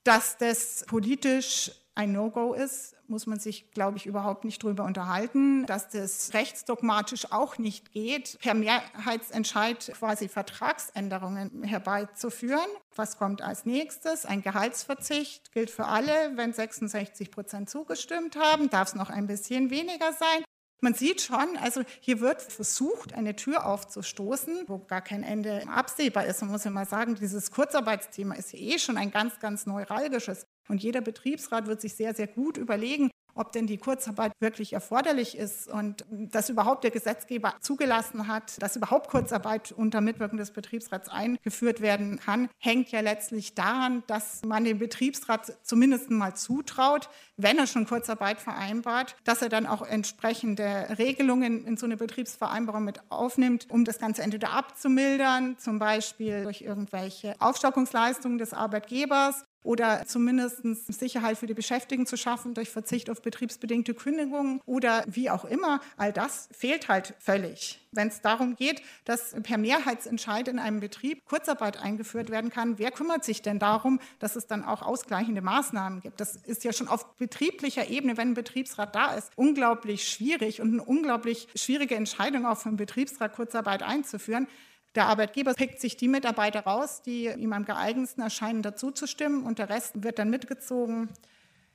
Dass 0.03 0.37
das 0.37 0.83
politisch 0.87 1.71
ein 1.93 2.13
No-Go 2.13 2.53
ist, 2.53 2.95
muss 3.07 3.27
man 3.27 3.39
sich, 3.39 3.71
glaube 3.71 3.97
ich, 3.97 4.05
überhaupt 4.05 4.45
nicht 4.45 4.63
drüber 4.63 4.85
unterhalten. 4.85 5.65
Dass 5.65 5.89
das 5.89 6.33
rechtsdogmatisch 6.33 7.31
auch 7.31 7.57
nicht 7.57 7.91
geht, 7.91 8.39
per 8.39 8.53
Mehrheitsentscheid 8.53 9.91
quasi 9.97 10.29
Vertragsänderungen 10.29 11.63
herbeizuführen. 11.63 12.67
Was 12.95 13.17
kommt 13.17 13.41
als 13.41 13.65
nächstes? 13.65 14.25
Ein 14.25 14.41
Gehaltsverzicht 14.41 15.51
gilt 15.51 15.69
für 15.69 15.85
alle. 15.85 16.31
Wenn 16.35 16.53
66 16.53 17.29
Prozent 17.29 17.69
zugestimmt 17.69 18.37
haben, 18.37 18.69
darf 18.69 18.89
es 18.89 18.95
noch 18.95 19.09
ein 19.09 19.27
bisschen 19.27 19.69
weniger 19.69 20.13
sein. 20.13 20.43
Man 20.83 20.95
sieht 20.95 21.21
schon, 21.21 21.57
also 21.61 21.83
hier 21.99 22.21
wird 22.21 22.41
versucht, 22.41 23.13
eine 23.13 23.35
Tür 23.35 23.67
aufzustoßen, 23.67 24.63
wo 24.67 24.79
gar 24.79 25.01
kein 25.01 25.21
Ende 25.21 25.61
absehbar 25.67 26.25
ist. 26.25 26.41
Man 26.41 26.49
muss 26.49 26.63
ja 26.63 26.71
mal 26.71 26.87
sagen, 26.87 27.13
dieses 27.13 27.51
Kurzarbeitsthema 27.51 28.33
ist 28.33 28.55
eh 28.55 28.79
schon 28.79 28.97
ein 28.97 29.11
ganz, 29.11 29.39
ganz 29.39 29.67
neuralgisches. 29.67 30.47
Und 30.67 30.83
jeder 30.83 31.01
Betriebsrat 31.01 31.67
wird 31.67 31.81
sich 31.81 31.95
sehr, 31.95 32.13
sehr 32.13 32.27
gut 32.27 32.57
überlegen, 32.57 33.11
ob 33.35 33.51
denn 33.51 33.67
die 33.67 33.77
Kurzarbeit 33.77 34.33
wirklich 34.39 34.73
erforderlich 34.73 35.37
ist 35.37 35.67
und 35.67 36.05
dass 36.09 36.49
überhaupt 36.49 36.83
der 36.83 36.91
Gesetzgeber 36.91 37.55
zugelassen 37.61 38.27
hat, 38.27 38.61
dass 38.61 38.75
überhaupt 38.75 39.09
Kurzarbeit 39.09 39.71
unter 39.71 40.01
Mitwirkung 40.01 40.37
des 40.37 40.51
Betriebsrats 40.51 41.09
eingeführt 41.09 41.81
werden 41.81 42.19
kann, 42.19 42.49
hängt 42.57 42.91
ja 42.91 42.99
letztlich 42.99 43.55
daran, 43.55 44.03
dass 44.07 44.41
man 44.45 44.63
dem 44.63 44.79
Betriebsrat 44.79 45.57
zumindest 45.63 46.09
mal 46.09 46.35
zutraut, 46.35 47.09
wenn 47.37 47.57
er 47.57 47.67
schon 47.67 47.85
Kurzarbeit 47.85 48.39
vereinbart, 48.39 49.15
dass 49.23 49.41
er 49.41 49.49
dann 49.49 49.65
auch 49.65 49.81
entsprechende 49.81 50.87
Regelungen 50.97 51.65
in 51.65 51.77
so 51.77 51.85
eine 51.85 51.97
Betriebsvereinbarung 51.97 52.83
mit 52.83 52.99
aufnimmt, 53.09 53.67
um 53.69 53.85
das 53.85 53.99
Ganze 53.99 54.21
entweder 54.21 54.51
abzumildern, 54.51 55.57
zum 55.57 55.79
Beispiel 55.79 56.43
durch 56.43 56.61
irgendwelche 56.61 57.35
Aufstockungsleistungen 57.39 58.37
des 58.37 58.53
Arbeitgebers 58.53 59.45
oder 59.63 60.05
zumindest 60.05 60.61
Sicherheit 60.87 61.37
für 61.37 61.47
die 61.47 61.53
Beschäftigten 61.53 62.05
zu 62.05 62.17
schaffen 62.17 62.53
durch 62.53 62.69
Verzicht 62.69 63.09
auf 63.09 63.21
betriebsbedingte 63.21 63.93
Kündigungen 63.93 64.61
oder 64.65 65.03
wie 65.07 65.29
auch 65.29 65.45
immer. 65.45 65.81
All 65.97 66.11
das 66.11 66.49
fehlt 66.51 66.87
halt 66.87 67.13
völlig. 67.19 67.79
Wenn 67.91 68.07
es 68.07 68.21
darum 68.21 68.55
geht, 68.55 68.81
dass 69.03 69.35
per 69.43 69.57
Mehrheitsentscheid 69.57 70.47
in 70.47 70.59
einem 70.59 70.79
Betrieb 70.79 71.25
Kurzarbeit 71.25 71.77
eingeführt 71.77 72.29
werden 72.29 72.49
kann, 72.49 72.79
wer 72.79 72.89
kümmert 72.89 73.25
sich 73.25 73.41
denn 73.41 73.59
darum, 73.59 73.99
dass 74.19 74.37
es 74.37 74.47
dann 74.47 74.63
auch 74.63 74.81
ausgleichende 74.81 75.41
Maßnahmen 75.41 75.99
gibt? 75.99 76.21
Das 76.21 76.37
ist 76.37 76.63
ja 76.63 76.71
schon 76.71 76.87
auf 76.87 77.17
betrieblicher 77.17 77.89
Ebene, 77.89 78.15
wenn 78.15 78.29
ein 78.29 78.33
Betriebsrat 78.33 78.95
da 78.95 79.13
ist, 79.15 79.31
unglaublich 79.35 80.07
schwierig 80.07 80.61
und 80.61 80.73
eine 80.73 80.83
unglaublich 80.83 81.49
schwierige 81.55 81.95
Entscheidung 81.95 82.45
auch 82.45 82.57
vom 82.57 82.77
Betriebsrat 82.77 83.33
Kurzarbeit 83.33 83.83
einzuführen. 83.83 84.47
Der 84.95 85.05
Arbeitgeber 85.05 85.53
pickt 85.53 85.79
sich 85.79 85.95
die 85.95 86.09
Mitarbeiter 86.09 86.61
raus, 86.61 87.01
die 87.01 87.27
ihm 87.27 87.53
am 87.53 87.65
geeignetsten 87.65 88.23
erscheinen, 88.23 88.61
dazuzustimmen 88.61 89.43
und 89.43 89.59
der 89.59 89.69
Rest 89.69 90.03
wird 90.03 90.19
dann 90.19 90.29
mitgezogen. 90.29 91.09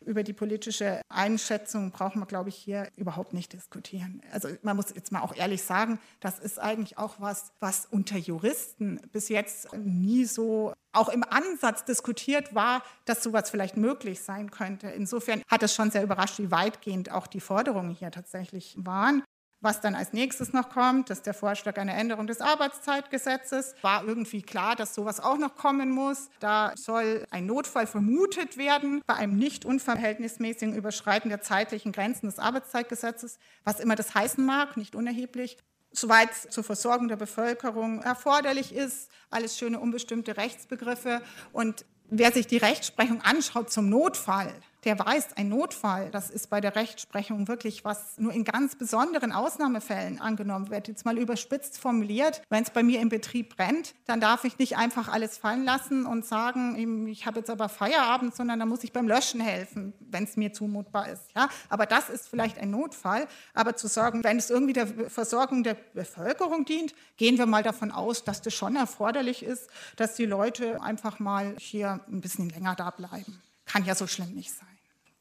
Über 0.04 0.22
die 0.22 0.34
politische 0.34 1.00
Einschätzung 1.08 1.90
brauchen 1.90 2.20
wir, 2.20 2.26
glaube 2.26 2.50
ich, 2.50 2.56
hier 2.56 2.88
überhaupt 2.96 3.32
nicht 3.32 3.52
diskutieren. 3.54 4.20
Also 4.30 4.48
man 4.62 4.76
muss 4.76 4.94
jetzt 4.94 5.10
mal 5.10 5.22
auch 5.22 5.34
ehrlich 5.34 5.62
sagen, 5.62 5.98
das 6.20 6.38
ist 6.38 6.60
eigentlich 6.60 6.98
auch 6.98 7.16
was, 7.18 7.50
was 7.58 7.86
unter 7.86 8.18
Juristen 8.18 9.00
bis 9.10 9.28
jetzt 9.30 9.72
nie 9.74 10.24
so 10.24 10.74
auch 10.92 11.08
im 11.08 11.24
Ansatz 11.24 11.84
diskutiert 11.84 12.54
war, 12.54 12.82
dass 13.04 13.22
sowas 13.22 13.50
vielleicht 13.50 13.76
möglich 13.76 14.20
sein 14.20 14.50
könnte. 14.50 14.88
Insofern 14.88 15.42
hat 15.48 15.62
es 15.62 15.74
schon 15.74 15.90
sehr 15.90 16.04
überrascht, 16.04 16.38
wie 16.38 16.50
weitgehend 16.50 17.10
auch 17.10 17.26
die 17.26 17.40
Forderungen 17.40 17.90
hier 17.90 18.10
tatsächlich 18.10 18.76
waren. 18.78 19.24
Was 19.60 19.80
dann 19.80 19.94
als 19.94 20.12
nächstes 20.12 20.52
noch 20.52 20.68
kommt, 20.68 21.08
ist 21.10 21.24
der 21.24 21.34
Vorschlag 21.34 21.78
einer 21.78 21.94
Änderung 21.94 22.26
des 22.26 22.40
Arbeitszeitgesetzes. 22.40 23.74
War 23.80 24.04
irgendwie 24.06 24.42
klar, 24.42 24.76
dass 24.76 24.94
sowas 24.94 25.18
auch 25.18 25.38
noch 25.38 25.56
kommen 25.56 25.90
muss. 25.90 26.28
Da 26.40 26.72
soll 26.76 27.26
ein 27.30 27.46
Notfall 27.46 27.86
vermutet 27.86 28.58
werden 28.58 29.00
bei 29.06 29.14
einem 29.14 29.38
nicht 29.38 29.64
unverhältnismäßigen 29.64 30.74
Überschreiten 30.74 31.30
der 31.30 31.40
zeitlichen 31.40 31.92
Grenzen 31.92 32.26
des 32.26 32.38
Arbeitszeitgesetzes, 32.38 33.38
was 33.64 33.80
immer 33.80 33.96
das 33.96 34.14
heißen 34.14 34.44
mag, 34.44 34.76
nicht 34.76 34.94
unerheblich 34.94 35.56
soweit 35.92 36.34
zur 36.34 36.64
Versorgung 36.64 37.08
der 37.08 37.16
Bevölkerung 37.16 38.02
erforderlich 38.02 38.74
ist. 38.74 39.10
Alles 39.30 39.56
schöne 39.56 39.80
unbestimmte 39.80 40.36
Rechtsbegriffe. 40.36 41.22
Und 41.52 41.86
wer 42.08 42.32
sich 42.32 42.46
die 42.46 42.58
Rechtsprechung 42.58 43.22
anschaut 43.22 43.70
zum 43.70 43.88
Notfall, 43.88 44.52
der 44.86 44.98
weiß, 44.98 45.36
ein 45.36 45.48
Notfall, 45.48 46.10
das 46.10 46.30
ist 46.30 46.48
bei 46.48 46.60
der 46.60 46.76
Rechtsprechung 46.76 47.48
wirklich 47.48 47.84
was 47.84 48.16
nur 48.18 48.32
in 48.32 48.44
ganz 48.44 48.76
besonderen 48.76 49.32
Ausnahmefällen 49.32 50.20
angenommen 50.20 50.70
wird. 50.70 50.86
Jetzt 50.86 51.04
mal 51.04 51.18
überspitzt 51.18 51.78
formuliert, 51.78 52.40
wenn 52.48 52.62
es 52.62 52.70
bei 52.70 52.84
mir 52.84 53.00
im 53.00 53.08
Betrieb 53.08 53.56
brennt, 53.56 53.94
dann 54.06 54.20
darf 54.20 54.44
ich 54.44 54.58
nicht 54.58 54.76
einfach 54.76 55.08
alles 55.08 55.38
fallen 55.38 55.64
lassen 55.64 56.06
und 56.06 56.24
sagen, 56.24 57.06
ich 57.08 57.26
habe 57.26 57.40
jetzt 57.40 57.50
aber 57.50 57.68
Feierabend, 57.68 58.34
sondern 58.34 58.60
da 58.60 58.66
muss 58.66 58.84
ich 58.84 58.92
beim 58.92 59.08
Löschen 59.08 59.40
helfen, 59.40 59.92
wenn 59.98 60.24
es 60.24 60.36
mir 60.36 60.52
zumutbar 60.52 61.08
ist. 61.08 61.24
Ja? 61.34 61.48
Aber 61.68 61.86
das 61.86 62.08
ist 62.08 62.28
vielleicht 62.28 62.58
ein 62.58 62.70
Notfall. 62.70 63.26
Aber 63.54 63.74
zu 63.74 63.88
sagen, 63.88 64.22
wenn 64.22 64.38
es 64.38 64.50
irgendwie 64.50 64.72
der 64.72 64.86
Versorgung 64.86 65.64
der 65.64 65.74
Bevölkerung 65.94 66.64
dient, 66.64 66.94
gehen 67.16 67.38
wir 67.38 67.46
mal 67.46 67.64
davon 67.64 67.90
aus, 67.90 68.22
dass 68.22 68.40
das 68.40 68.54
schon 68.54 68.76
erforderlich 68.76 69.42
ist, 69.42 69.68
dass 69.96 70.14
die 70.14 70.26
Leute 70.26 70.80
einfach 70.80 71.18
mal 71.18 71.56
hier 71.58 72.00
ein 72.08 72.20
bisschen 72.20 72.48
länger 72.50 72.76
da 72.76 72.90
bleiben. 72.90 73.42
Kann 73.64 73.84
ja 73.84 73.96
so 73.96 74.06
schlimm 74.06 74.32
nicht 74.34 74.52
sein. 74.52 74.75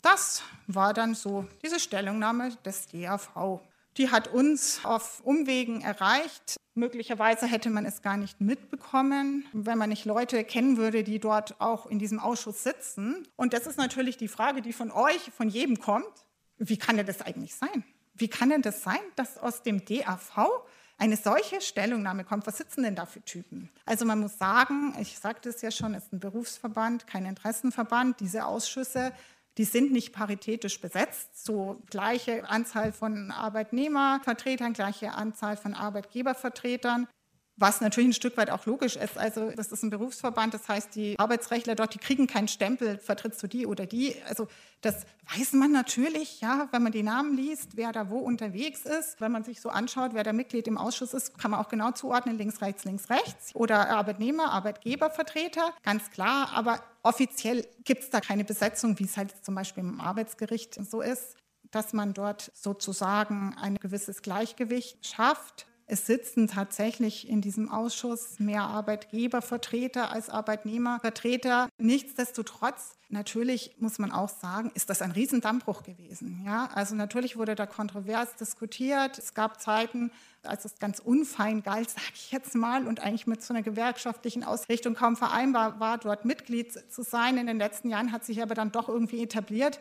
Das 0.06 0.44
war 0.68 0.94
dann 0.94 1.16
so 1.16 1.48
diese 1.64 1.80
Stellungnahme 1.80 2.56
des 2.64 2.86
DAV. 2.90 3.60
Die 3.98 4.12
hat 4.12 4.28
uns 4.28 4.82
auf 4.84 5.22
Umwegen 5.26 5.82
erreicht. 5.82 6.58
Möglicherweise 6.76 7.48
hätte 7.48 7.72
man 7.72 7.86
es 7.86 8.04
gar 8.04 8.16
nicht 8.16 8.40
mitbekommen, 8.40 9.48
wenn 9.52 9.80
man 9.80 9.90
nicht 9.90 10.06
Leute 10.06 10.44
kennen 10.44 10.78
würde, 10.78 11.04
die 11.04 11.20
dort 11.20 11.60
auch 11.60 11.88
in 11.88 11.98
diesem 11.98 12.20
Ausschuss 12.20 12.62
sitzen. 12.62 13.28
Und 13.36 13.54
das 13.54 13.66
ist 13.66 13.80
natürlich 13.80 14.16
die 14.16 14.28
Frage, 14.28 14.62
die 14.62 14.74
von 14.74 14.92
euch, 14.92 15.32
von 15.36 15.50
jedem 15.50 15.80
kommt. 15.80 16.06
Wie 16.60 16.78
kann 16.78 16.98
denn 16.98 17.08
das 17.08 17.22
eigentlich 17.22 17.56
sein? 17.56 17.84
Wie 18.14 18.28
kann 18.28 18.50
denn 18.50 18.62
das 18.62 18.84
sein, 18.84 19.00
dass 19.16 19.40
aus 19.40 19.64
dem 19.64 19.86
DAV 19.86 20.38
eine 20.98 21.18
solche 21.18 21.62
Stellungnahme 21.62 22.24
kommt, 22.24 22.48
was 22.48 22.58
sitzen 22.58 22.84
denn 22.84 22.96
da 22.96 23.06
für 23.06 23.22
Typen? 23.22 23.70
Also 23.86 24.06
man 24.06 24.20
muss 24.20 24.38
sagen, 24.38 24.96
ich 25.00 25.18
sagte 25.20 25.50
es 25.50 25.62
ja 25.62 25.72
schon, 25.72 25.94
es 25.94 26.06
ist 26.06 26.14
ein 26.14 26.20
Berufsverband, 26.20 27.08
kein 27.08 27.26
Interessenverband. 27.26 28.20
Diese 28.20 28.46
Ausschüsse 28.46 29.12
die 29.58 29.64
sind 29.64 29.92
nicht 29.92 30.14
paritätisch 30.14 30.82
besetzt, 30.82 31.46
so 31.46 31.82
gleiche 31.90 32.48
Anzahl 32.50 32.92
von 32.92 33.32
Arbeitnehmervertretern, 33.32 34.74
gleiche 34.74 35.14
Anzahl 35.14 35.56
von 35.56 35.74
Arbeitgebervertretern. 35.74 37.08
Was 37.58 37.80
natürlich 37.80 38.10
ein 38.10 38.14
Stück 38.14 38.36
weit 38.36 38.50
auch 38.50 38.66
logisch 38.66 38.98
ist. 38.98 39.18
Also 39.18 39.52
das 39.52 39.72
ist 39.72 39.82
ein 39.82 39.90
Berufsverband, 39.90 40.54
das 40.54 40.68
heißt, 40.68 40.94
die 40.94 41.18
Arbeitsrechtler 41.18 41.76
dort, 41.76 41.94
die 41.94 42.00
kriegen 42.00 42.28
keinen 42.28 42.50
Stempel, 42.50 42.98
vertrittst 42.98 43.42
du 43.42 43.48
die 43.48 43.66
oder 43.66 43.86
die. 43.86 44.16
Also 44.28 44.48
das 44.82 45.06
weiß 45.34 45.54
man 45.54 45.72
natürlich, 45.72 46.42
ja, 46.42 46.68
wenn 46.72 46.84
man 46.84 46.92
die 46.92 47.02
Namen 47.02 47.38
liest, 47.38 47.78
wer 47.78 47.94
da 47.94 48.10
wo 48.10 48.18
unterwegs 48.18 48.86
ist. 48.86 49.22
Wenn 49.22 49.32
man 49.32 49.46
sich 49.46 49.62
so 49.62 49.70
anschaut, 49.70 50.12
wer 50.14 50.24
da 50.24 50.34
Mitglied 50.34 50.68
im 50.68 50.78
Ausschuss 50.78 51.14
ist, 51.14 51.38
kann 51.38 51.52
man 51.52 51.62
auch 51.62 51.70
genau 51.70 51.92
zuordnen, 51.92 52.38
links, 52.38 52.62
rechts, 52.62 52.84
links, 52.84 53.10
rechts. 53.10 53.56
Oder 53.56 53.90
Arbeitnehmer, 53.90 54.52
Arbeitgebervertreter, 54.52 55.74
ganz 55.84 56.12
klar. 56.12 56.50
Aber 56.54 56.84
offiziell 57.04 57.66
gibt 57.86 58.04
es 58.04 58.10
da 58.10 58.20
keine 58.20 58.44
Besetzung, 58.44 59.00
wie 59.00 59.06
es 59.06 59.16
halt 59.16 59.34
zum 59.46 59.56
Beispiel 59.56 59.84
im 59.84 60.02
Arbeitsgericht 60.02 60.78
so 60.86 61.02
ist, 61.02 61.38
dass 61.72 61.94
man 61.94 62.14
dort 62.14 62.52
sozusagen 62.54 63.56
ein 63.60 63.76
gewisses 63.76 64.22
Gleichgewicht 64.22 65.06
schafft. 65.06 65.68
Es 65.88 66.08
sitzen 66.08 66.48
tatsächlich 66.48 67.30
in 67.30 67.42
diesem 67.42 67.70
Ausschuss 67.70 68.40
mehr 68.40 68.64
Arbeitgebervertreter 68.64 70.12
als 70.12 70.30
Arbeitnehmervertreter. 70.32 71.70
Nichtsdestotrotz, 71.78 72.98
natürlich 73.10 73.76
muss 73.78 74.00
man 74.00 74.12
auch 74.12 74.30
sagen, 74.30 74.72
ist 74.74 74.90
das 74.90 75.04
ein 75.04 75.12
Riesendammbruch 75.12 75.84
gewesen. 75.84 76.42
Ja? 76.44 76.70
Also 76.74 76.96
natürlich 76.96 77.38
wurde 77.38 77.54
da 77.54 77.68
kontrovers 77.68 78.36
diskutiert. 78.36 79.20
Es 79.20 79.36
gab 79.36 79.62
Zeiten, 79.62 80.12
als 80.42 80.66
es 80.66 80.80
ganz 80.80 80.98
unfein 80.98 81.62
galt, 81.62 81.90
sage 81.92 82.14
ich 82.16 82.32
jetzt 82.32 82.56
mal, 82.56 82.88
und 82.88 83.02
eigentlich 83.02 83.28
mit 83.28 83.44
so 83.44 83.54
einer 83.54 83.62
gewerkschaftlichen 83.62 84.44
Ausrichtung 84.44 84.96
kaum 84.96 85.16
vereinbar 85.16 85.80
war, 85.80 86.00
dort 86.00 86.26
Mitglied 86.26 86.74
zu 86.92 87.04
sein. 87.04 87.38
In 87.38 87.46
den 87.46 87.60
letzten 87.60 87.90
Jahren 87.90 88.12
hat 88.12 88.26
sich 88.26 88.42
aber 88.42 88.56
dann 88.56 88.72
doch 88.72 88.90
irgendwie 88.90 89.22
etabliert, 89.22 89.80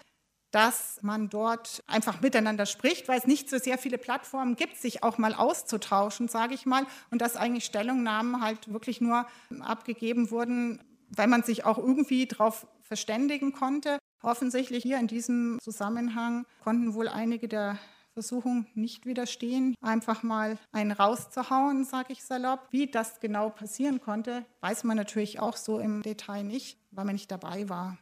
dass 0.55 1.01
man 1.03 1.29
dort 1.29 1.83
einfach 1.89 2.21
miteinander 2.21 2.65
spricht, 2.65 3.09
weil 3.09 3.19
es 3.19 3.27
nicht 3.27 3.51
so 3.51 3.59
sehr 3.59 3.77
viele 3.77 3.99
Plattformen 3.99 4.55
gibt, 4.55 4.77
sich 4.77 5.03
auch 5.03 5.19
mal 5.19 5.35
auszutauschen, 5.35 6.29
sage 6.29 6.55
ich 6.55 6.65
mal, 6.65 6.87
und 7.11 7.21
dass 7.21 7.37
eigentlich 7.37 7.65
Stellungnahmen 7.65 8.41
halt 8.41 8.73
wirklich 8.73 9.01
nur 9.01 9.27
abgegeben 9.61 10.31
wurden, 10.31 10.81
weil 11.09 11.27
man 11.27 11.43
sich 11.43 11.65
auch 11.65 11.79
irgendwie 11.79 12.27
darauf 12.27 12.69
verständigen 12.83 13.53
konnte. 13.53 13.99
Offensichtlich 14.23 14.85
hier 14.85 14.99
in 14.99 15.09
diesem 15.09 15.59
Zusammenhang 15.61 16.47
konnten 16.63 16.95
wohl 16.95 17.09
einige 17.09 17.49
der 17.49 17.79
Versuchung 18.13 18.67
nicht 18.75 19.07
widerstehen, 19.07 19.75
einfach 19.81 20.23
mal 20.23 20.57
einen 20.71 20.93
rauszuhauen, 20.93 21.85
sage 21.85 22.13
ich 22.13 22.23
salopp. 22.23 22.69
Wie 22.71 22.87
das 22.87 23.19
genau 23.19 23.51
passieren 23.51 24.01
konnte, 24.01 24.45
weiß 24.61 24.85
man 24.85 24.97
natürlich 24.97 25.41
auch 25.41 25.57
so 25.57 25.81
im 25.81 26.03
Detail 26.03 26.45
nicht, 26.45 26.79
weil 26.93 27.07
man 27.07 27.17
nicht 27.17 27.33
dabei 27.33 27.69
war. 27.69 27.99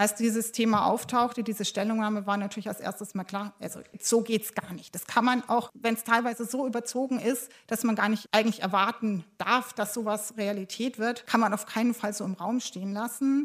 Als 0.00 0.14
dieses 0.14 0.50
Thema 0.52 0.86
auftauchte, 0.86 1.42
diese 1.42 1.66
Stellungnahme 1.66 2.26
war 2.26 2.38
natürlich 2.38 2.68
als 2.68 2.80
erstes 2.80 3.14
mal 3.14 3.24
klar, 3.24 3.52
also 3.60 3.80
so 4.00 4.22
geht 4.22 4.44
es 4.44 4.54
gar 4.54 4.72
nicht. 4.72 4.94
Das 4.94 5.06
kann 5.06 5.26
man 5.26 5.46
auch, 5.46 5.68
wenn 5.74 5.92
es 5.92 6.04
teilweise 6.04 6.46
so 6.46 6.66
überzogen 6.66 7.20
ist, 7.20 7.50
dass 7.66 7.84
man 7.84 7.96
gar 7.96 8.08
nicht 8.08 8.26
eigentlich 8.32 8.62
erwarten 8.62 9.24
darf, 9.36 9.74
dass 9.74 9.92
sowas 9.92 10.38
Realität 10.38 10.98
wird, 10.98 11.26
kann 11.26 11.40
man 11.40 11.52
auf 11.52 11.66
keinen 11.66 11.92
Fall 11.92 12.14
so 12.14 12.24
im 12.24 12.32
Raum 12.32 12.60
stehen 12.60 12.94
lassen. 12.94 13.44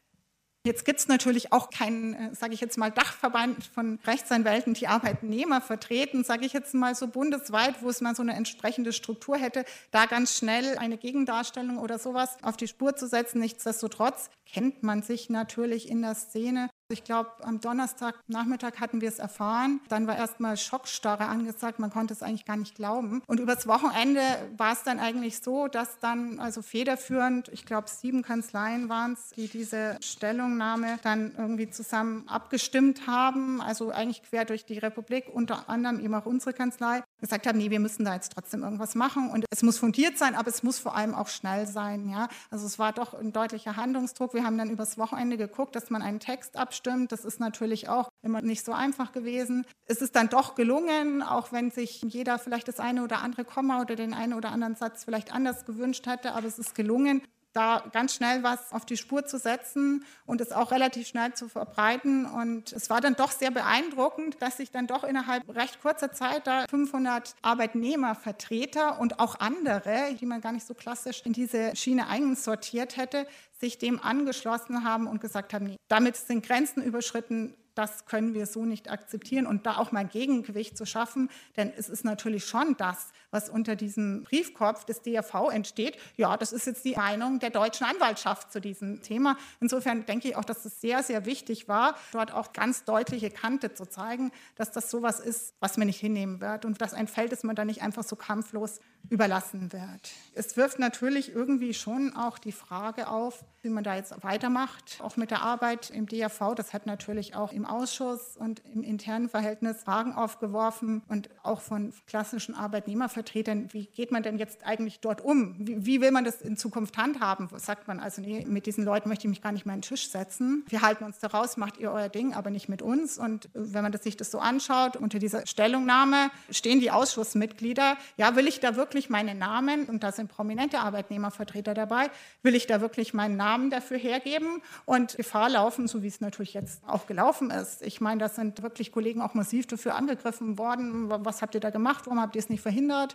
Jetzt 0.66 0.84
gibt 0.84 1.00
es 1.00 1.08
natürlich 1.08 1.54
auch 1.54 1.70
keinen, 1.70 2.16
äh, 2.16 2.34
sage 2.34 2.56
ich 2.56 2.60
jetzt 2.60 2.76
mal, 2.80 2.90
Dachverband 2.90 3.64
von 3.64 4.00
Rechtsanwälten, 4.08 4.74
die 4.74 4.88
Arbeitnehmer 4.88 5.62
vertreten, 5.62 6.24
sage 6.24 6.48
ich 6.48 6.54
jetzt 6.54 6.74
mal 6.74 6.96
so 6.96 7.08
bundesweit, 7.08 7.84
wo 7.84 7.90
es 7.90 8.02
mal 8.02 8.16
so 8.16 8.24
eine 8.24 8.34
entsprechende 8.34 8.92
Struktur 8.92 9.38
hätte, 9.38 9.64
da 9.92 10.08
ganz 10.08 10.36
schnell 10.36 10.80
eine 10.80 10.98
Gegendarstellung 10.98 11.78
oder 11.78 12.00
sowas 12.00 12.38
auf 12.42 12.58
die 12.58 12.68
Spur 12.68 12.96
zu 12.96 13.08
setzen. 13.08 13.42
Nichtsdestotrotz 13.42 14.32
kennt 14.52 14.82
man 14.82 15.04
sich 15.04 15.30
natürlich 15.30 15.88
in 15.88 16.02
der 16.02 16.16
Szene. 16.16 16.72
Ich 16.88 17.04
glaube, 17.04 17.32
am 17.42 17.60
Donnerstagnachmittag 17.60 18.80
hatten 18.80 19.02
wir 19.02 19.10
es 19.10 19.18
erfahren. 19.18 19.82
Dann 19.90 20.06
war 20.06 20.18
erstmal 20.18 20.56
Schockstarre 20.56 21.26
angesagt. 21.26 21.80
Man 21.80 21.90
konnte 21.90 22.14
es 22.14 22.22
eigentlich 22.22 22.46
gar 22.46 22.58
nicht 22.58 22.76
glauben. 22.76 23.24
Und 23.26 23.40
übers 23.40 23.66
Wochenende 23.66 24.22
war 24.56 24.74
es 24.74 24.84
dann 24.84 25.00
eigentlich 25.00 25.40
so, 25.40 25.68
dass 25.68 25.98
dann 25.98 26.40
also 26.40 26.62
federführend, 26.62 27.50
ich 27.50 27.66
glaube, 27.66 27.90
sieben 27.90 28.22
Kanzleien 28.22 28.88
waren 28.88 29.14
es, 29.14 29.32
die 29.32 29.48
diese 29.48 29.98
Stellungnahme 30.00 31.00
dann 31.02 31.34
irgendwie 31.36 31.72
zusammen 31.72 32.28
abgestimmt 32.28 33.08
haben. 33.08 33.62
Also 33.62 33.90
eigentlich 33.90 34.22
quer 34.22 34.46
durch 34.46 34.66
die 34.66 34.78
Republik, 34.78 35.26
unter 35.34 35.68
anderem 35.68 36.00
eben 36.00 36.14
auch 36.14 36.28
unsere 36.28 36.54
Kanzlei, 36.54 37.02
gesagt 37.26 37.48
haben, 37.48 37.58
nee, 37.58 37.70
wir 37.70 37.80
müssen 37.80 38.06
da 38.06 38.14
jetzt 38.14 38.34
trotzdem 38.34 38.64
irgendwas 38.64 38.96
machen. 38.96 39.30
Und 39.30 39.46
es 39.50 39.64
muss 39.64 39.78
fundiert 39.78 40.18
sein, 40.18 40.36
aber 40.36 40.50
es 40.50 40.64
muss 40.64 40.80
vor 40.80 40.96
allem 40.96 41.14
auch 41.14 41.28
schnell 41.28 41.68
sein. 41.68 42.10
Ja? 42.10 42.30
Also 42.50 42.66
es 42.66 42.80
war 42.80 42.94
doch 42.94 43.14
ein 43.14 43.34
deutlicher 43.34 43.76
Handlungsdruck. 43.76 44.34
Wir 44.34 44.44
haben 44.44 44.58
dann 44.58 44.70
übers 44.70 44.98
Wochenende 44.98 45.38
geguckt, 45.38 45.76
dass 45.76 45.90
man 45.90 46.02
einen 46.02 46.20
Text 46.20 46.58
abstimmt. 46.58 47.12
Das 47.12 47.26
ist 47.26 47.40
natürlich 47.40 47.90
auch 47.90 48.10
immer 48.22 48.42
nicht 48.42 48.66
so 48.66 48.74
einfach 48.74 49.12
gewesen. 49.12 49.66
Es 49.88 50.02
ist 50.02 50.16
dann 50.16 50.30
doch 50.30 50.56
gelungen, 50.56 51.22
auch 51.22 51.52
wenn 51.52 51.72
sich 51.72 52.02
jeder 52.02 52.40
vielleicht 52.40 52.68
das 52.68 52.80
eine 52.80 53.04
oder 53.04 53.22
andere 53.22 53.46
Komma 53.46 53.82
oder 53.82 53.96
den 53.96 54.14
einen 54.14 54.34
oder 54.34 54.52
anderen 54.52 54.76
Satz 54.76 55.04
vielleicht 55.04 55.34
anders 55.34 55.66
gewünscht 55.66 56.08
hätte, 56.08 56.34
aber 56.34 56.48
es 56.48 56.60
ist 56.60 56.76
gelungen. 56.76 57.22
Da 57.56 57.84
ganz 57.94 58.16
schnell 58.16 58.44
was 58.44 58.72
auf 58.72 58.86
die 58.86 58.98
Spur 58.98 59.26
zu 59.26 59.38
setzen 59.38 60.06
und 60.26 60.42
es 60.42 60.52
auch 60.52 60.72
relativ 60.72 61.08
schnell 61.08 61.34
zu 61.34 61.48
verbreiten. 61.48 62.26
Und 62.26 62.74
es 62.74 62.90
war 62.90 63.02
dann 63.02 63.16
doch 63.16 63.32
sehr 63.32 63.52
beeindruckend, 63.52 64.42
dass 64.42 64.58
sich 64.58 64.72
dann 64.72 64.88
doch 64.88 65.04
innerhalb 65.04 65.48
recht 65.56 65.82
kurzer 65.82 66.12
Zeit 66.12 66.48
da 66.48 66.66
500 66.70 67.36
Arbeitnehmervertreter 67.42 69.00
und 69.00 69.20
auch 69.20 69.40
andere, 69.40 70.16
die 70.20 70.26
man 70.26 70.42
gar 70.42 70.52
nicht 70.52 70.68
so 70.68 70.74
klassisch 70.74 71.22
in 71.26 71.34
diese 71.34 71.76
Schiene 71.76 72.08
einsortiert 72.08 72.98
hätte, 72.98 73.28
sich 73.60 73.78
dem 73.78 74.02
angeschlossen 74.02 74.84
haben 74.84 75.08
und 75.08 75.22
gesagt 75.22 75.54
haben, 75.54 75.66
nee, 75.66 75.78
damit 75.88 76.18
sind 76.18 76.46
Grenzen 76.46 76.84
überschritten, 76.84 77.56
das 77.76 78.06
können 78.06 78.34
wir 78.34 78.46
so 78.48 78.66
nicht 78.66 78.90
akzeptieren 78.90 79.46
und 79.46 79.66
da 79.66 79.78
auch 79.78 79.92
mal 79.92 80.06
Gegengewicht 80.06 80.78
zu 80.78 80.86
schaffen, 80.86 81.30
denn 81.58 81.72
es 81.78 81.90
ist 81.90 82.06
natürlich 82.06 82.46
schon 82.46 82.76
das, 82.78 83.10
was 83.36 83.50
unter 83.50 83.76
diesem 83.76 84.24
Briefkopf 84.24 84.86
des 84.86 85.02
DRV 85.02 85.50
entsteht. 85.52 85.98
Ja, 86.16 86.38
das 86.38 86.54
ist 86.54 86.66
jetzt 86.68 86.86
die 86.86 86.96
Meinung 86.96 87.40
der 87.40 87.50
deutschen 87.50 87.86
Anwaltschaft 87.86 88.52
zu 88.52 88.62
diesem 88.62 89.02
Thema. 89.02 89.38
Insofern 89.60 90.06
denke 90.06 90.30
ich 90.30 90.38
auch, 90.38 90.46
dass 90.46 90.64
es 90.64 90.80
sehr, 90.80 91.04
sehr 91.04 91.26
wichtig 91.26 91.68
war, 91.68 91.96
dort 92.14 92.34
auch 92.34 92.54
ganz 92.54 92.86
deutliche 92.86 93.30
Kante 93.30 93.74
zu 93.74 93.86
zeigen, 93.88 94.32
dass 94.56 94.72
das 94.72 94.90
sowas 94.90 95.20
ist, 95.20 95.54
was 95.60 95.76
man 95.76 95.88
nicht 95.88 96.00
hinnehmen 96.00 96.40
wird 96.40 96.64
und 96.64 96.82
dass 96.82 96.94
ein 96.94 97.10
Feld 97.10 97.34
ist, 97.34 97.44
man 97.44 97.58
da 97.58 97.66
nicht 97.66 97.82
einfach 97.82 98.04
so 98.04 98.16
kampflos 98.16 98.80
überlassen 99.10 99.74
wird. 99.74 100.12
Es 100.34 100.56
wirft 100.58 100.80
natürlich 100.80 101.34
irgendwie 101.34 101.74
schon 101.74 102.16
auch 102.16 102.38
die 102.38 102.52
Frage 102.54 103.08
auf, 103.08 103.44
wie 103.62 103.70
man 103.70 103.84
da 103.84 103.96
jetzt 103.96 104.24
weitermacht, 104.24 105.00
auch 105.02 105.18
mit 105.18 105.32
der 105.32 105.42
Arbeit 105.42 105.90
im 105.90 106.08
DRV. 106.08 106.56
Das 106.56 106.74
hat 106.74 106.86
natürlich 106.86 107.36
auch 107.36 107.52
im 107.52 107.66
Ausschuss 107.66 108.38
und 108.38 108.62
im 108.74 108.84
internen 108.84 109.28
Verhältnis 109.28 109.84
Fragen 109.84 110.14
aufgeworfen 110.14 111.04
und 111.08 111.30
auch 111.44 111.62
von 111.62 111.94
klassischen 112.08 112.56
Arbeitnehmervertretern, 112.56 113.25
wie 113.34 113.86
geht 113.88 114.12
man 114.12 114.24
denn 114.24 114.38
jetzt 114.38 114.66
eigentlich 114.66 115.00
dort 115.00 115.22
um? 115.22 115.56
Wie, 115.58 115.86
wie 115.86 116.02
will 116.02 116.12
man 116.12 116.24
das 116.24 116.42
in 116.42 116.58
Zukunft 116.58 116.98
handhaben? 116.98 117.50
Sagt 117.58 117.88
man 117.88 118.00
also, 118.00 118.22
nee, 118.22 118.46
mit 118.48 118.66
diesen 118.66 118.84
Leuten 118.84 119.10
möchte 119.10 119.26
ich 119.26 119.30
mich 119.30 119.42
gar 119.42 119.52
nicht 119.52 119.66
mehr 119.66 119.74
an 119.74 119.80
den 119.80 119.88
Tisch 119.88 120.10
setzen. 120.10 120.64
Wir 120.70 120.82
halten 120.82 121.04
uns 121.04 121.20
da 121.20 121.28
raus, 121.28 121.58
macht 121.58 121.78
ihr 121.78 121.92
euer 121.92 122.10
Ding, 122.10 122.34
aber 122.34 122.50
nicht 122.50 122.70
mit 122.70 122.82
uns. 122.82 123.18
Und 123.18 123.50
wenn 123.54 123.84
man 123.84 123.92
das, 123.92 124.04
sich 124.04 124.18
das 124.18 124.32
so 124.32 124.40
anschaut, 124.40 124.96
unter 124.98 125.20
dieser 125.20 125.46
Stellungnahme 125.46 126.30
stehen 126.50 126.80
die 126.80 126.92
Ausschussmitglieder, 126.92 127.98
ja, 128.18 128.36
will 128.36 128.48
ich 128.48 128.60
da 128.60 128.76
wirklich 128.76 129.10
meinen 129.10 129.38
Namen, 129.38 129.86
und 129.86 130.04
da 130.04 130.12
sind 130.12 130.30
prominente 130.30 130.80
Arbeitnehmervertreter 130.80 131.74
dabei, 131.74 132.10
will 132.44 132.56
ich 132.56 132.68
da 132.68 132.82
wirklich 132.82 133.14
meinen 133.14 133.38
Namen 133.38 133.70
dafür 133.70 133.98
hergeben 133.98 134.62
und 134.86 135.18
Gefahr 135.18 135.50
laufen, 135.50 135.88
so 135.88 136.04
wie 136.04 136.08
es 136.08 136.22
natürlich 136.22 136.54
jetzt 136.54 136.82
auch 136.88 137.08
gelaufen 137.08 137.52
ist. 137.52 137.82
Ich 137.82 138.02
meine, 138.02 138.20
da 138.20 138.30
sind 138.30 138.62
wirklich 138.62 138.92
Kollegen 138.92 139.22
auch 139.22 139.34
massiv 139.34 139.68
dafür 139.68 139.96
angegriffen 139.96 140.58
worden. 140.58 141.10
Was 141.10 141.42
habt 141.42 141.56
ihr 141.56 141.62
da 141.62 141.70
gemacht? 141.70 142.06
Warum 142.06 142.22
habt 142.22 142.36
ihr 142.36 142.40
es 142.40 142.50
nicht 142.50 142.62
verhindert? 142.62 143.15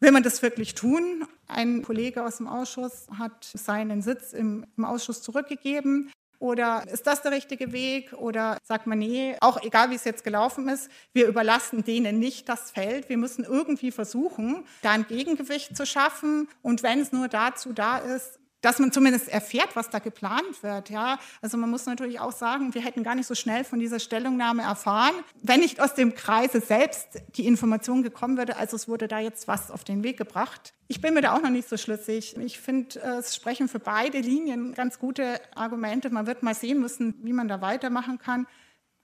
Will 0.00 0.12
man 0.12 0.22
das 0.22 0.42
wirklich 0.42 0.74
tun? 0.74 1.26
Ein 1.46 1.82
Kollege 1.82 2.24
aus 2.24 2.38
dem 2.38 2.46
Ausschuss 2.46 3.06
hat 3.16 3.44
seinen 3.54 4.02
Sitz 4.02 4.32
im, 4.32 4.66
im, 4.76 4.84
Ausschuss 4.84 5.22
zurückgegeben. 5.22 6.10
Oder 6.38 6.86
ist 6.92 7.06
das 7.06 7.22
der 7.22 7.32
richtige 7.32 7.72
Weg? 7.72 8.12
Oder 8.12 8.58
sagt 8.62 8.86
man, 8.86 8.98
nee, 8.98 9.36
auch 9.40 9.62
egal 9.62 9.90
wie 9.90 9.94
es 9.94 10.04
jetzt 10.04 10.24
gelaufen 10.24 10.68
ist, 10.68 10.90
wir 11.12 11.26
überlassen 11.26 11.84
denen 11.84 12.18
nicht 12.18 12.48
das 12.48 12.70
Feld. 12.70 13.08
Wir 13.08 13.16
müssen 13.16 13.44
irgendwie 13.44 13.90
versuchen, 13.90 14.64
da 14.82 14.90
ein 14.90 15.06
Gegengewicht 15.06 15.76
zu 15.76 15.86
schaffen. 15.86 16.48
Und 16.60 16.82
wenn 16.82 17.00
es 17.00 17.12
nur 17.12 17.28
dazu 17.28 17.72
da 17.72 17.98
ist, 17.98 18.40
dass 18.64 18.78
man 18.78 18.92
zumindest 18.92 19.28
erfährt, 19.28 19.76
was 19.76 19.90
da 19.90 19.98
geplant 19.98 20.62
wird. 20.62 20.88
Ja? 20.88 21.18
Also 21.42 21.58
man 21.58 21.68
muss 21.68 21.84
natürlich 21.84 22.18
auch 22.18 22.32
sagen, 22.32 22.72
wir 22.74 22.82
hätten 22.82 23.02
gar 23.02 23.14
nicht 23.14 23.26
so 23.26 23.34
schnell 23.34 23.62
von 23.64 23.78
dieser 23.78 24.00
Stellungnahme 24.00 24.62
erfahren, 24.62 25.14
wenn 25.42 25.60
nicht 25.60 25.80
aus 25.80 25.94
dem 25.94 26.14
Kreise 26.14 26.60
selbst 26.60 27.22
die 27.36 27.46
Information 27.46 28.02
gekommen 28.02 28.38
würde, 28.38 28.56
also 28.56 28.76
es 28.76 28.88
wurde 28.88 29.06
da 29.06 29.18
jetzt 29.18 29.48
was 29.48 29.70
auf 29.70 29.84
den 29.84 30.02
Weg 30.02 30.16
gebracht. 30.16 30.72
Ich 30.88 31.00
bin 31.00 31.14
mir 31.14 31.20
da 31.20 31.34
auch 31.34 31.42
noch 31.42 31.50
nicht 31.50 31.68
so 31.68 31.76
schlüssig. 31.76 32.36
Ich 32.38 32.58
finde, 32.58 33.00
es 33.00 33.34
sprechen 33.34 33.68
für 33.68 33.78
beide 33.78 34.18
Linien 34.20 34.74
ganz 34.74 34.98
gute 34.98 35.40
Argumente. 35.54 36.10
Man 36.10 36.26
wird 36.26 36.42
mal 36.42 36.54
sehen 36.54 36.80
müssen, 36.80 37.14
wie 37.22 37.32
man 37.32 37.48
da 37.48 37.60
weitermachen 37.60 38.18
kann. 38.18 38.46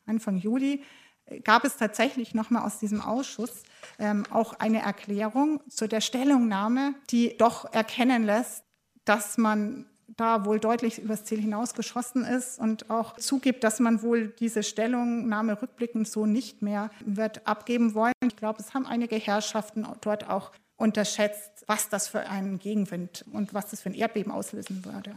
Anfang 0.06 0.36
Juli 0.36 0.84
gab 1.44 1.64
es 1.64 1.76
tatsächlich 1.76 2.34
nochmal 2.34 2.64
aus 2.64 2.78
diesem 2.78 3.00
Ausschuss 3.00 3.62
ähm, 3.98 4.24
auch 4.30 4.54
eine 4.54 4.82
Erklärung 4.82 5.60
zu 5.68 5.86
der 5.86 6.00
Stellungnahme, 6.00 6.94
die 7.10 7.36
doch 7.36 7.72
erkennen 7.72 8.24
lässt, 8.24 8.64
dass 9.04 9.38
man 9.38 9.86
da 10.16 10.44
wohl 10.44 10.58
deutlich 10.58 10.98
übers 10.98 11.24
Ziel 11.24 11.40
hinausgeschossen 11.40 12.24
ist 12.24 12.58
und 12.58 12.90
auch 12.90 13.16
zugibt, 13.16 13.64
dass 13.64 13.80
man 13.80 14.02
wohl 14.02 14.28
diese 14.28 14.62
Stellungnahme 14.62 15.60
rückblickend 15.60 16.08
so 16.08 16.26
nicht 16.26 16.62
mehr 16.62 16.90
wird 17.04 17.46
abgeben 17.46 17.94
wollen. 17.94 18.12
Ich 18.24 18.36
glaube, 18.36 18.60
es 18.60 18.74
haben 18.74 18.86
einige 18.86 19.16
Herrschaften 19.16 19.86
dort 20.00 20.28
auch 20.28 20.52
unterschätzt, 20.76 21.64
was 21.66 21.88
das 21.88 22.08
für 22.08 22.28
einen 22.28 22.58
Gegenwind 22.58 23.24
und 23.32 23.54
was 23.54 23.68
das 23.70 23.82
für 23.82 23.90
ein 23.90 23.94
Erdbeben 23.94 24.32
auslösen 24.32 24.84
würde. 24.84 25.14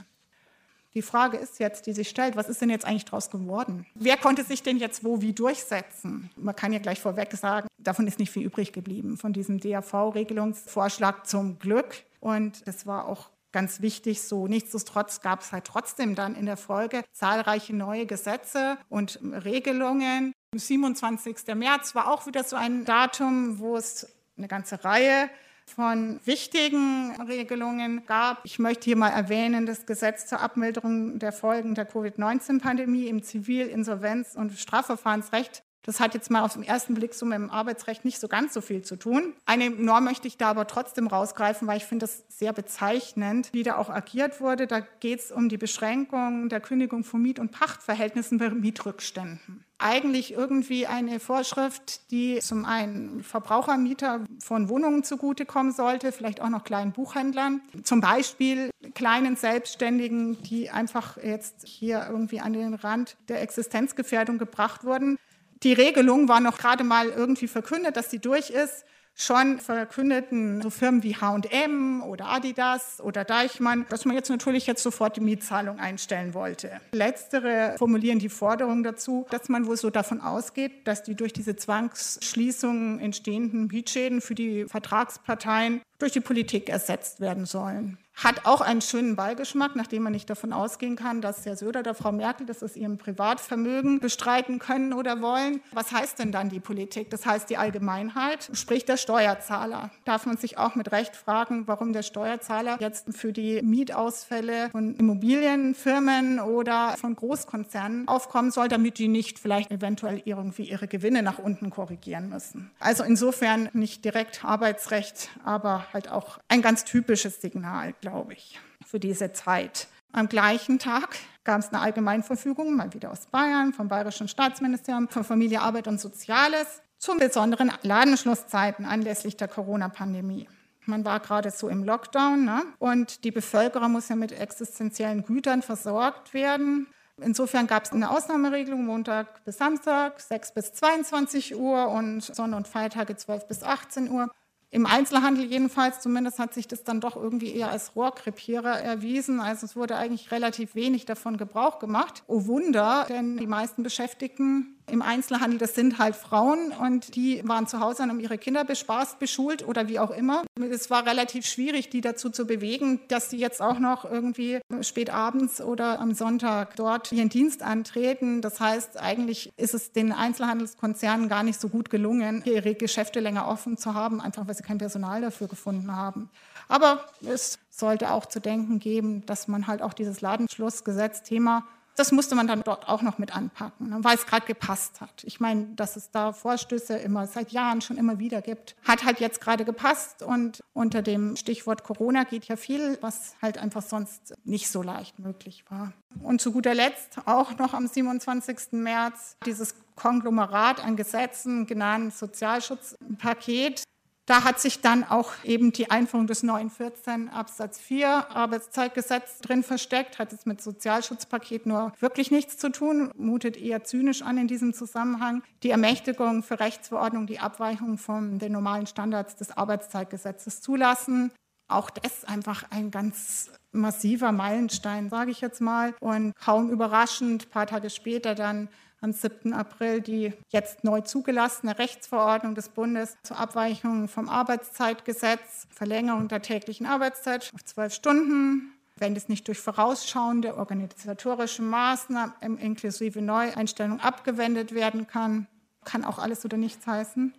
Die 0.93 1.01
Frage 1.01 1.37
ist 1.37 1.59
jetzt, 1.59 1.87
die 1.87 1.93
sich 1.93 2.07
stellt, 2.07 2.35
was 2.35 2.49
ist 2.49 2.61
denn 2.61 2.69
jetzt 2.69 2.85
eigentlich 2.85 3.05
daraus 3.05 3.31
geworden? 3.31 3.87
Wer 3.95 4.15
konnte 4.15 4.43
sich 4.43 4.61
denn 4.61 4.77
jetzt 4.77 5.03
wo 5.03 5.21
wie 5.21 5.33
durchsetzen? 5.33 6.29
Man 6.35 6.55
kann 6.55 6.71
ja 6.71 6.79
gleich 6.79 6.99
vorweg 6.99 7.31
sagen, 7.33 7.67
davon 7.79 8.05
ist 8.05 8.19
nicht 8.19 8.29
viel 8.29 8.43
übrig 8.43 8.73
geblieben, 8.73 9.17
von 9.17 9.33
diesem 9.33 9.59
DAV-Regelungsvorschlag 9.59 11.25
zum 11.25 11.57
Glück. 11.57 12.03
Und 12.19 12.61
es 12.65 12.85
war 12.85 13.07
auch 13.07 13.29
ganz 13.53 13.81
wichtig 13.81 14.21
so. 14.21 14.47
Nichtsdestotrotz 14.47 15.21
gab 15.21 15.41
es 15.41 15.53
halt 15.53 15.65
trotzdem 15.65 16.15
dann 16.15 16.35
in 16.35 16.45
der 16.45 16.57
Folge 16.57 17.03
zahlreiche 17.13 17.73
neue 17.73 18.05
Gesetze 18.05 18.77
und 18.89 19.19
Regelungen. 19.23 20.33
27. 20.53 21.55
März 21.55 21.95
war 21.95 22.11
auch 22.11 22.27
wieder 22.27 22.43
so 22.43 22.57
ein 22.57 22.83
Datum, 22.83 23.59
wo 23.59 23.77
es 23.77 24.07
eine 24.37 24.47
ganze 24.47 24.83
Reihe 24.83 25.29
von 25.65 26.19
wichtigen 26.25 27.15
Regelungen 27.21 28.05
gab. 28.05 28.41
Ich 28.43 28.59
möchte 28.59 28.85
hier 28.85 28.97
mal 28.97 29.09
erwähnen, 29.09 29.65
das 29.65 29.85
Gesetz 29.85 30.27
zur 30.27 30.41
Abmilderung 30.41 31.19
der 31.19 31.31
Folgen 31.31 31.73
der 31.75 31.85
Covid-19-Pandemie 31.85 33.07
im 33.07 33.23
Zivil-, 33.23 33.69
Insolvenz- 33.69 34.35
und 34.35 34.51
Strafverfahrensrecht 34.51 35.63
das 35.83 35.99
hat 35.99 36.13
jetzt 36.13 36.31
mal 36.31 36.43
auf 36.43 36.53
den 36.53 36.63
ersten 36.63 36.93
Blick 36.93 37.13
so 37.13 37.25
mit 37.25 37.37
dem 37.37 37.49
Arbeitsrecht 37.49 38.05
nicht 38.05 38.19
so 38.19 38.27
ganz 38.27 38.53
so 38.53 38.61
viel 38.61 38.81
zu 38.81 38.95
tun. 38.95 39.33
Eine 39.45 39.69
Norm 39.69 40.05
möchte 40.05 40.27
ich 40.27 40.37
da 40.37 40.49
aber 40.49 40.65
trotzdem 40.65 41.07
rausgreifen, 41.07 41.67
weil 41.67 41.77
ich 41.77 41.85
finde 41.85 42.05
das 42.05 42.23
sehr 42.29 42.53
bezeichnend, 42.53 43.49
wie 43.51 43.63
da 43.63 43.77
auch 43.77 43.89
agiert 43.89 44.39
wurde. 44.39 44.65
Da 44.65 44.79
geht 44.79 45.19
es 45.19 45.31
um 45.31 45.49
die 45.49 45.57
Beschränkung 45.57 46.49
der 46.49 46.61
Kündigung 46.61 47.03
von 47.03 47.21
Miet- 47.21 47.39
und 47.39 47.51
Pachtverhältnissen 47.51 48.37
bei 48.37 48.49
Mietrückständen. 48.49 49.65
Eigentlich 49.77 50.31
irgendwie 50.31 50.87
eine 50.87 51.19
Vorschrift, 51.19 52.09
die 52.11 52.39
zum 52.39 52.63
einen 52.63 53.21
Verbrauchermieter 53.21 54.21
von 54.41 54.69
Wohnungen 54.69 55.03
zugutekommen 55.03 55.73
sollte, 55.73 56.13
vielleicht 56.13 56.39
auch 56.39 56.47
noch 56.47 56.63
kleinen 56.63 56.93
Buchhändlern, 56.93 57.59
zum 57.83 57.99
Beispiel 57.99 58.69
kleinen 58.95 59.35
Selbstständigen, 59.35 60.41
die 60.43 60.69
einfach 60.69 61.17
jetzt 61.17 61.67
hier 61.67 62.07
irgendwie 62.09 62.39
an 62.39 62.53
den 62.53 62.75
Rand 62.75 63.17
der 63.27 63.41
Existenzgefährdung 63.41 64.37
gebracht 64.37 64.85
wurden. 64.85 65.17
Die 65.63 65.73
Regelung 65.73 66.27
war 66.27 66.41
noch 66.41 66.57
gerade 66.57 66.83
mal 66.83 67.07
irgendwie 67.07 67.47
verkündet, 67.47 67.95
dass 67.95 68.11
sie 68.11 68.19
durch 68.19 68.49
ist 68.49 68.85
schon 69.15 69.59
verkündeten 69.59 70.61
so 70.61 70.69
Firmen 70.69 71.03
wie 71.03 71.15
H&M 71.15 72.01
oder 72.03 72.29
Adidas 72.29 72.99
oder 72.99 73.23
Deichmann, 73.23 73.85
dass 73.89 74.05
man 74.05 74.15
jetzt 74.15 74.29
natürlich 74.29 74.65
jetzt 74.65 74.81
sofort 74.81 75.17
die 75.17 75.21
Mietzahlung 75.21 75.79
einstellen 75.79 76.33
wollte. 76.33 76.71
Letztere 76.93 77.75
formulieren 77.77 78.19
die 78.19 78.29
Forderung 78.29 78.83
dazu, 78.83 79.25
dass 79.29 79.49
man 79.49 79.67
wohl 79.67 79.77
so 79.77 79.89
davon 79.89 80.19
ausgeht, 80.19 80.87
dass 80.87 81.03
die 81.03 81.15
durch 81.15 81.31
diese 81.31 81.55
Zwangsschließungen 81.55 82.99
entstehenden 82.99 83.67
Mietschäden 83.67 84.19
für 84.19 84.35
die 84.35 84.65
Vertragsparteien 84.65 85.81
durch 85.99 86.11
die 86.11 86.21
Politik 86.21 86.69
ersetzt 86.69 87.19
werden 87.19 87.45
sollen. 87.45 87.97
Hat 88.15 88.45
auch 88.45 88.61
einen 88.61 88.81
schönen 88.81 89.15
Beigeschmack, 89.15 89.75
nachdem 89.75 90.03
man 90.03 90.13
nicht 90.13 90.29
davon 90.29 90.53
ausgehen 90.53 90.95
kann, 90.95 91.21
dass 91.21 91.45
Herr 91.45 91.57
Söder 91.57 91.79
oder 91.81 91.95
Frau 91.95 92.11
Merkel 92.11 92.45
das 92.45 92.63
aus 92.63 92.75
ihrem 92.75 92.97
Privatvermögen 92.97 93.99
bestreiten 93.99 94.59
können 94.59 94.93
oder 94.93 95.21
wollen. 95.21 95.61
Was 95.71 95.91
heißt 95.91 96.19
denn 96.19 96.31
dann 96.31 96.49
die 96.49 96.59
Politik? 96.59 97.09
Das 97.09 97.25
heißt 97.25 97.49
die 97.49 97.57
Allgemeinheit, 97.57 98.49
sprich 98.53 98.85
der 98.85 98.97
Steuerzahler. 98.97 99.89
Darf 100.05 100.25
man 100.25 100.37
sich 100.37 100.57
auch 100.57 100.75
mit 100.75 100.91
Recht 100.91 101.15
fragen, 101.15 101.67
warum 101.67 101.91
der 101.91 102.03
Steuerzahler 102.03 102.77
jetzt 102.79 103.07
für 103.15 103.33
die 103.33 103.61
Mietausfälle 103.61 104.69
von 104.69 104.95
Immobilienfirmen 104.95 106.39
oder 106.39 106.95
von 106.97 107.15
Großkonzernen 107.15 108.07
aufkommen 108.07 108.51
soll, 108.51 108.67
damit 108.67 108.99
die 108.99 109.07
nicht 109.07 109.39
vielleicht 109.39 109.71
eventuell 109.71 110.21
irgendwie 110.25 110.69
ihre 110.69 110.87
Gewinne 110.87 111.23
nach 111.23 111.39
unten 111.39 111.71
korrigieren 111.71 112.29
müssen. 112.29 112.71
Also 112.79 113.03
insofern 113.03 113.69
nicht 113.73 114.05
direkt 114.05 114.45
Arbeitsrecht, 114.45 115.29
aber 115.43 115.87
halt 115.93 116.11
auch 116.11 116.39
ein 116.47 116.61
ganz 116.61 116.83
typisches 116.83 117.41
Signal, 117.41 117.93
glaube 118.03 118.33
ich, 118.33 118.59
für 118.85 118.99
diese 118.99 119.31
Zeit. 119.31 119.87
Am 120.11 120.27
gleichen 120.27 120.77
Tag 120.77 121.15
gab 121.45 121.59
es 121.59 121.69
eine 121.69 121.79
Allgemeinverfügung, 121.79 122.75
mal 122.75 122.93
wieder 122.93 123.11
aus 123.11 123.27
Bayern, 123.27 123.71
vom 123.71 123.87
Bayerischen 123.87 124.27
Staatsministerium 124.27 125.07
für 125.07 125.23
Familie, 125.23 125.61
Arbeit 125.61 125.87
und 125.87 126.01
Soziales, 126.01 126.81
zu 126.97 127.15
besonderen 127.15 127.71
Ladenschlusszeiten 127.81 128.85
anlässlich 128.85 129.37
der 129.37 129.47
Corona-Pandemie. 129.47 130.49
Man 130.85 131.05
war 131.05 131.21
gerade 131.21 131.49
so 131.49 131.69
im 131.69 131.85
Lockdown 131.85 132.43
ne? 132.43 132.63
und 132.77 133.23
die 133.23 133.31
Bevölkerung 133.31 133.93
muss 133.93 134.09
ja 134.09 134.17
mit 134.17 134.33
existenziellen 134.33 135.23
Gütern 135.23 135.61
versorgt 135.61 136.33
werden. 136.33 136.87
Insofern 137.21 137.67
gab 137.67 137.85
es 137.85 137.93
eine 137.93 138.11
Ausnahmeregelung 138.11 138.85
Montag 138.85 139.45
bis 139.45 139.59
Samstag, 139.59 140.19
6 140.19 140.53
bis 140.55 140.73
22 140.73 141.55
Uhr 141.55 141.87
und 141.87 142.21
Sonn- 142.21 142.53
und 142.53 142.67
Feiertage 142.67 143.15
12 143.15 143.47
bis 143.47 143.63
18 143.63 144.09
Uhr. 144.09 144.29
Im 144.73 144.87
Einzelhandel 144.87 145.45
jedenfalls, 145.45 145.99
zumindest 145.99 146.39
hat 146.39 146.55
sich 146.55 146.67
das 146.67 146.83
dann 146.83 146.99
doch 146.99 147.15
irgendwie 147.15 147.53
eher 147.53 147.69
als 147.69 147.95
Rohrkrepierer 147.95 148.81
erwiesen. 148.81 149.39
Also 149.39 149.67
es 149.67 149.75
wurde 149.75 149.97
eigentlich 149.97 150.31
relativ 150.31 150.73
wenig 150.73 151.05
davon 151.05 151.37
Gebrauch 151.37 151.77
gemacht. 151.77 152.23
Oh 152.25 152.47
Wunder, 152.47 153.05
denn 153.07 153.37
die 153.37 153.45
meisten 153.45 153.83
Beschäftigten 153.83 154.75
im 154.89 155.01
Einzelhandel, 155.01 155.59
das 155.59 155.75
sind 155.75 155.97
halt 155.97 156.15
Frauen 156.15 156.71
und 156.71 157.15
die 157.15 157.41
waren 157.47 157.67
zu 157.67 157.79
Hause 157.79 158.03
und 158.03 158.09
haben 158.09 158.19
ihre 158.19 158.37
Kinder 158.37 158.63
bespaßt, 158.63 159.19
beschult 159.19 159.67
oder 159.67 159.87
wie 159.87 159.99
auch 159.99 160.11
immer. 160.11 160.43
Es 160.59 160.89
war 160.89 161.05
relativ 161.05 161.45
schwierig, 161.45 161.89
die 161.89 162.01
dazu 162.01 162.29
zu 162.29 162.45
bewegen, 162.45 162.99
dass 163.07 163.29
sie 163.29 163.37
jetzt 163.37 163.61
auch 163.61 163.79
noch 163.79 164.05
irgendwie 164.05 164.59
spät 164.81 165.09
abends 165.09 165.61
oder 165.61 165.99
am 165.99 166.13
Sonntag 166.13 166.75
dort 166.75 167.11
ihren 167.11 167.29
Dienst 167.29 167.63
antreten. 167.63 168.41
Das 168.41 168.59
heißt, 168.59 168.99
eigentlich 168.99 169.51
ist 169.57 169.73
es 169.73 169.91
den 169.91 170.11
Einzelhandelskonzernen 170.11 171.29
gar 171.29 171.43
nicht 171.43 171.59
so 171.59 171.69
gut 171.69 171.89
gelungen, 171.89 172.43
ihre 172.45 172.75
Geschäfte 172.75 173.19
länger 173.19 173.47
offen 173.47 173.77
zu 173.77 173.93
haben, 173.93 174.21
einfach 174.21 174.47
weil 174.47 174.55
sie 174.55 174.63
kein 174.63 174.77
Personal 174.77 175.21
dafür 175.21 175.47
gefunden 175.47 175.95
haben. 175.95 176.29
Aber 176.67 177.05
es 177.21 177.59
sollte 177.69 178.11
auch 178.11 178.25
zu 178.25 178.39
denken 178.39 178.79
geben, 178.79 179.25
dass 179.25 179.47
man 179.47 179.67
halt 179.67 179.81
auch 179.81 179.93
dieses 179.93 180.21
Ladenschlussgesetz-Thema 180.21 181.65
das 181.95 182.11
musste 182.11 182.35
man 182.35 182.47
dann 182.47 182.63
dort 182.63 182.87
auch 182.87 183.01
noch 183.01 183.17
mit 183.17 183.35
anpacken, 183.35 183.89
ne, 183.89 183.99
weil 184.01 184.15
es 184.15 184.25
gerade 184.25 184.45
gepasst 184.45 185.01
hat. 185.01 185.23
Ich 185.23 185.39
meine, 185.39 185.65
dass 185.75 185.95
es 185.95 186.11
da 186.11 186.33
Vorstöße 186.33 186.95
immer 186.97 187.27
seit 187.27 187.51
Jahren 187.51 187.81
schon 187.81 187.97
immer 187.97 188.19
wieder 188.19 188.41
gibt, 188.41 188.75
hat 188.83 189.05
halt 189.05 189.19
jetzt 189.19 189.41
gerade 189.41 189.65
gepasst 189.65 190.23
und 190.23 190.63
unter 190.73 191.01
dem 191.01 191.35
Stichwort 191.35 191.83
Corona 191.83 192.23
geht 192.23 192.45
ja 192.45 192.55
viel, 192.55 192.97
was 193.01 193.35
halt 193.41 193.57
einfach 193.57 193.81
sonst 193.81 194.33
nicht 194.43 194.69
so 194.69 194.81
leicht 194.81 195.19
möglich 195.19 195.65
war. 195.69 195.93
Und 196.21 196.41
zu 196.41 196.51
guter 196.51 196.73
Letzt 196.73 197.17
auch 197.25 197.57
noch 197.57 197.73
am 197.73 197.87
27. 197.87 198.73
März 198.73 199.37
dieses 199.45 199.75
Konglomerat 199.95 200.83
an 200.83 200.95
Gesetzen 200.95 201.65
genannt 201.65 202.13
Sozialschutzpaket 202.13 203.83
da 204.25 204.45
hat 204.45 204.59
sich 204.59 204.79
dann 204.79 205.03
auch 205.03 205.31
eben 205.43 205.73
die 205.73 205.91
Einführung 205.91 206.27
des 206.27 206.43
neuen 206.43 206.69
14 206.69 207.29
Absatz 207.29 207.79
4 207.79 208.31
Arbeitszeitgesetz 208.31 209.39
drin 209.39 209.63
versteckt, 209.63 210.17
hat 210.17 210.31
es 210.31 210.45
mit 210.45 210.61
Sozialschutzpaket 210.61 211.65
nur 211.65 211.91
wirklich 211.99 212.31
nichts 212.31 212.57
zu 212.57 212.71
tun, 212.71 213.11
mutet 213.17 213.57
eher 213.57 213.83
zynisch 213.83 214.21
an 214.21 214.37
in 214.37 214.47
diesem 214.47 214.73
Zusammenhang. 214.73 215.43
Die 215.63 215.71
Ermächtigung 215.71 216.41
für 216.41 216.59
Rechtsverordnung, 216.59 217.27
die 217.27 217.39
Abweichung 217.39 217.97
von 217.97 218.39
den 218.39 218.53
normalen 218.53 218.87
Standards 218.87 219.35
des 219.35 219.57
Arbeitszeitgesetzes 219.57 220.61
zulassen. 220.61 221.31
Auch 221.67 221.89
das 221.89 222.23
einfach 222.23 222.63
ein 222.69 222.91
ganz 222.91 223.51
massiver 223.73 224.31
Meilenstein, 224.31 225.09
sage 225.09 225.31
ich 225.31 225.41
jetzt 225.41 225.59
mal. 225.59 225.95
Und 225.99 226.33
kaum 226.35 226.69
überraschend, 226.69 227.47
ein 227.47 227.49
paar 227.49 227.67
Tage 227.67 227.89
später 227.89 228.35
dann 228.35 228.69
am 229.03 229.11
7. 229.11 229.53
April 229.53 230.01
die 230.01 230.33
jetzt 230.49 230.83
neu 230.83 231.01
zugelassene 231.01 231.77
Rechtsverordnung 231.77 232.55
des 232.55 232.69
Bundes 232.69 233.17
zur 233.23 233.37
Abweichung 233.37 234.07
vom 234.07 234.29
Arbeitszeitgesetz, 234.29 235.67
Verlängerung 235.69 236.29
der 236.29 236.41
täglichen 236.41 236.85
Arbeitszeit 236.85 237.51
auf 237.53 237.63
zwölf 237.65 237.93
Stunden, 237.93 238.73
wenn 238.97 239.15
es 239.15 239.27
nicht 239.27 239.47
durch 239.47 239.59
vorausschauende 239.59 240.55
organisatorische 240.55 241.61
Maßnahmen 241.63 242.57
inklusive 242.59 243.21
Neueinstellung 243.21 243.99
abgewendet 243.99 244.73
werden 244.73 245.05
kann, 245.07 245.47
kann 245.83 246.05
auch 246.05 246.19
alles 246.19 246.45
oder 246.45 246.57
nichts 246.57 246.87
heißen. 246.87 247.33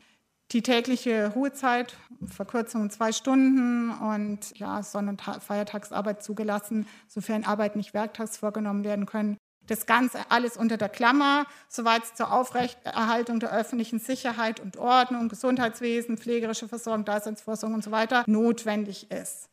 Die 0.53 0.61
tägliche 0.61 1.29
Ruhezeit, 1.29 1.97
Verkürzung 2.27 2.83
um 2.83 2.91
zwei 2.91 3.13
Stunden 3.13 3.91
und 3.91 4.57
ja, 4.59 4.83
Sonn- 4.83 5.09
und 5.09 5.23
Feiertagsarbeit 5.23 6.23
zugelassen, 6.23 6.87
sofern 7.09 7.45
Arbeit 7.45 7.77
nicht 7.77 7.95
werktags 7.95 8.37
vorgenommen 8.37 8.85
werden 8.85 9.07
können. 9.07 9.39
Das 9.67 9.87
Ganze 9.87 10.19
alles 10.31 10.57
unter 10.57 10.77
der 10.77 10.89
Klammer, 10.89 11.47
soweit 11.69 12.05
es 12.05 12.15
zur 12.15 12.33
Aufrechterhaltung 12.33 13.41
der 13.41 13.53
öffentlichen 13.53 13.99
Sicherheit 13.99 14.61
und 14.61 14.77
Ordnung, 14.77 15.29
Gesundheitswesen, 15.29 16.19
pflegerische 16.19 16.69
Versorgung, 16.69 17.05
Daseinsvorsorge 17.05 17.75
und 17.75 17.85
so 17.85 17.91
weiter 17.91 18.25
notwendig 18.27 19.11
ist. 19.11 19.49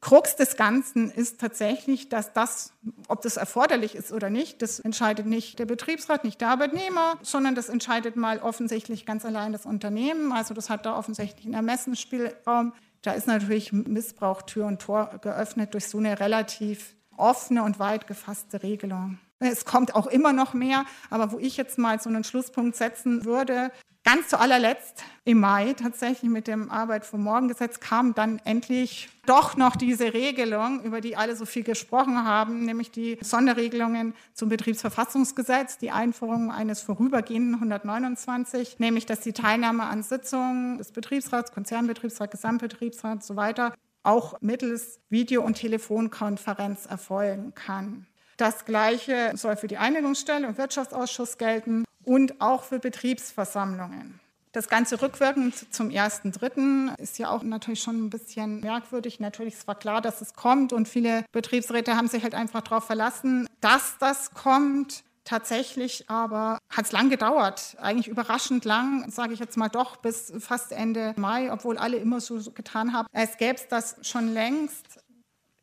Krux 0.00 0.34
des 0.36 0.56
Ganzen 0.56 1.10
ist 1.10 1.40
tatsächlich, 1.40 2.08
dass 2.08 2.32
das, 2.32 2.72
ob 3.08 3.20
das 3.20 3.36
erforderlich 3.36 3.94
ist 3.94 4.12
oder 4.12 4.30
nicht, 4.30 4.62
das 4.62 4.80
entscheidet 4.80 5.26
nicht 5.26 5.58
der 5.58 5.66
Betriebsrat, 5.66 6.24
nicht 6.24 6.40
der 6.40 6.48
Arbeitnehmer, 6.48 7.18
sondern 7.22 7.54
das 7.54 7.68
entscheidet 7.68 8.16
mal 8.16 8.38
offensichtlich 8.38 9.04
ganz 9.04 9.26
allein 9.26 9.52
das 9.52 9.66
Unternehmen. 9.66 10.32
Also 10.32 10.54
das 10.54 10.70
hat 10.70 10.86
da 10.86 10.96
offensichtlich 10.96 11.44
einen 11.44 11.54
Ermessensspielraum. 11.54 12.72
Da 13.02 13.12
ist 13.12 13.26
natürlich 13.26 13.72
Missbrauch 13.72 14.42
Tür 14.42 14.66
und 14.66 14.80
Tor 14.80 15.18
geöffnet 15.20 15.74
durch 15.74 15.86
so 15.86 15.98
eine 15.98 16.18
relativ 16.18 16.96
offene 17.16 17.62
und 17.62 17.78
weit 17.78 18.06
gefasste 18.06 18.62
Regelung. 18.62 19.18
Es 19.40 19.64
kommt 19.64 19.94
auch 19.94 20.06
immer 20.06 20.34
noch 20.34 20.52
mehr, 20.52 20.84
aber 21.08 21.32
wo 21.32 21.38
ich 21.38 21.56
jetzt 21.56 21.78
mal 21.78 21.98
so 21.98 22.10
einen 22.10 22.24
Schlusspunkt 22.24 22.76
setzen 22.76 23.24
würde, 23.24 23.72
ganz 24.04 24.28
zu 24.28 24.38
allerletzt 24.38 25.02
im 25.24 25.40
Mai 25.40 25.72
tatsächlich 25.74 26.30
mit 26.30 26.46
dem 26.46 26.70
Arbeit 26.70 27.06
vom 27.06 27.22
Morgengesetz 27.22 27.80
kam 27.80 28.14
dann 28.14 28.38
endlich 28.44 29.08
doch 29.24 29.56
noch 29.56 29.76
diese 29.76 30.12
Regelung, 30.12 30.82
über 30.82 31.00
die 31.00 31.16
alle 31.16 31.36
so 31.36 31.46
viel 31.46 31.62
gesprochen 31.62 32.24
haben, 32.24 32.66
nämlich 32.66 32.90
die 32.90 33.18
Sonderregelungen 33.22 34.14
zum 34.34 34.50
Betriebsverfassungsgesetz, 34.50 35.78
die 35.78 35.90
Einführung 35.90 36.50
eines 36.50 36.82
vorübergehenden 36.82 37.54
129, 37.54 38.78
nämlich 38.78 39.06
dass 39.06 39.20
die 39.20 39.32
Teilnahme 39.32 39.84
an 39.84 40.02
Sitzungen 40.02 40.76
des 40.76 40.92
Betriebsrats, 40.92 41.52
Konzernbetriebsrat, 41.52 42.30
Gesamtbetriebsrat 42.30 43.12
und 43.12 43.24
so 43.24 43.36
weiter 43.36 43.74
auch 44.02 44.40
mittels 44.40 45.00
Video- 45.10 45.42
und 45.42 45.54
Telefonkonferenz 45.54 46.86
erfolgen 46.86 47.54
kann. 47.54 48.06
Das 48.40 48.64
Gleiche 48.64 49.32
soll 49.34 49.54
für 49.56 49.66
die 49.66 49.76
Einigungsstelle 49.76 50.48
und 50.48 50.56
Wirtschaftsausschuss 50.56 51.36
gelten 51.36 51.84
und 52.06 52.40
auch 52.40 52.62
für 52.62 52.78
Betriebsversammlungen. 52.78 54.18
Das 54.52 54.70
Ganze 54.70 55.02
rückwirkend 55.02 55.54
zum 55.74 55.90
1.3. 55.90 56.98
ist 56.98 57.18
ja 57.18 57.28
auch 57.28 57.42
natürlich 57.42 57.82
schon 57.82 58.02
ein 58.02 58.08
bisschen 58.08 58.60
merkwürdig. 58.60 59.20
Natürlich 59.20 59.52
ist 59.52 59.64
zwar 59.64 59.74
klar, 59.74 60.00
dass 60.00 60.22
es 60.22 60.32
kommt 60.32 60.72
und 60.72 60.88
viele 60.88 61.26
Betriebsräte 61.32 61.96
haben 61.96 62.08
sich 62.08 62.22
halt 62.22 62.34
einfach 62.34 62.62
darauf 62.62 62.84
verlassen, 62.84 63.46
dass 63.60 63.98
das 63.98 64.32
kommt. 64.32 65.04
Tatsächlich 65.24 66.08
aber 66.08 66.58
hat 66.70 66.86
es 66.86 66.92
lang 66.92 67.10
gedauert, 67.10 67.76
eigentlich 67.78 68.08
überraschend 68.08 68.64
lang, 68.64 69.10
sage 69.10 69.34
ich 69.34 69.38
jetzt 69.38 69.58
mal 69.58 69.68
doch, 69.68 69.96
bis 69.96 70.32
fast 70.38 70.72
Ende 70.72 71.12
Mai, 71.18 71.52
obwohl 71.52 71.76
alle 71.76 71.98
immer 71.98 72.20
so 72.20 72.40
getan 72.52 72.94
haben, 72.94 73.06
als 73.12 73.36
gäbe 73.36 73.56
es 73.56 73.68
das 73.68 73.96
schon 74.00 74.32
längst 74.32 74.98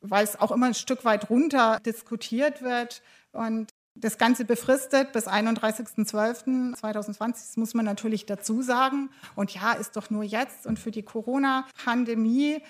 weil 0.02 0.24
es 0.24 0.40
auch 0.40 0.52
immer 0.52 0.68
ein 0.68 0.74
Stück 0.74 1.06
weit 1.06 1.30
runter 1.30 1.80
diskutiert 1.86 2.62
wird. 2.62 3.02
Und 3.32 3.70
das 4.00 4.18
Ganze 4.18 4.46
befristet 4.46 5.12
bis 5.12 5.28
31.12.2020, 5.28 7.18
das 7.18 7.58
muss 7.58 7.74
man 7.74 7.86
natürlich 7.86 8.26
dazu 8.26 8.62
sagen. 8.62 9.10
Und 9.36 9.54
ja, 9.54 9.74
ist 9.74 9.96
doch 9.96 10.10
nur 10.10 10.24
jetzt. 10.24 10.68
Und 10.68 10.78
für 10.80 10.92
die 10.92 11.04
Corona-Pandemie 11.04 12.62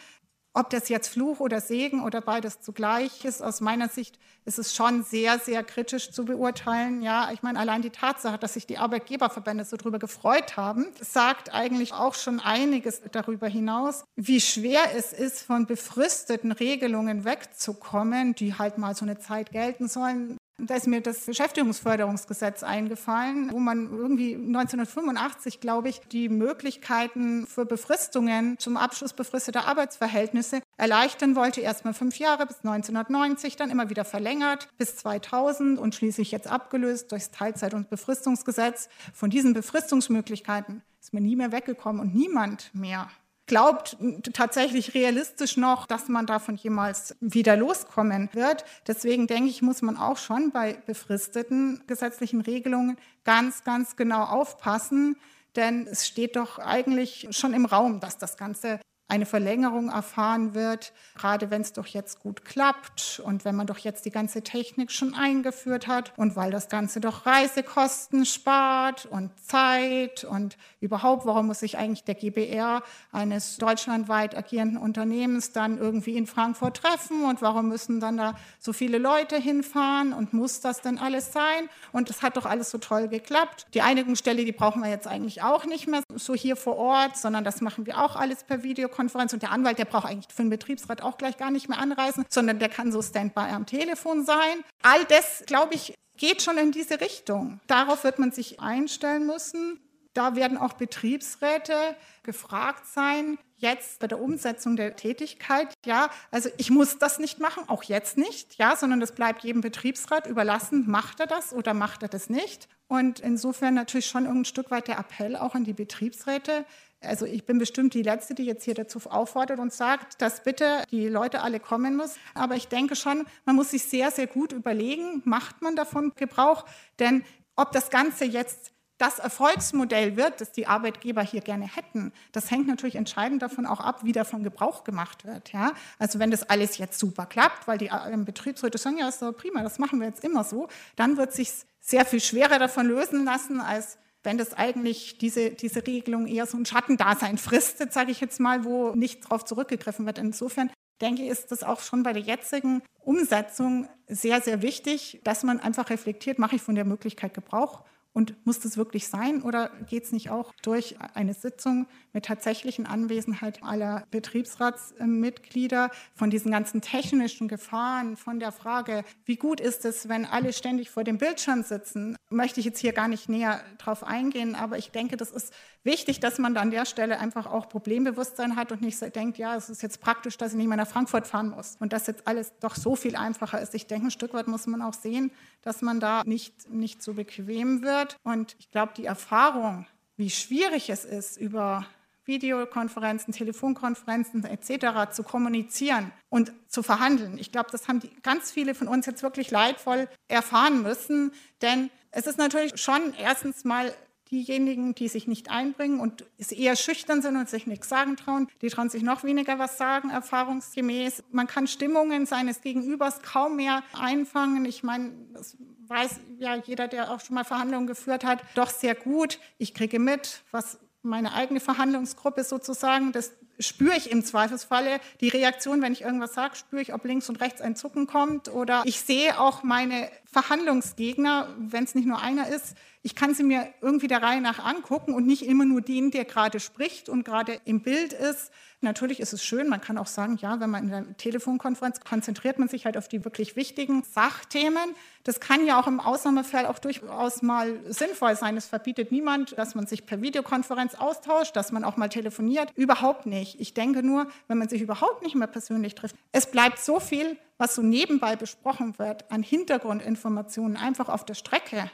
ob 0.58 0.72
das 0.72 0.90
jetzt 0.90 1.10
Fluch 1.10 1.40
oder 1.40 1.62
Segen 1.62 2.04
oder 2.04 2.20
beides 2.20 2.62
zugleich 2.62 3.24
ist, 3.26 3.44
aus 3.44 3.62
meiner 3.62 3.90
Sicht 3.90 4.18
ist 4.44 4.58
es 4.58 4.74
schon 4.74 5.04
sehr, 5.04 5.38
sehr 5.38 5.64
kritisch 5.64 6.12
zu 6.12 6.26
beurteilen. 6.26 7.04
Ja, 7.04 7.30
ich 7.32 7.44
meine, 7.44 7.60
allein 7.60 7.84
die 7.84 7.92
Tatsache, 7.92 8.40
dass 8.40 8.56
sich 8.56 8.66
die 8.66 8.80
Arbeitgeberverbände 8.80 9.66
so 9.66 9.78
darüber 9.78 10.00
gefreut 10.00 10.58
haben, 10.58 10.88
sagt 11.00 11.54
eigentlich 11.54 11.94
auch 11.94 12.16
schon 12.16 12.40
einiges 12.40 13.02
darüber 13.12 13.48
hinaus, 13.48 14.04
wie 14.16 14.42
schwer 14.42 14.96
es 14.96 15.14
ist, 15.14 15.42
von 15.42 15.68
befristeten 15.68 16.52
Regelungen 16.52 17.24
wegzukommen, 17.24 18.34
die 18.34 18.56
halt 18.56 18.80
mal 18.80 18.96
so 18.96 19.06
eine 19.06 19.20
Zeit 19.20 19.52
gelten 19.52 19.88
sollen. 19.88 20.38
Da 20.60 20.76
ist 20.76 20.88
mir 20.88 21.02
das 21.02 21.28
Beschäftigungsförderungsgesetz 21.28 22.64
eingefallen, 22.64 23.52
wo 23.52 23.60
man 23.60 23.92
irgendwie 23.92 24.34
1985, 24.34 25.60
glaube 25.60 25.90
ich, 25.90 26.00
die 26.00 26.30
Möglichkeiten 26.30 27.46
für 27.46 27.64
Befristungen 27.64 28.58
zum 28.58 28.76
Abschluss 28.76 29.14
befristeter 29.14 29.68
Arbeitsverhältnisse 29.68 30.62
erleichtern 30.76 31.36
wollte. 31.36 31.62
Erstmal 31.62 31.94
fünf 31.94 32.18
Jahre 32.18 32.48
bis 32.48 32.58
1990, 32.58 33.56
dann 33.56 33.70
immer 33.70 33.92
wieder 33.92 34.04
verlängert 34.04 34.68
bis 34.80 34.96
2000 34.96 35.78
und 35.78 35.94
schließlich 35.94 36.32
jetzt 36.32 36.48
abgelöst 36.48 37.12
durchs 37.12 37.30
Teilzeit- 37.30 37.76
und 37.76 37.92
Befristungsgesetz. 37.92 38.90
Von 39.14 39.30
diesen 39.30 39.54
Befristungsmöglichkeiten 39.54 40.82
ist 41.00 41.14
man 41.14 41.22
nie 41.22 41.36
mehr 41.36 41.52
weggekommen 41.52 42.02
und 42.02 42.16
niemand 42.16 42.74
mehr 42.74 43.12
glaubt 43.48 43.98
tatsächlich 44.34 44.94
realistisch 44.94 45.58
noch, 45.58 45.88
dass 45.88 46.10
man 46.10 46.26
davon 46.26 46.56
jemals 46.56 47.16
wieder 47.22 47.56
loskommen 47.56 48.30
wird. 48.34 48.66
Deswegen 48.86 49.26
denke 49.26 49.50
ich, 49.50 49.62
muss 49.62 49.82
man 49.82 49.98
auch 49.98 50.18
schon 50.18 50.52
bei 50.52 50.74
befristeten 50.86 51.82
gesetzlichen 51.88 52.42
Regelungen 52.42 52.98
ganz, 53.24 53.64
ganz 53.64 53.96
genau 53.96 54.24
aufpassen. 54.24 55.18
Denn 55.56 55.88
es 55.88 56.06
steht 56.06 56.36
doch 56.36 56.60
eigentlich 56.60 57.30
schon 57.32 57.54
im 57.54 57.66
Raum, 57.66 58.00
dass 58.00 58.18
das 58.18 58.38
Ganze 58.38 58.80
eine 59.10 59.26
Verlängerung 59.26 59.90
erfahren 59.90 60.54
wird, 60.54 60.92
gerade 61.16 61.50
wenn 61.50 61.62
es 61.62 61.72
doch 61.72 61.88
jetzt 61.88 62.20
gut 62.20 62.44
klappt 62.44 63.22
und 63.24 63.46
wenn 63.46 63.56
man 63.56 63.66
doch 63.66 63.78
jetzt 63.78 64.06
die 64.06 64.12
ganze 64.12 64.42
Technik 64.42 64.92
schon 64.92 65.14
eingeführt 65.14 65.88
hat 65.88 66.12
und 66.18 66.36
weil 66.36 66.52
das 66.52 66.68
Ganze 66.68 67.00
doch 67.00 67.26
Reisekosten 67.26 68.26
spart 68.26 69.06
und 69.06 69.32
Zeit 69.40 70.26
und 70.26 70.58
überhaupt, 70.82 71.26
warum 71.26 71.48
muss 71.48 71.60
sich 71.60 71.78
eigentlich 71.78 72.04
der 72.04 72.16
GBR 72.16 72.84
eines 73.14 73.58
deutschlandweit 73.58 74.36
agierenden 74.36 74.78
Unternehmens 74.78 75.54
dann 75.54 75.78
irgendwie 75.78 76.18
in 76.18 76.28
Frankfurt 76.28 76.78
treffen 76.78 77.24
und 77.24 77.42
warum 77.42 77.70
müssen 77.70 78.02
dann 78.02 78.18
da 78.18 78.36
so 78.60 78.74
viele 78.74 78.98
Leute 78.98 79.38
hinfahren 79.38 80.12
und 80.12 80.34
muss 80.34 80.60
das 80.60 80.82
denn 80.82 80.98
alles 80.98 81.32
sein? 81.32 81.70
Und 81.94 82.10
es 82.10 82.22
hat 82.22 82.36
doch 82.36 82.46
alles 82.46 82.72
so 82.72 82.78
toll 82.78 83.08
geklappt. 83.08 83.68
Die 83.74 83.82
Einigungsstelle, 83.82 84.44
die 84.44 84.52
brauchen 84.52 84.82
wir 84.84 84.90
jetzt 84.90 85.08
eigentlich 85.08 85.44
auch 85.44 85.66
nicht 85.66 85.88
mehr 85.88 86.04
so 86.14 86.36
hier 86.36 86.58
vor 86.58 86.76
Ort, 86.76 87.16
sondern 87.16 87.46
das 87.46 87.62
machen 87.62 87.86
wir 87.86 88.04
auch 88.04 88.18
alles 88.18 88.44
per 88.44 88.64
Video 88.64 88.90
Videokonferenz 88.98 89.34
und 89.34 89.44
der 89.44 89.52
Anwalt, 89.52 89.78
der 89.78 89.86
braucht 89.86 90.08
eigentlich 90.08 90.34
für 90.34 90.44
den 90.44 90.50
Betriebsrat 90.50 91.02
auch 91.02 91.18
gleich 91.18 91.38
gar 91.38 91.52
nicht 91.52 91.70
mehr 91.70 91.80
anreisen, 91.80 92.26
sondern 92.30 92.60
der 92.60 92.70
kann 92.70 92.92
so 92.92 93.02
Standby 93.02 93.52
am 93.52 93.66
Telefon 93.66 94.26
sein. 94.26 94.64
All 94.82 95.04
das, 95.06 95.44
glaube 95.46 95.76
ich, 95.76 95.94
geht 96.18 96.42
schon 96.42 96.58
in 96.58 96.72
diese 96.72 97.00
Richtung. 97.00 97.60
Darauf 97.68 98.04
wird 98.04 98.20
man 98.20 98.32
sich 98.32 98.60
einstellen 98.60 99.28
müssen. 99.28 99.80
Da 100.14 100.36
werden 100.36 100.58
auch 100.58 100.74
Betriebsräte 100.74 101.76
gefragt 102.24 102.88
sein, 102.88 103.38
jetzt 103.58 104.00
bei 104.00 104.08
der 104.08 104.20
Umsetzung 104.20 104.76
der 104.76 104.96
Tätigkeit, 104.96 105.74
ja, 105.86 106.10
also 106.32 106.50
ich 106.58 106.72
muss 106.72 106.98
das 106.98 107.20
nicht 107.20 107.40
machen, 107.40 107.64
auch 107.68 107.84
jetzt 107.84 108.18
nicht, 108.18 108.56
ja, 108.56 108.76
sondern 108.76 109.00
das 109.00 109.14
bleibt 109.14 109.44
jedem 109.44 109.62
Betriebsrat 109.62 110.26
überlassen, 110.26 110.90
macht 110.90 111.20
er 111.20 111.28
das 111.28 111.54
oder 111.54 111.76
macht 111.76 112.02
er 112.02 112.10
das 112.10 112.30
nicht. 112.32 112.68
Und 112.88 113.20
insofern 113.20 113.76
natürlich 113.76 114.08
schon 114.08 114.26
ein 114.26 114.46
Stück 114.46 114.72
weit 114.72 114.88
der 114.88 114.98
Appell 114.98 115.36
auch 115.36 115.54
an 115.54 115.66
die 115.66 115.74
Betriebsräte, 115.74 116.66
also 117.02 117.26
ich 117.26 117.46
bin 117.46 117.60
bestimmt 117.60 117.94
die 117.94 118.02
Letzte, 118.02 118.34
die 118.34 118.44
jetzt 118.44 118.64
hier 118.64 118.74
dazu 118.74 119.00
auffordert 119.10 119.60
und 119.60 119.72
sagt, 119.72 120.22
dass 120.22 120.44
bitte 120.44 120.84
die 120.92 121.08
Leute 121.08 121.42
alle 121.42 121.60
kommen 121.60 121.96
müssen. 121.96 122.20
Aber 122.34 122.56
ich 122.56 122.68
denke 122.68 122.96
schon, 122.96 123.26
man 123.46 123.56
muss 123.56 123.72
sich 123.72 123.84
sehr, 123.84 124.12
sehr 124.12 124.28
gut 124.28 124.52
überlegen, 124.52 125.22
macht 125.26 125.62
man 125.62 125.76
davon 125.76 126.14
Gebrauch? 126.16 126.66
Denn 127.00 127.24
ob 127.56 127.72
das 127.72 127.90
Ganze 127.90 128.26
jetzt 128.26 128.72
das 128.98 129.20
Erfolgsmodell 129.20 130.18
wird, 130.18 130.42
das 130.42 130.52
die 130.52 130.66
Arbeitgeber 130.66 131.22
hier 131.22 131.42
gerne 131.42 131.68
hätten, 131.68 132.12
das 132.32 132.50
hängt 132.50 132.68
natürlich 132.68 132.96
entscheidend 132.96 133.44
davon 133.44 133.68
auch 133.68 133.80
ab, 133.80 134.04
wie 134.04 134.12
davon 134.12 134.44
Gebrauch 134.44 134.84
gemacht 134.84 135.24
wird. 135.24 135.54
Ja? 135.54 135.74
Also 136.00 136.18
wenn 136.18 136.32
das 136.32 136.50
alles 136.50 136.80
jetzt 136.80 136.98
super 136.98 137.28
klappt, 137.28 137.68
weil 137.68 137.78
die 137.78 137.88
äh, 137.88 138.18
Betriebsräte 138.18 138.80
sagen, 138.80 138.98
ja, 138.98 139.08
ist 139.08 139.22
doch 139.22 139.34
prima, 139.34 139.62
das 139.62 139.78
machen 139.78 140.00
wir 140.00 140.08
jetzt 140.08 140.24
immer 140.24 140.44
so, 140.44 140.68
dann 140.96 141.18
wird 141.18 141.32
sich 141.32 141.52
sehr 141.80 142.06
viel 142.06 142.20
schwerer 142.20 142.58
davon 142.58 142.88
lösen 142.88 143.24
lassen, 143.24 143.62
als 143.62 144.00
wenn 144.24 144.38
das 144.38 144.54
eigentlich 144.54 145.18
diese, 145.18 145.52
diese 145.52 145.86
Regelung 145.86 146.28
eher 146.28 146.46
so 146.46 146.58
ein 146.58 146.66
Schattendasein 146.66 147.38
fristet, 147.38 147.94
sage 147.94 148.12
ich 148.12 148.20
jetzt 148.20 148.40
mal, 148.40 148.66
wo 148.66 148.92
nicht 148.96 149.26
darauf 149.26 149.46
zurückgegriffen 149.46 150.06
wird. 150.06 150.18
Insofern 150.18 150.70
denke 151.02 151.24
ich, 151.24 151.30
ist 151.30 151.52
das 151.52 151.64
auch 151.64 151.82
schon 151.82 152.04
bei 152.04 152.14
der 152.14 152.24
jetzigen 152.24 152.82
Umsetzung 153.00 153.88
sehr, 154.08 154.42
sehr 154.42 154.62
wichtig, 154.62 155.22
dass 155.24 155.44
man 155.44 155.60
einfach 155.60 155.90
reflektiert, 155.90 156.40
mache 156.40 156.56
ich 156.56 156.62
von 156.62 156.76
der 156.76 156.86
Möglichkeit 156.86 157.34
Gebrauch 157.34 157.84
und 158.14 158.46
muss 158.46 158.60
das 158.60 158.78
wirklich 158.78 159.08
sein 159.08 159.44
oder 159.44 159.70
geht 159.88 160.06
es 160.06 160.12
nicht 160.12 160.32
auch 160.32 160.52
durch 160.64 160.96
eine 161.14 161.34
Sitzung 161.34 161.88
mit 162.18 162.26
tatsächlichen 162.26 162.88
Anwesenheit 162.88 163.62
aller 163.62 164.04
Betriebsratsmitglieder 164.10 165.92
von 166.16 166.32
diesen 166.32 166.52
ganzen 166.52 166.82
technischen 166.82 167.48
Gefahren, 167.48 168.18
von 168.18 168.40
der 168.40 168.52
Frage, 168.52 169.04
wie 169.26 169.36
gut 169.36 169.62
ist 169.62 169.86
es, 169.86 170.10
wenn 170.10 170.26
alle 170.26 170.52
ständig 170.52 170.90
vor 170.90 171.04
dem 171.04 171.20
Bildschirm 171.20 171.62
sitzen, 171.62 172.16
möchte 172.32 172.60
ich 172.60 172.66
jetzt 172.66 172.80
hier 172.80 172.92
gar 172.92 173.08
nicht 173.08 173.30
näher 173.30 173.62
drauf 173.78 174.04
eingehen, 174.04 174.56
aber 174.56 174.80
ich 174.80 174.90
denke, 174.90 175.16
das 175.16 175.30
ist 175.30 175.54
wichtig, 175.84 176.20
dass 176.20 176.40
man 176.40 176.56
da 176.56 176.62
an 176.62 176.72
der 176.72 176.86
Stelle 176.88 177.20
einfach 177.20 177.46
auch 177.46 177.70
Problembewusstsein 177.70 178.56
hat 178.56 178.72
und 178.72 178.82
nicht 178.82 179.00
denkt, 179.16 179.38
ja, 179.38 179.56
es 179.56 179.70
ist 179.70 179.84
jetzt 179.84 180.02
praktisch, 180.02 180.40
dass 180.40 180.54
ich 180.54 180.58
nicht 180.58 180.70
mehr 180.70 180.78
nach 180.78 180.88
Frankfurt 180.88 181.28
fahren 181.28 181.50
muss 181.50 181.78
und 181.80 181.94
dass 181.94 182.08
jetzt 182.08 182.28
alles 182.28 182.52
doch 182.60 182.74
so 182.74 182.96
viel 182.96 183.16
einfacher 183.16 183.62
ist. 183.62 183.76
Ich 183.76 183.86
denke, 183.86 184.08
ein 184.08 184.12
Stück 184.12 184.34
weit 184.34 184.48
muss 184.48 184.66
man 184.66 184.82
auch 184.82 184.96
sehen, 184.96 185.30
dass 185.62 185.84
man 185.84 186.00
da 186.00 186.24
nicht, 186.26 186.68
nicht 186.68 187.04
so 187.04 187.14
bequem 187.14 187.84
wird. 187.84 188.18
Und 188.24 188.56
ich 188.58 188.72
glaube, 188.72 188.94
die 188.98 189.06
Erfahrung, 189.06 189.86
wie 190.16 190.32
schwierig 190.32 190.90
es 190.90 191.06
ist, 191.06 191.38
über 191.38 191.86
Videokonferenzen, 192.28 193.34
Telefonkonferenzen 193.34 194.44
etc. 194.44 195.12
zu 195.12 195.24
kommunizieren 195.24 196.12
und 196.30 196.52
zu 196.68 196.84
verhandeln. 196.84 197.38
Ich 197.38 197.52
glaube, 197.52 197.70
das 197.72 197.88
haben 197.88 198.00
die, 198.00 198.12
ganz 198.22 198.52
viele 198.52 198.76
von 198.76 198.88
uns 198.88 199.06
jetzt 199.06 199.24
wirklich 199.24 199.50
leidvoll 199.50 200.08
erfahren 200.28 200.82
müssen, 200.82 201.32
denn 201.62 201.90
es 202.12 202.28
ist 202.28 202.38
natürlich 202.38 202.80
schon 202.80 203.14
erstens 203.18 203.64
mal 203.64 203.94
diejenigen, 204.32 204.94
die 204.94 205.08
sich 205.08 205.28
nicht 205.28 205.50
einbringen 205.50 206.00
und 206.00 206.26
eher 206.38 206.76
schüchtern 206.76 207.22
sind 207.22 207.38
und 207.38 207.50
sich 207.50 207.68
nichts 207.68 207.88
sagen 207.90 208.18
trauen, 208.18 208.48
die 208.62 208.68
trauen 208.68 208.90
sich 208.90 209.04
noch 209.04 209.24
weniger 209.24 209.60
was 209.60 209.78
sagen, 209.78 210.10
erfahrungsgemäß. 210.10 211.24
Man 211.32 211.48
kann 211.48 211.68
Stimmungen 211.68 212.26
seines 212.26 212.62
Gegenübers 212.62 213.22
kaum 213.22 213.56
mehr 213.56 213.84
einfangen. 213.94 214.66
Ich 214.66 214.84
meine, 214.84 215.14
das 215.34 215.56
weiß 215.88 216.20
ja 216.40 216.56
jeder, 216.56 216.88
der 216.88 217.12
auch 217.12 217.22
schon 217.22 217.36
mal 217.36 217.46
Verhandlungen 217.46 217.88
geführt 217.88 218.26
hat, 218.26 218.42
doch 218.56 218.70
sehr 218.70 218.96
gut. 218.96 219.40
Ich 219.58 219.74
kriege 219.74 220.00
mit, 220.00 220.44
was 220.52 220.78
meine 221.02 221.34
eigene 221.34 221.60
Verhandlungsgruppe 221.60 222.44
sozusagen, 222.44 223.12
das 223.12 223.32
spüre 223.60 223.96
ich 223.96 224.12
im 224.12 224.24
Zweifelsfalle. 224.24 225.00
Die 225.22 225.30
Reaktion, 225.30 225.82
wenn 225.82 225.94
ich 225.94 226.02
irgendwas 226.02 226.34
sage, 226.34 226.56
spüre 226.56 226.82
ich, 226.82 226.94
ob 226.94 227.06
links 227.06 227.30
und 227.30 227.42
rechts 227.42 227.62
ein 227.62 227.76
Zucken 227.76 228.08
kommt 228.08 228.50
oder 228.50 228.84
ich 228.86 229.02
sehe 229.02 229.40
auch 229.40 229.64
meine 229.64 230.10
Verhandlungsgegner, 230.26 231.56
wenn 231.58 231.84
es 231.84 231.96
nicht 231.96 232.08
nur 232.08 232.22
einer 232.22 232.48
ist, 232.50 232.76
ich 233.04 233.16
kann 233.16 233.34
sie 233.34 233.44
mir 233.44 233.70
irgendwie 233.82 234.08
der 234.08 234.22
Reihe 234.22 234.42
nach 234.42 234.60
angucken 234.60 235.14
und 235.14 235.26
nicht 235.26 235.46
immer 235.46 235.66
nur 235.66 235.82
den, 235.82 236.12
der 236.12 236.26
gerade 236.26 236.60
spricht 236.60 237.10
und 237.10 237.24
gerade 237.24 237.60
im 237.66 237.82
Bild 237.82 238.14
ist. 238.14 238.52
Natürlich 238.82 239.20
ist 239.20 239.34
es 239.34 239.44
schön, 239.44 239.70
man 239.70 239.82
kann 239.82 239.98
auch 239.98 240.06
sagen, 240.06 240.38
ja, 240.40 240.60
wenn 240.60 240.70
man 240.70 240.88
in 240.88 240.94
einer 240.94 241.18
Telefonkonferenz 241.18 242.00
konzentriert 242.00 242.60
man 242.60 242.68
sich 242.68 242.86
halt 242.86 242.96
auf 242.96 243.08
die 243.08 243.26
wirklich 243.26 243.56
wichtigen 243.56 244.04
Sachthemen. 244.04 244.94
Das 245.24 245.40
kann 245.40 245.66
ja 245.66 245.82
auch 245.82 245.88
im 245.88 246.00
Ausnahmefall 246.00 246.68
auch 246.68 246.78
durchaus 246.78 247.42
mal 247.42 247.80
sinnvoll 247.88 248.36
sein. 248.36 248.56
Es 248.56 248.68
verbietet 248.68 249.12
niemand, 249.12 249.58
dass 249.58 249.74
man 249.74 249.88
sich 249.88 250.06
per 250.06 250.22
Videokonferenz 250.22 250.94
austauscht, 250.94 251.56
dass 251.56 251.72
man 251.72 251.84
auch 251.84 251.98
mal 251.98 252.10
telefoniert. 252.10 252.72
Überhaupt 252.76 253.26
nicht. 253.26 253.60
Ich 253.60 253.74
denke 253.74 254.04
nur, 254.04 254.28
wenn 254.48 254.60
man 254.60 254.70
sich 254.70 254.84
überhaupt 254.84 255.24
nicht 255.24 255.34
mehr 255.34 255.48
persönlich 255.48 255.96
trifft, 255.96 256.16
es 256.32 256.46
bleibt 256.46 256.78
so 256.78 257.00
viel, 257.00 257.36
was 257.58 257.74
so 257.74 257.82
nebenbei 257.82 258.36
besprochen 258.36 259.00
wird, 259.00 259.32
an 259.32 259.42
Hintergrundinformationen 259.42 260.78
einfach 260.78 261.10
auf 261.10 261.26
der 261.26 261.34
Strecke 261.34 261.90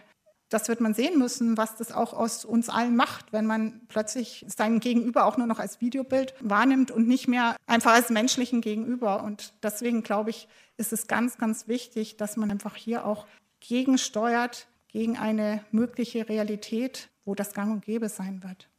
das 0.49 0.67
wird 0.67 0.81
man 0.81 0.93
sehen 0.93 1.17
müssen, 1.17 1.57
was 1.57 1.75
das 1.77 1.91
auch 1.91 2.13
aus 2.13 2.45
uns 2.45 2.69
allen 2.69 2.95
macht, 2.95 3.33
wenn 3.33 3.45
man 3.45 3.81
plötzlich 3.87 4.45
sein 4.47 4.79
Gegenüber 4.79 5.25
auch 5.25 5.37
nur 5.37 5.47
noch 5.47 5.59
als 5.59 5.81
Videobild 5.81 6.35
wahrnimmt 6.41 6.91
und 6.91 7.07
nicht 7.07 7.27
mehr 7.27 7.55
einfach 7.65 7.93
als 7.93 8.09
menschlichen 8.09 8.61
Gegenüber. 8.61 9.23
Und 9.23 9.53
deswegen 9.63 10.03
glaube 10.03 10.29
ich, 10.29 10.47
ist 10.77 10.93
es 10.93 11.07
ganz, 11.07 11.37
ganz 11.37 11.67
wichtig, 11.67 12.17
dass 12.17 12.37
man 12.37 12.51
einfach 12.51 12.75
hier 12.75 13.05
auch 13.05 13.25
gegensteuert 13.59 14.67
gegen 14.87 15.17
eine 15.17 15.63
mögliche 15.71 16.29
Realität, 16.29 17.09
wo 17.25 17.33
das 17.35 17.53
gang 17.53 17.71
und 17.71 17.83
gäbe 17.85 18.09
sein 18.09 18.43
wird. 18.43 18.69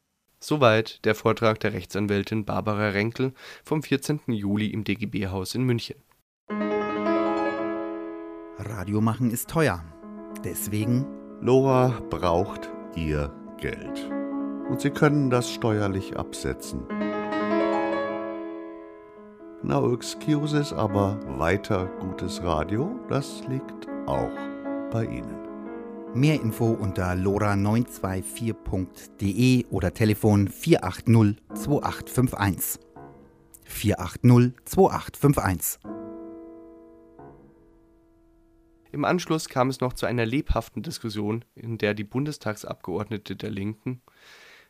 Soweit 0.41 1.05
der 1.05 1.15
Vortrag 1.15 1.59
der 1.61 1.73
Rechtsanwältin 1.73 2.45
Barbara 2.45 2.91
Renkel 2.91 3.33
vom 3.65 3.83
14. 3.83 4.21
Juli 4.27 4.67
im 4.67 4.85
DGB-Haus 4.85 5.55
in 5.55 5.63
München. 5.63 5.97
Radio 8.59 9.01
machen 9.01 9.31
ist 9.31 9.49
teuer. 9.49 9.83
Deswegen 10.45 11.07
Lora 11.41 11.95
braucht 12.11 12.71
ihr 12.95 13.33
Geld. 13.59 14.11
Und 14.69 14.81
Sie 14.81 14.91
können 14.91 15.31
das 15.31 15.51
steuerlich 15.51 16.17
absetzen. 16.17 16.83
No 19.63 19.95
excuses, 19.95 20.73
aber 20.73 21.21
weiter 21.39 21.89
gutes 22.01 22.43
Radio, 22.43 22.99
das 23.09 23.45
liegt 23.49 23.89
auch 24.07 24.33
bei 24.91 25.05
Ihnen. 25.05 25.39
Mehr 26.15 26.41
Info 26.41 26.67
unter 26.67 27.13
lora924.de 27.13 29.67
oder 29.71 29.95
Telefon 29.95 30.49
480 30.49 31.37
2851. 31.55 32.81
480 33.65 34.55
2851. 34.65 36.04
Im 38.95 39.05
Anschluss 39.05 39.49
kam 39.49 39.71
es 39.71 39.81
noch 39.81 39.93
zu 39.95 40.07
einer 40.07 40.25
lebhaften 40.25 40.85
Diskussion, 40.85 41.45
in 41.57 41.79
der 41.79 41.95
die 41.95 42.05
Bundestagsabgeordnete 42.05 43.35
der 43.35 43.51
Linken, 43.51 44.01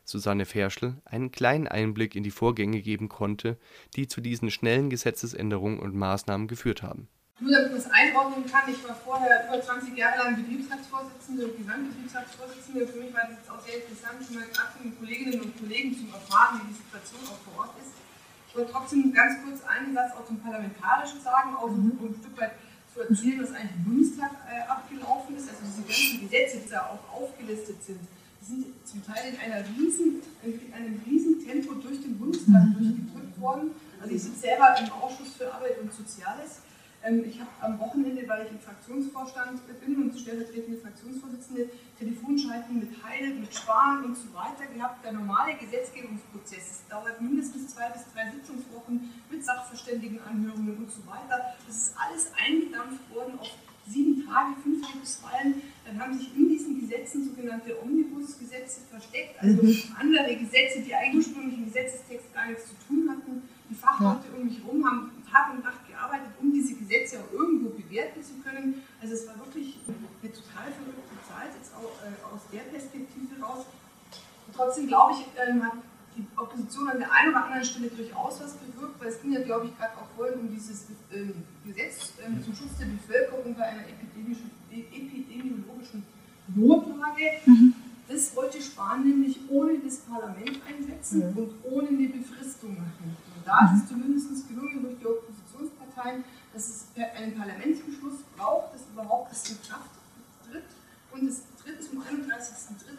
Susanne 0.03 0.45
Ferschl, 0.45 0.95
einen 1.05 1.29
kleinen 1.29 1.67
Einblick 1.67 2.15
in 2.15 2.23
die 2.23 2.31
Vorgänge 2.31 2.81
geben 2.81 3.07
konnte, 3.07 3.59
die 3.95 4.07
zu 4.07 4.21
diesen 4.21 4.49
schnellen 4.49 4.89
Gesetzesänderungen 4.89 5.77
und 5.77 5.93
Maßnahmen 5.93 6.47
geführt 6.47 6.81
haben. 6.81 7.07
Nur 7.39 7.51
damit 7.51 7.69
man 7.69 7.77
es 7.77 7.91
einordnen 7.91 8.45
kann, 8.49 8.63
ich 8.67 8.81
war 8.89 8.95
vorher 8.95 9.45
über 9.47 9.61
20 9.61 9.95
Jahre 9.95 10.17
lang 10.17 10.41
Betriebsratsvorsitzende 10.41 11.45
und 11.45 11.57
Gesamtbetriebsratsvorsitzende. 11.59 12.87
Für 12.87 12.97
mich 12.97 13.13
war 13.13 13.29
das 13.29 13.37
jetzt 13.37 13.51
auch 13.51 13.61
sehr 13.61 13.77
interessant, 13.77 14.25
mal 14.33 14.49
gerade 14.49 14.73
von 14.73 14.89
den 14.89 14.97
Kolleginnen 14.97 15.39
und 15.39 15.53
Kollegen 15.59 15.93
zu 15.93 16.09
erfahren, 16.09 16.61
wie 16.65 16.73
die 16.73 16.81
Situation 16.81 17.21
auch 17.29 17.37
vor 17.45 17.69
Ort 17.69 17.77
ist. 17.77 17.93
Ich 18.49 18.55
wollte 18.55 18.71
trotzdem 18.71 19.13
ganz 19.13 19.37
kurz 19.45 19.61
einen 19.69 19.93
Satz 19.93 20.17
auch 20.17 20.25
zum 20.25 20.41
Parlamentarischen 20.41 21.21
sagen, 21.21 21.53
auch 21.53 21.69
mhm. 21.69 21.93
ein 22.01 22.17
Stück 22.17 22.41
weit 22.41 22.57
zu 22.95 23.01
erzählen, 23.01 23.43
was 23.43 23.51
eigentlich 23.51 23.75
im 23.75 23.83
Bundestag 23.83 24.31
äh, 24.47 24.63
abgelaufen 24.71 25.35
ist. 25.35 25.49
Also 25.49 25.61
diese 25.67 25.83
ganzen 25.83 26.29
Gesetze, 26.29 26.57
die 26.63 26.69
da 26.69 26.95
auch 26.95 27.03
aufgelistet 27.11 27.83
sind, 27.83 27.99
die 28.39 28.45
sind 28.45 28.65
zum 28.85 29.05
Teil 29.05 29.33
in, 29.33 29.39
einer 29.39 29.67
riesen, 29.75 30.21
in 30.43 30.73
einem 30.73 31.01
riesen 31.05 31.45
Tempo 31.45 31.73
durch 31.73 31.99
den 32.01 32.17
Bundestag 32.17 32.63
mhm. 32.63 32.79
durchgedrückt 32.79 33.41
worden. 33.41 33.71
Also 33.99 34.15
ich 34.15 34.23
sitze 34.23 34.39
selber 34.39 34.75
im 34.79 34.91
Ausschuss 34.93 35.33
für 35.37 35.51
Arbeit 35.53 35.79
und 35.81 35.91
Soziales. 35.91 36.63
Ähm, 37.05 37.23
ich 37.25 37.39
habe 37.39 37.49
am 37.61 37.79
Wochenende, 37.79 38.27
weil 38.27 38.45
ich 38.45 38.51
im 38.51 38.59
Fraktionsvorstand 38.59 39.61
bin 39.79 39.95
und 40.01 40.19
stellvertretende 40.19 40.79
Fraktionsvorsitzende, 40.79 41.69
Telefonschalten 41.99 42.79
mit 42.79 42.89
Heil, 43.03 43.35
mit 43.35 43.53
Spahn 43.53 44.05
und 44.05 44.17
so 44.17 44.33
weiter 44.33 44.65
gehabt. 44.73 45.05
Der 45.05 45.13
normale 45.13 45.55
Gesetzgebungsprozess 45.55 46.83
dauert 46.89 47.21
mindestens 47.21 47.75
zwei 47.75 47.89
bis 47.89 48.03
drei 48.13 48.31
Sitzungswochen 48.31 49.13
mit 49.29 49.45
Sachverständigenanhörungen 49.45 50.77
und 50.77 50.91
so 50.91 51.05
weiter. 51.05 51.53
Das 51.67 51.75
ist 51.75 51.95
alles 51.97 52.31
eingedampft 52.35 53.13
worden 53.13 53.39
auf 53.39 53.49
sieben 53.87 54.25
Tage, 54.25 54.55
fünf 54.63 54.81
Tagesfallen, 54.85 55.61
dann 55.85 55.99
haben 55.99 56.17
sich 56.17 56.35
in 56.35 56.49
diesen 56.49 56.79
Gesetzen 56.79 57.23
sogenannte 57.23 57.79
Omnibus-Gesetze 57.83 58.81
versteckt, 58.89 59.41
also 59.41 59.61
mhm. 59.61 59.77
andere 59.99 60.35
Gesetze, 60.37 60.81
die 60.81 60.93
eigentlich 60.93 61.27
ursprünglich 61.27 61.57
im 61.59 61.65
Gesetzestext 61.65 62.33
gar 62.33 62.47
nichts 62.47 62.65
zu 62.65 62.73
tun 62.87 63.07
hatten. 63.09 63.43
Die 63.69 63.75
Fachleute 63.75 64.25
um 64.35 64.45
mich 64.45 64.57
herum 64.63 64.85
haben 64.85 65.11
Tag 65.31 65.53
und 65.53 65.63
Nacht 65.63 65.84
gearbeitet, 66.05 66.33
um 66.39 66.53
diese 66.53 66.75
Gesetze 66.75 67.19
auch 67.19 67.33
irgendwo 67.33 67.69
bewerten 67.69 68.21
zu 68.23 68.33
können. 68.43 68.83
Also 69.01 69.13
es 69.15 69.27
war 69.27 69.37
wirklich 69.39 69.77
eine 69.87 70.31
total 70.31 70.71
verrückte 70.71 71.17
Zeit, 71.27 71.51
jetzt 71.57 71.73
auch 71.75 71.91
äh, 72.05 72.33
aus 72.33 72.41
der 72.51 72.61
Perspektive 72.71 73.41
raus. 73.41 73.65
Und 74.47 74.55
trotzdem 74.55 74.87
glaube 74.87 75.13
ich, 75.13 75.25
ähm, 75.41 75.63
hat 75.63 75.73
die 76.15 76.25
Opposition 76.37 76.87
an 76.87 76.99
der 76.99 77.11
einen 77.11 77.29
oder 77.31 77.45
anderen 77.45 77.65
Stelle 77.65 77.89
durchaus 77.89 78.39
was 78.39 78.53
bewirkt, 78.53 78.99
weil 79.01 79.09
es 79.09 79.21
ging 79.21 79.33
ja, 79.33 79.41
glaube 79.41 79.65
ich, 79.65 79.77
gerade 79.77 79.97
auch 79.97 80.07
vorhin 80.15 80.39
um 80.39 80.49
dieses 80.49 80.85
ähm, 81.11 81.43
Gesetz 81.65 82.13
ähm, 82.25 82.41
zum 82.43 82.55
Schutz 82.55 82.77
der 82.79 82.85
Bevölkerung 82.85 83.53
bei 83.55 83.65
einer 83.65 83.83
epidemischen, 83.83 84.49
epidemiologischen 84.71 86.05
Notlage. 86.55 87.43
Mhm. 87.45 87.73
Das 88.07 88.35
wollte 88.35 88.61
Spahn 88.61 89.03
nämlich 89.03 89.39
ohne 89.49 89.79
das 89.79 89.97
Parlament 89.97 90.61
einsetzen 90.69 91.31
mhm. 91.31 91.37
und 91.37 91.51
ohne 91.63 91.87
eine 91.87 92.07
Befristung 92.07 92.75
machen. 92.75 93.17
Und 93.35 93.45
da 93.45 93.65
ist 93.65 93.83
es 93.83 93.89
zumindest 93.89 94.47
gelungen 94.47 94.97
durch 95.01 95.19
die 95.24 95.24
Oppositionsparteien, 95.95 96.23
dass 96.53 96.67
es 96.67 96.85
einen 97.15 97.35
Parlamentsbeschluss 97.35 98.19
braucht, 98.37 98.73
dass 98.73 98.81
überhaupt 98.91 99.31
das 99.31 99.49
in 99.49 99.61
Kraft 99.61 99.89
tritt 100.49 100.63
und 101.11 101.27
es 101.27 101.41
tritt 101.61 101.83
zum 101.83 102.01
31.03. 102.01 102.05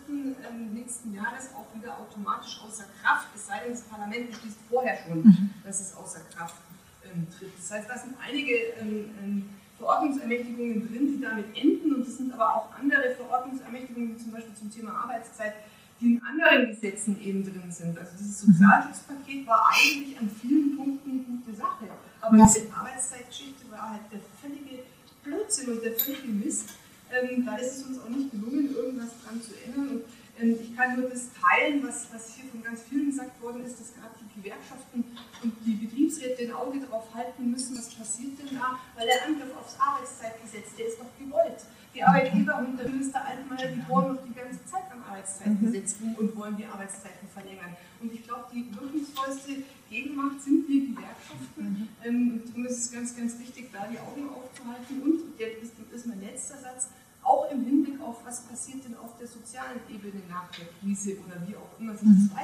Ähm, 0.08 0.74
nächsten 0.74 1.14
Jahres 1.14 1.50
auch 1.54 1.66
wieder 1.78 1.98
automatisch 1.98 2.60
außer 2.66 2.84
Kraft, 3.02 3.28
es 3.34 3.46
sei 3.46 3.60
denn, 3.60 3.72
das 3.72 3.82
Parlament 3.82 4.30
beschließt 4.30 4.58
vorher 4.68 4.98
schon, 5.06 5.22
mhm. 5.22 5.50
dass 5.64 5.80
es 5.80 5.96
außer 5.96 6.20
Kraft 6.34 6.56
ähm, 7.04 7.26
tritt. 7.36 7.52
Das 7.58 7.70
heißt, 7.70 7.88
da 7.88 7.98
sind 7.98 8.16
einige 8.24 8.52
ähm, 8.80 9.10
ähm, 9.22 9.48
Verordnungsermächtigungen 9.78 10.88
drin, 10.88 11.06
die 11.08 11.20
damit 11.20 11.56
enden 11.56 11.94
und 11.94 12.06
es 12.06 12.16
sind 12.16 12.32
aber 12.32 12.54
auch 12.54 12.74
andere 12.78 13.14
Verordnungsermächtigungen, 13.14 14.14
wie 14.14 14.22
zum 14.22 14.32
Beispiel 14.32 14.54
zum 14.54 14.70
Thema 14.70 14.92
Arbeitszeit, 14.92 15.54
die 16.00 16.14
in 16.14 16.22
anderen 16.22 16.68
Gesetzen 16.68 17.20
eben 17.20 17.42
drin 17.42 17.70
sind. 17.70 17.98
Also 17.98 18.12
dieses 18.18 18.40
Sozialschutzpaket 18.40 19.46
war 19.46 19.70
eigentlich 19.70 20.18
an 20.18 20.30
vielen 20.30 20.76
Punkten 20.76 21.10
eine 21.10 21.20
gute 21.20 21.54
Sache, 21.54 21.86
aber 22.26 22.36
diese 22.36 22.72
Arbeitszeitgeschichte 22.72 23.70
war 23.70 23.90
halt 23.90 24.02
der 24.12 24.20
völlige 24.40 24.82
Blödsinn 25.22 25.72
und 25.72 25.84
der 25.84 25.92
völlige 25.98 26.28
Mist 26.28 26.70
ähm, 27.12 27.46
da 27.46 27.56
ist 27.56 27.76
es 27.76 27.82
uns 27.84 27.98
auch 28.00 28.08
nicht 28.08 28.30
gelungen, 28.30 28.74
irgendwas 28.74 29.10
dran 29.22 29.40
zu 29.40 29.52
ändern. 29.64 29.88
Und 29.88 30.04
ähm, 30.40 30.58
ich 30.60 30.76
kann 30.76 31.00
nur 31.00 31.08
das 31.08 31.28
teilen, 31.32 31.86
was, 31.86 32.08
was 32.12 32.34
hier 32.34 32.50
von 32.50 32.62
ganz 32.62 32.82
vielen 32.88 33.10
gesagt 33.10 33.40
worden 33.40 33.64
ist, 33.64 33.80
dass 33.80 33.94
gerade 33.94 34.14
die 34.20 34.42
Gewerkschaften 34.42 35.04
und 35.42 35.52
die 35.64 35.86
Betriebsräte 35.86 36.42
ein 36.42 36.52
Auge 36.52 36.80
darauf 36.80 37.14
halten 37.14 37.50
müssen, 37.50 37.78
was 37.78 37.94
passiert 37.94 38.38
denn 38.38 38.58
da, 38.58 38.78
weil 38.96 39.06
der 39.06 39.24
Angriff 39.24 39.54
aufs 39.56 39.76
Arbeitszeitgesetz, 39.78 40.74
der 40.76 40.88
ist 40.88 40.98
doch 40.98 41.12
gewollt. 41.18 41.62
Die 41.96 42.04
Arbeitgeber 42.04 42.58
und 42.58 42.76
der 42.76 42.90
Minister 42.90 43.24
Altmaier, 43.24 43.72
die 43.72 43.88
wollen 43.88 44.12
noch 44.12 44.22
die 44.22 44.34
ganze 44.34 44.62
Zeit 44.66 44.84
am 44.92 45.02
Arbeitszeitgesetz 45.08 45.96
rum 46.02 46.14
und 46.16 46.36
wollen 46.36 46.54
die 46.54 46.66
Arbeitszeiten 46.66 47.26
verlängern. 47.32 47.72
Und 48.02 48.12
ich 48.12 48.22
glaube, 48.22 48.44
die 48.52 48.68
wirkungsvollste 48.68 49.64
Gegenmacht 49.88 50.42
sind 50.42 50.68
wir 50.68 50.92
Gewerkschaften. 50.92 51.88
Ähm, 52.04 52.42
und 52.54 52.66
es 52.66 52.78
ist 52.78 52.92
ganz, 52.92 53.16
ganz 53.16 53.38
wichtig, 53.38 53.70
da 53.72 53.88
die 53.88 53.98
Augen 53.98 54.28
aufzuhalten. 54.28 55.00
Und, 55.00 55.40
das 55.40 56.00
ist 56.00 56.06
mein 56.06 56.20
letzter 56.20 56.58
Satz, 56.58 56.88
auch 57.22 57.50
im 57.50 57.64
Hinblick 57.64 57.98
auf, 58.02 58.20
was 58.26 58.42
passiert 58.42 58.84
denn 58.84 58.96
auf 58.98 59.16
der 59.16 59.26
sozialen 59.26 59.80
Ebene 59.88 60.20
nach 60.28 60.52
der 60.52 60.66
Krise 60.78 61.16
oder 61.24 61.40
wie 61.48 61.56
auch 61.56 61.80
immer 61.80 61.96
sich 61.96 62.08
das 62.12 62.28
mhm. 62.28 62.36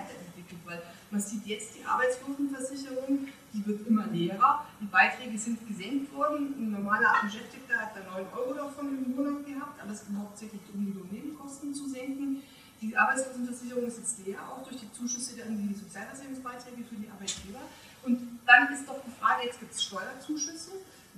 Weiterentwickelt. 0.42 0.60
Weil 0.64 0.82
man 1.10 1.20
sieht 1.20 1.46
jetzt 1.46 1.76
die 1.76 1.84
Arbeitslosenversicherung, 1.84 3.28
die 3.52 3.66
wird 3.66 3.86
immer 3.86 4.06
leerer, 4.06 4.66
die 4.80 4.86
Beiträge 4.86 5.38
sind 5.38 5.66
gesenkt 5.66 6.12
worden. 6.14 6.54
Ein 6.58 6.70
normaler 6.72 7.14
Beschäftigter 7.22 7.76
hat 7.76 7.96
da 7.96 8.00
9 8.18 8.26
Euro 8.36 8.54
davon 8.54 8.88
im 8.88 9.16
Monat 9.16 9.46
gehabt, 9.46 9.80
aber 9.80 9.92
es 9.92 10.06
ging 10.06 10.18
hauptsächlich 10.18 10.60
um 10.74 10.84
die 10.84 10.92
Lohnnebenkosten 10.92 11.74
zu 11.74 11.88
senken. 11.88 12.42
Die 12.80 12.96
Arbeitslosenversicherung 12.96 13.86
ist 13.86 13.98
jetzt 13.98 14.26
leer, 14.26 14.38
auch 14.50 14.66
durch 14.66 14.80
die 14.80 14.90
Zuschüsse 14.92 15.40
an 15.44 15.68
die 15.68 15.74
Sozialversicherungsbeiträge 15.74 16.82
für 16.82 16.96
die 16.96 17.08
Arbeitgeber. 17.08 17.60
Und 18.02 18.40
dann 18.44 18.72
ist 18.72 18.88
doch 18.88 18.98
die 19.06 19.12
Frage, 19.20 19.46
jetzt 19.46 19.60
gibt 19.60 19.72
es 19.72 19.84
Steuerzuschüsse. 19.84 20.72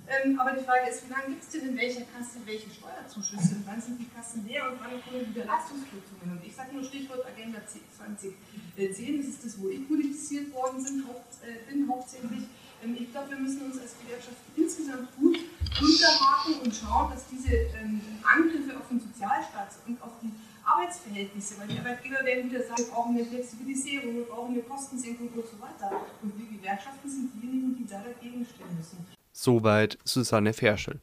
Ähm, 0.07 0.39
aber 0.39 0.53
die 0.53 0.63
Frage 0.63 0.89
ist, 0.89 1.05
wie 1.05 1.11
lange 1.11 1.33
gibt 1.33 1.43
es 1.43 1.49
denn 1.49 1.69
in 1.69 1.77
welcher 1.77 2.05
Kasse 2.13 2.37
welche 2.45 2.69
Steuerzuschüsse? 2.69 3.57
Und 3.57 3.65
wann 3.65 3.81
sind 3.81 3.97
die 3.97 4.09
Kassen 4.13 4.45
leer 4.45 4.69
und 4.69 4.77
wann 4.77 5.01
kommen 5.01 5.25
wieder 5.33 5.45
Leistungskürzungen? 5.45 6.37
Und 6.37 6.45
ich 6.45 6.53
sage 6.53 6.73
nur 6.73 6.83
Stichwort 6.83 7.25
Agenda 7.25 7.59
2010, 7.65 8.37
das 8.77 8.99
ist 8.99 9.45
das, 9.45 9.59
wo 9.59 9.69
ich 9.69 9.87
politisiert 9.87 10.53
worden 10.53 10.79
sind, 10.79 11.07
haupt, 11.07 11.41
äh, 11.41 11.65
bin 11.65 11.89
hauptsächlich. 11.89 12.45
Ähm, 12.83 12.95
ich 12.99 13.09
glaube, 13.11 13.31
wir 13.31 13.37
müssen 13.41 13.65
uns 13.65 13.81
als 13.81 13.97
Gewerkschaft 13.97 14.37
insgesamt 14.55 15.09
gut 15.17 15.39
unterhaken 15.73 16.61
und 16.61 16.75
schauen, 16.75 17.09
dass 17.09 17.25
diese 17.25 17.73
ähm, 17.73 17.99
Angriffe 18.21 18.77
auf 18.77 18.87
den 18.87 19.01
Sozialstaat 19.01 19.73
und 19.87 20.01
auf 20.01 20.13
die 20.21 20.29
Arbeitsverhältnisse, 20.65 21.57
weil 21.59 21.67
die 21.67 21.79
Arbeitgeber 21.79 22.23
werden 22.25 22.49
wieder 22.49 22.61
sagen, 22.61 22.77
wir 22.77 22.93
brauchen 22.93 23.15
eine 23.15 23.25
Flexibilisierung, 23.25 24.15
wir 24.15 24.25
brauchen 24.25 24.53
eine 24.53 24.63
Kostensenkung 24.63 25.29
und 25.29 25.45
so 25.45 25.57
weiter. 25.61 25.97
Und 26.21 26.37
wir 26.37 26.45
Gewerkschaften 26.57 27.09
sind 27.09 27.31
diejenigen, 27.35 27.75
die 27.77 27.85
da 27.85 28.01
dagegen 28.01 28.45
stellen 28.45 28.75
müssen. 28.77 29.14
Soweit 29.37 29.97
Susanne 30.05 30.53
Ferschel. 30.53 31.01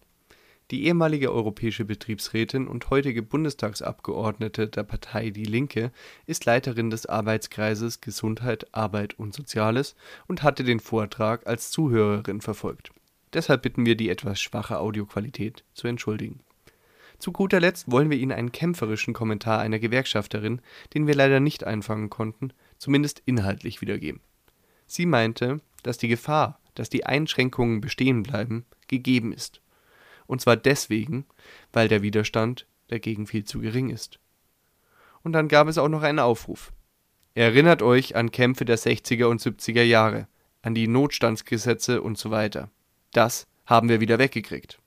Die 0.70 0.86
ehemalige 0.86 1.30
europäische 1.30 1.84
Betriebsrätin 1.84 2.66
und 2.66 2.88
heutige 2.88 3.22
Bundestagsabgeordnete 3.22 4.68
der 4.68 4.84
Partei 4.84 5.28
Die 5.28 5.44
Linke 5.44 5.92
ist 6.24 6.46
Leiterin 6.46 6.88
des 6.88 7.04
Arbeitskreises 7.04 8.00
Gesundheit, 8.00 8.74
Arbeit 8.74 9.18
und 9.18 9.34
Soziales 9.34 9.96
und 10.28 10.42
hatte 10.42 10.64
den 10.64 10.80
Vortrag 10.80 11.46
als 11.46 11.70
Zuhörerin 11.70 12.40
verfolgt. 12.40 12.90
Deshalb 13.34 13.60
bitten 13.60 13.84
wir 13.84 13.98
die 13.98 14.08
etwas 14.08 14.40
schwache 14.40 14.78
Audioqualität 14.78 15.62
zu 15.74 15.86
entschuldigen. 15.86 16.40
Zu 17.18 17.32
guter 17.32 17.60
Letzt 17.60 17.90
wollen 17.90 18.08
wir 18.08 18.16
Ihnen 18.16 18.32
einen 18.32 18.50
kämpferischen 18.50 19.12
Kommentar 19.12 19.60
einer 19.60 19.78
Gewerkschafterin, 19.78 20.62
den 20.94 21.06
wir 21.06 21.14
leider 21.14 21.38
nicht 21.38 21.64
einfangen 21.64 22.08
konnten, 22.08 22.54
zumindest 22.78 23.20
inhaltlich 23.26 23.82
wiedergeben. 23.82 24.22
Sie 24.86 25.04
meinte, 25.04 25.60
dass 25.82 25.98
die 25.98 26.08
Gefahr 26.08 26.61
dass 26.74 26.90
die 26.90 27.06
Einschränkungen 27.06 27.80
bestehen 27.80 28.22
bleiben, 28.22 28.64
gegeben 28.88 29.32
ist. 29.32 29.60
Und 30.26 30.40
zwar 30.40 30.56
deswegen, 30.56 31.26
weil 31.72 31.88
der 31.88 32.02
Widerstand 32.02 32.66
dagegen 32.88 33.26
viel 33.26 33.44
zu 33.44 33.60
gering 33.60 33.90
ist. 33.90 34.18
Und 35.22 35.32
dann 35.32 35.48
gab 35.48 35.68
es 35.68 35.78
auch 35.78 35.88
noch 35.88 36.02
einen 36.02 36.18
Aufruf. 36.18 36.72
Erinnert 37.34 37.82
euch 37.82 38.16
an 38.16 38.30
Kämpfe 38.30 38.64
der 38.64 38.78
60er 38.78 39.26
und 39.26 39.40
70er 39.40 39.82
Jahre, 39.82 40.28
an 40.62 40.74
die 40.74 40.88
Notstandsgesetze 40.88 42.02
und 42.02 42.18
so 42.18 42.30
weiter. 42.30 42.70
Das 43.12 43.46
haben 43.66 43.88
wir 43.88 44.00
wieder 44.00 44.18
weggekriegt. 44.18 44.78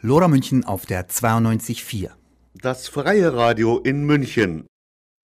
Lora 0.00 0.28
München 0.28 0.64
auf 0.64 0.86
der 0.86 1.08
92.4. 1.08 2.10
Das 2.54 2.88
freie 2.88 3.34
Radio 3.34 3.78
in 3.78 4.04
München. 4.04 4.66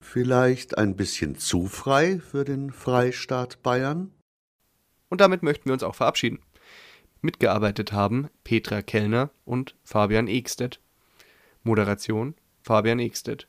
Vielleicht 0.00 0.78
ein 0.78 0.96
bisschen 0.96 1.36
zu 1.36 1.66
frei 1.66 2.20
für 2.20 2.44
den 2.44 2.70
Freistaat 2.72 3.62
Bayern? 3.62 4.12
Und 5.08 5.20
damit 5.20 5.42
möchten 5.42 5.66
wir 5.66 5.72
uns 5.72 5.82
auch 5.82 5.94
verabschieden. 5.94 6.40
Mitgearbeitet 7.20 7.92
haben 7.92 8.28
Petra 8.44 8.82
Kellner 8.82 9.30
und 9.44 9.74
Fabian 9.84 10.28
Ekstedt. 10.28 10.80
Moderation 11.62 12.34
Fabian 12.62 12.98
Ekstedt. 12.98 13.48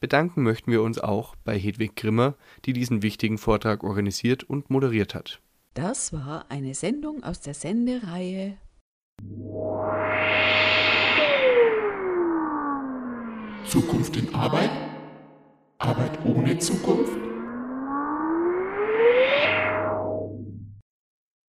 Bedanken 0.00 0.42
möchten 0.42 0.72
wir 0.72 0.82
uns 0.82 0.98
auch 0.98 1.36
bei 1.44 1.58
Hedwig 1.58 1.94
Grimmer, 1.96 2.34
die 2.64 2.72
diesen 2.72 3.02
wichtigen 3.02 3.36
Vortrag 3.36 3.84
organisiert 3.84 4.44
und 4.44 4.70
moderiert 4.70 5.14
hat. 5.14 5.40
Das 5.74 6.12
war 6.12 6.46
eine 6.50 6.74
Sendung 6.74 7.22
aus 7.22 7.40
der 7.40 7.54
Sendereihe 7.54 8.56
Zukunft 13.66 14.16
in 14.16 14.34
Arbeit? 14.34 14.70
Arbeit 15.78 16.24
ohne 16.24 16.58
Zukunft? 16.58 17.29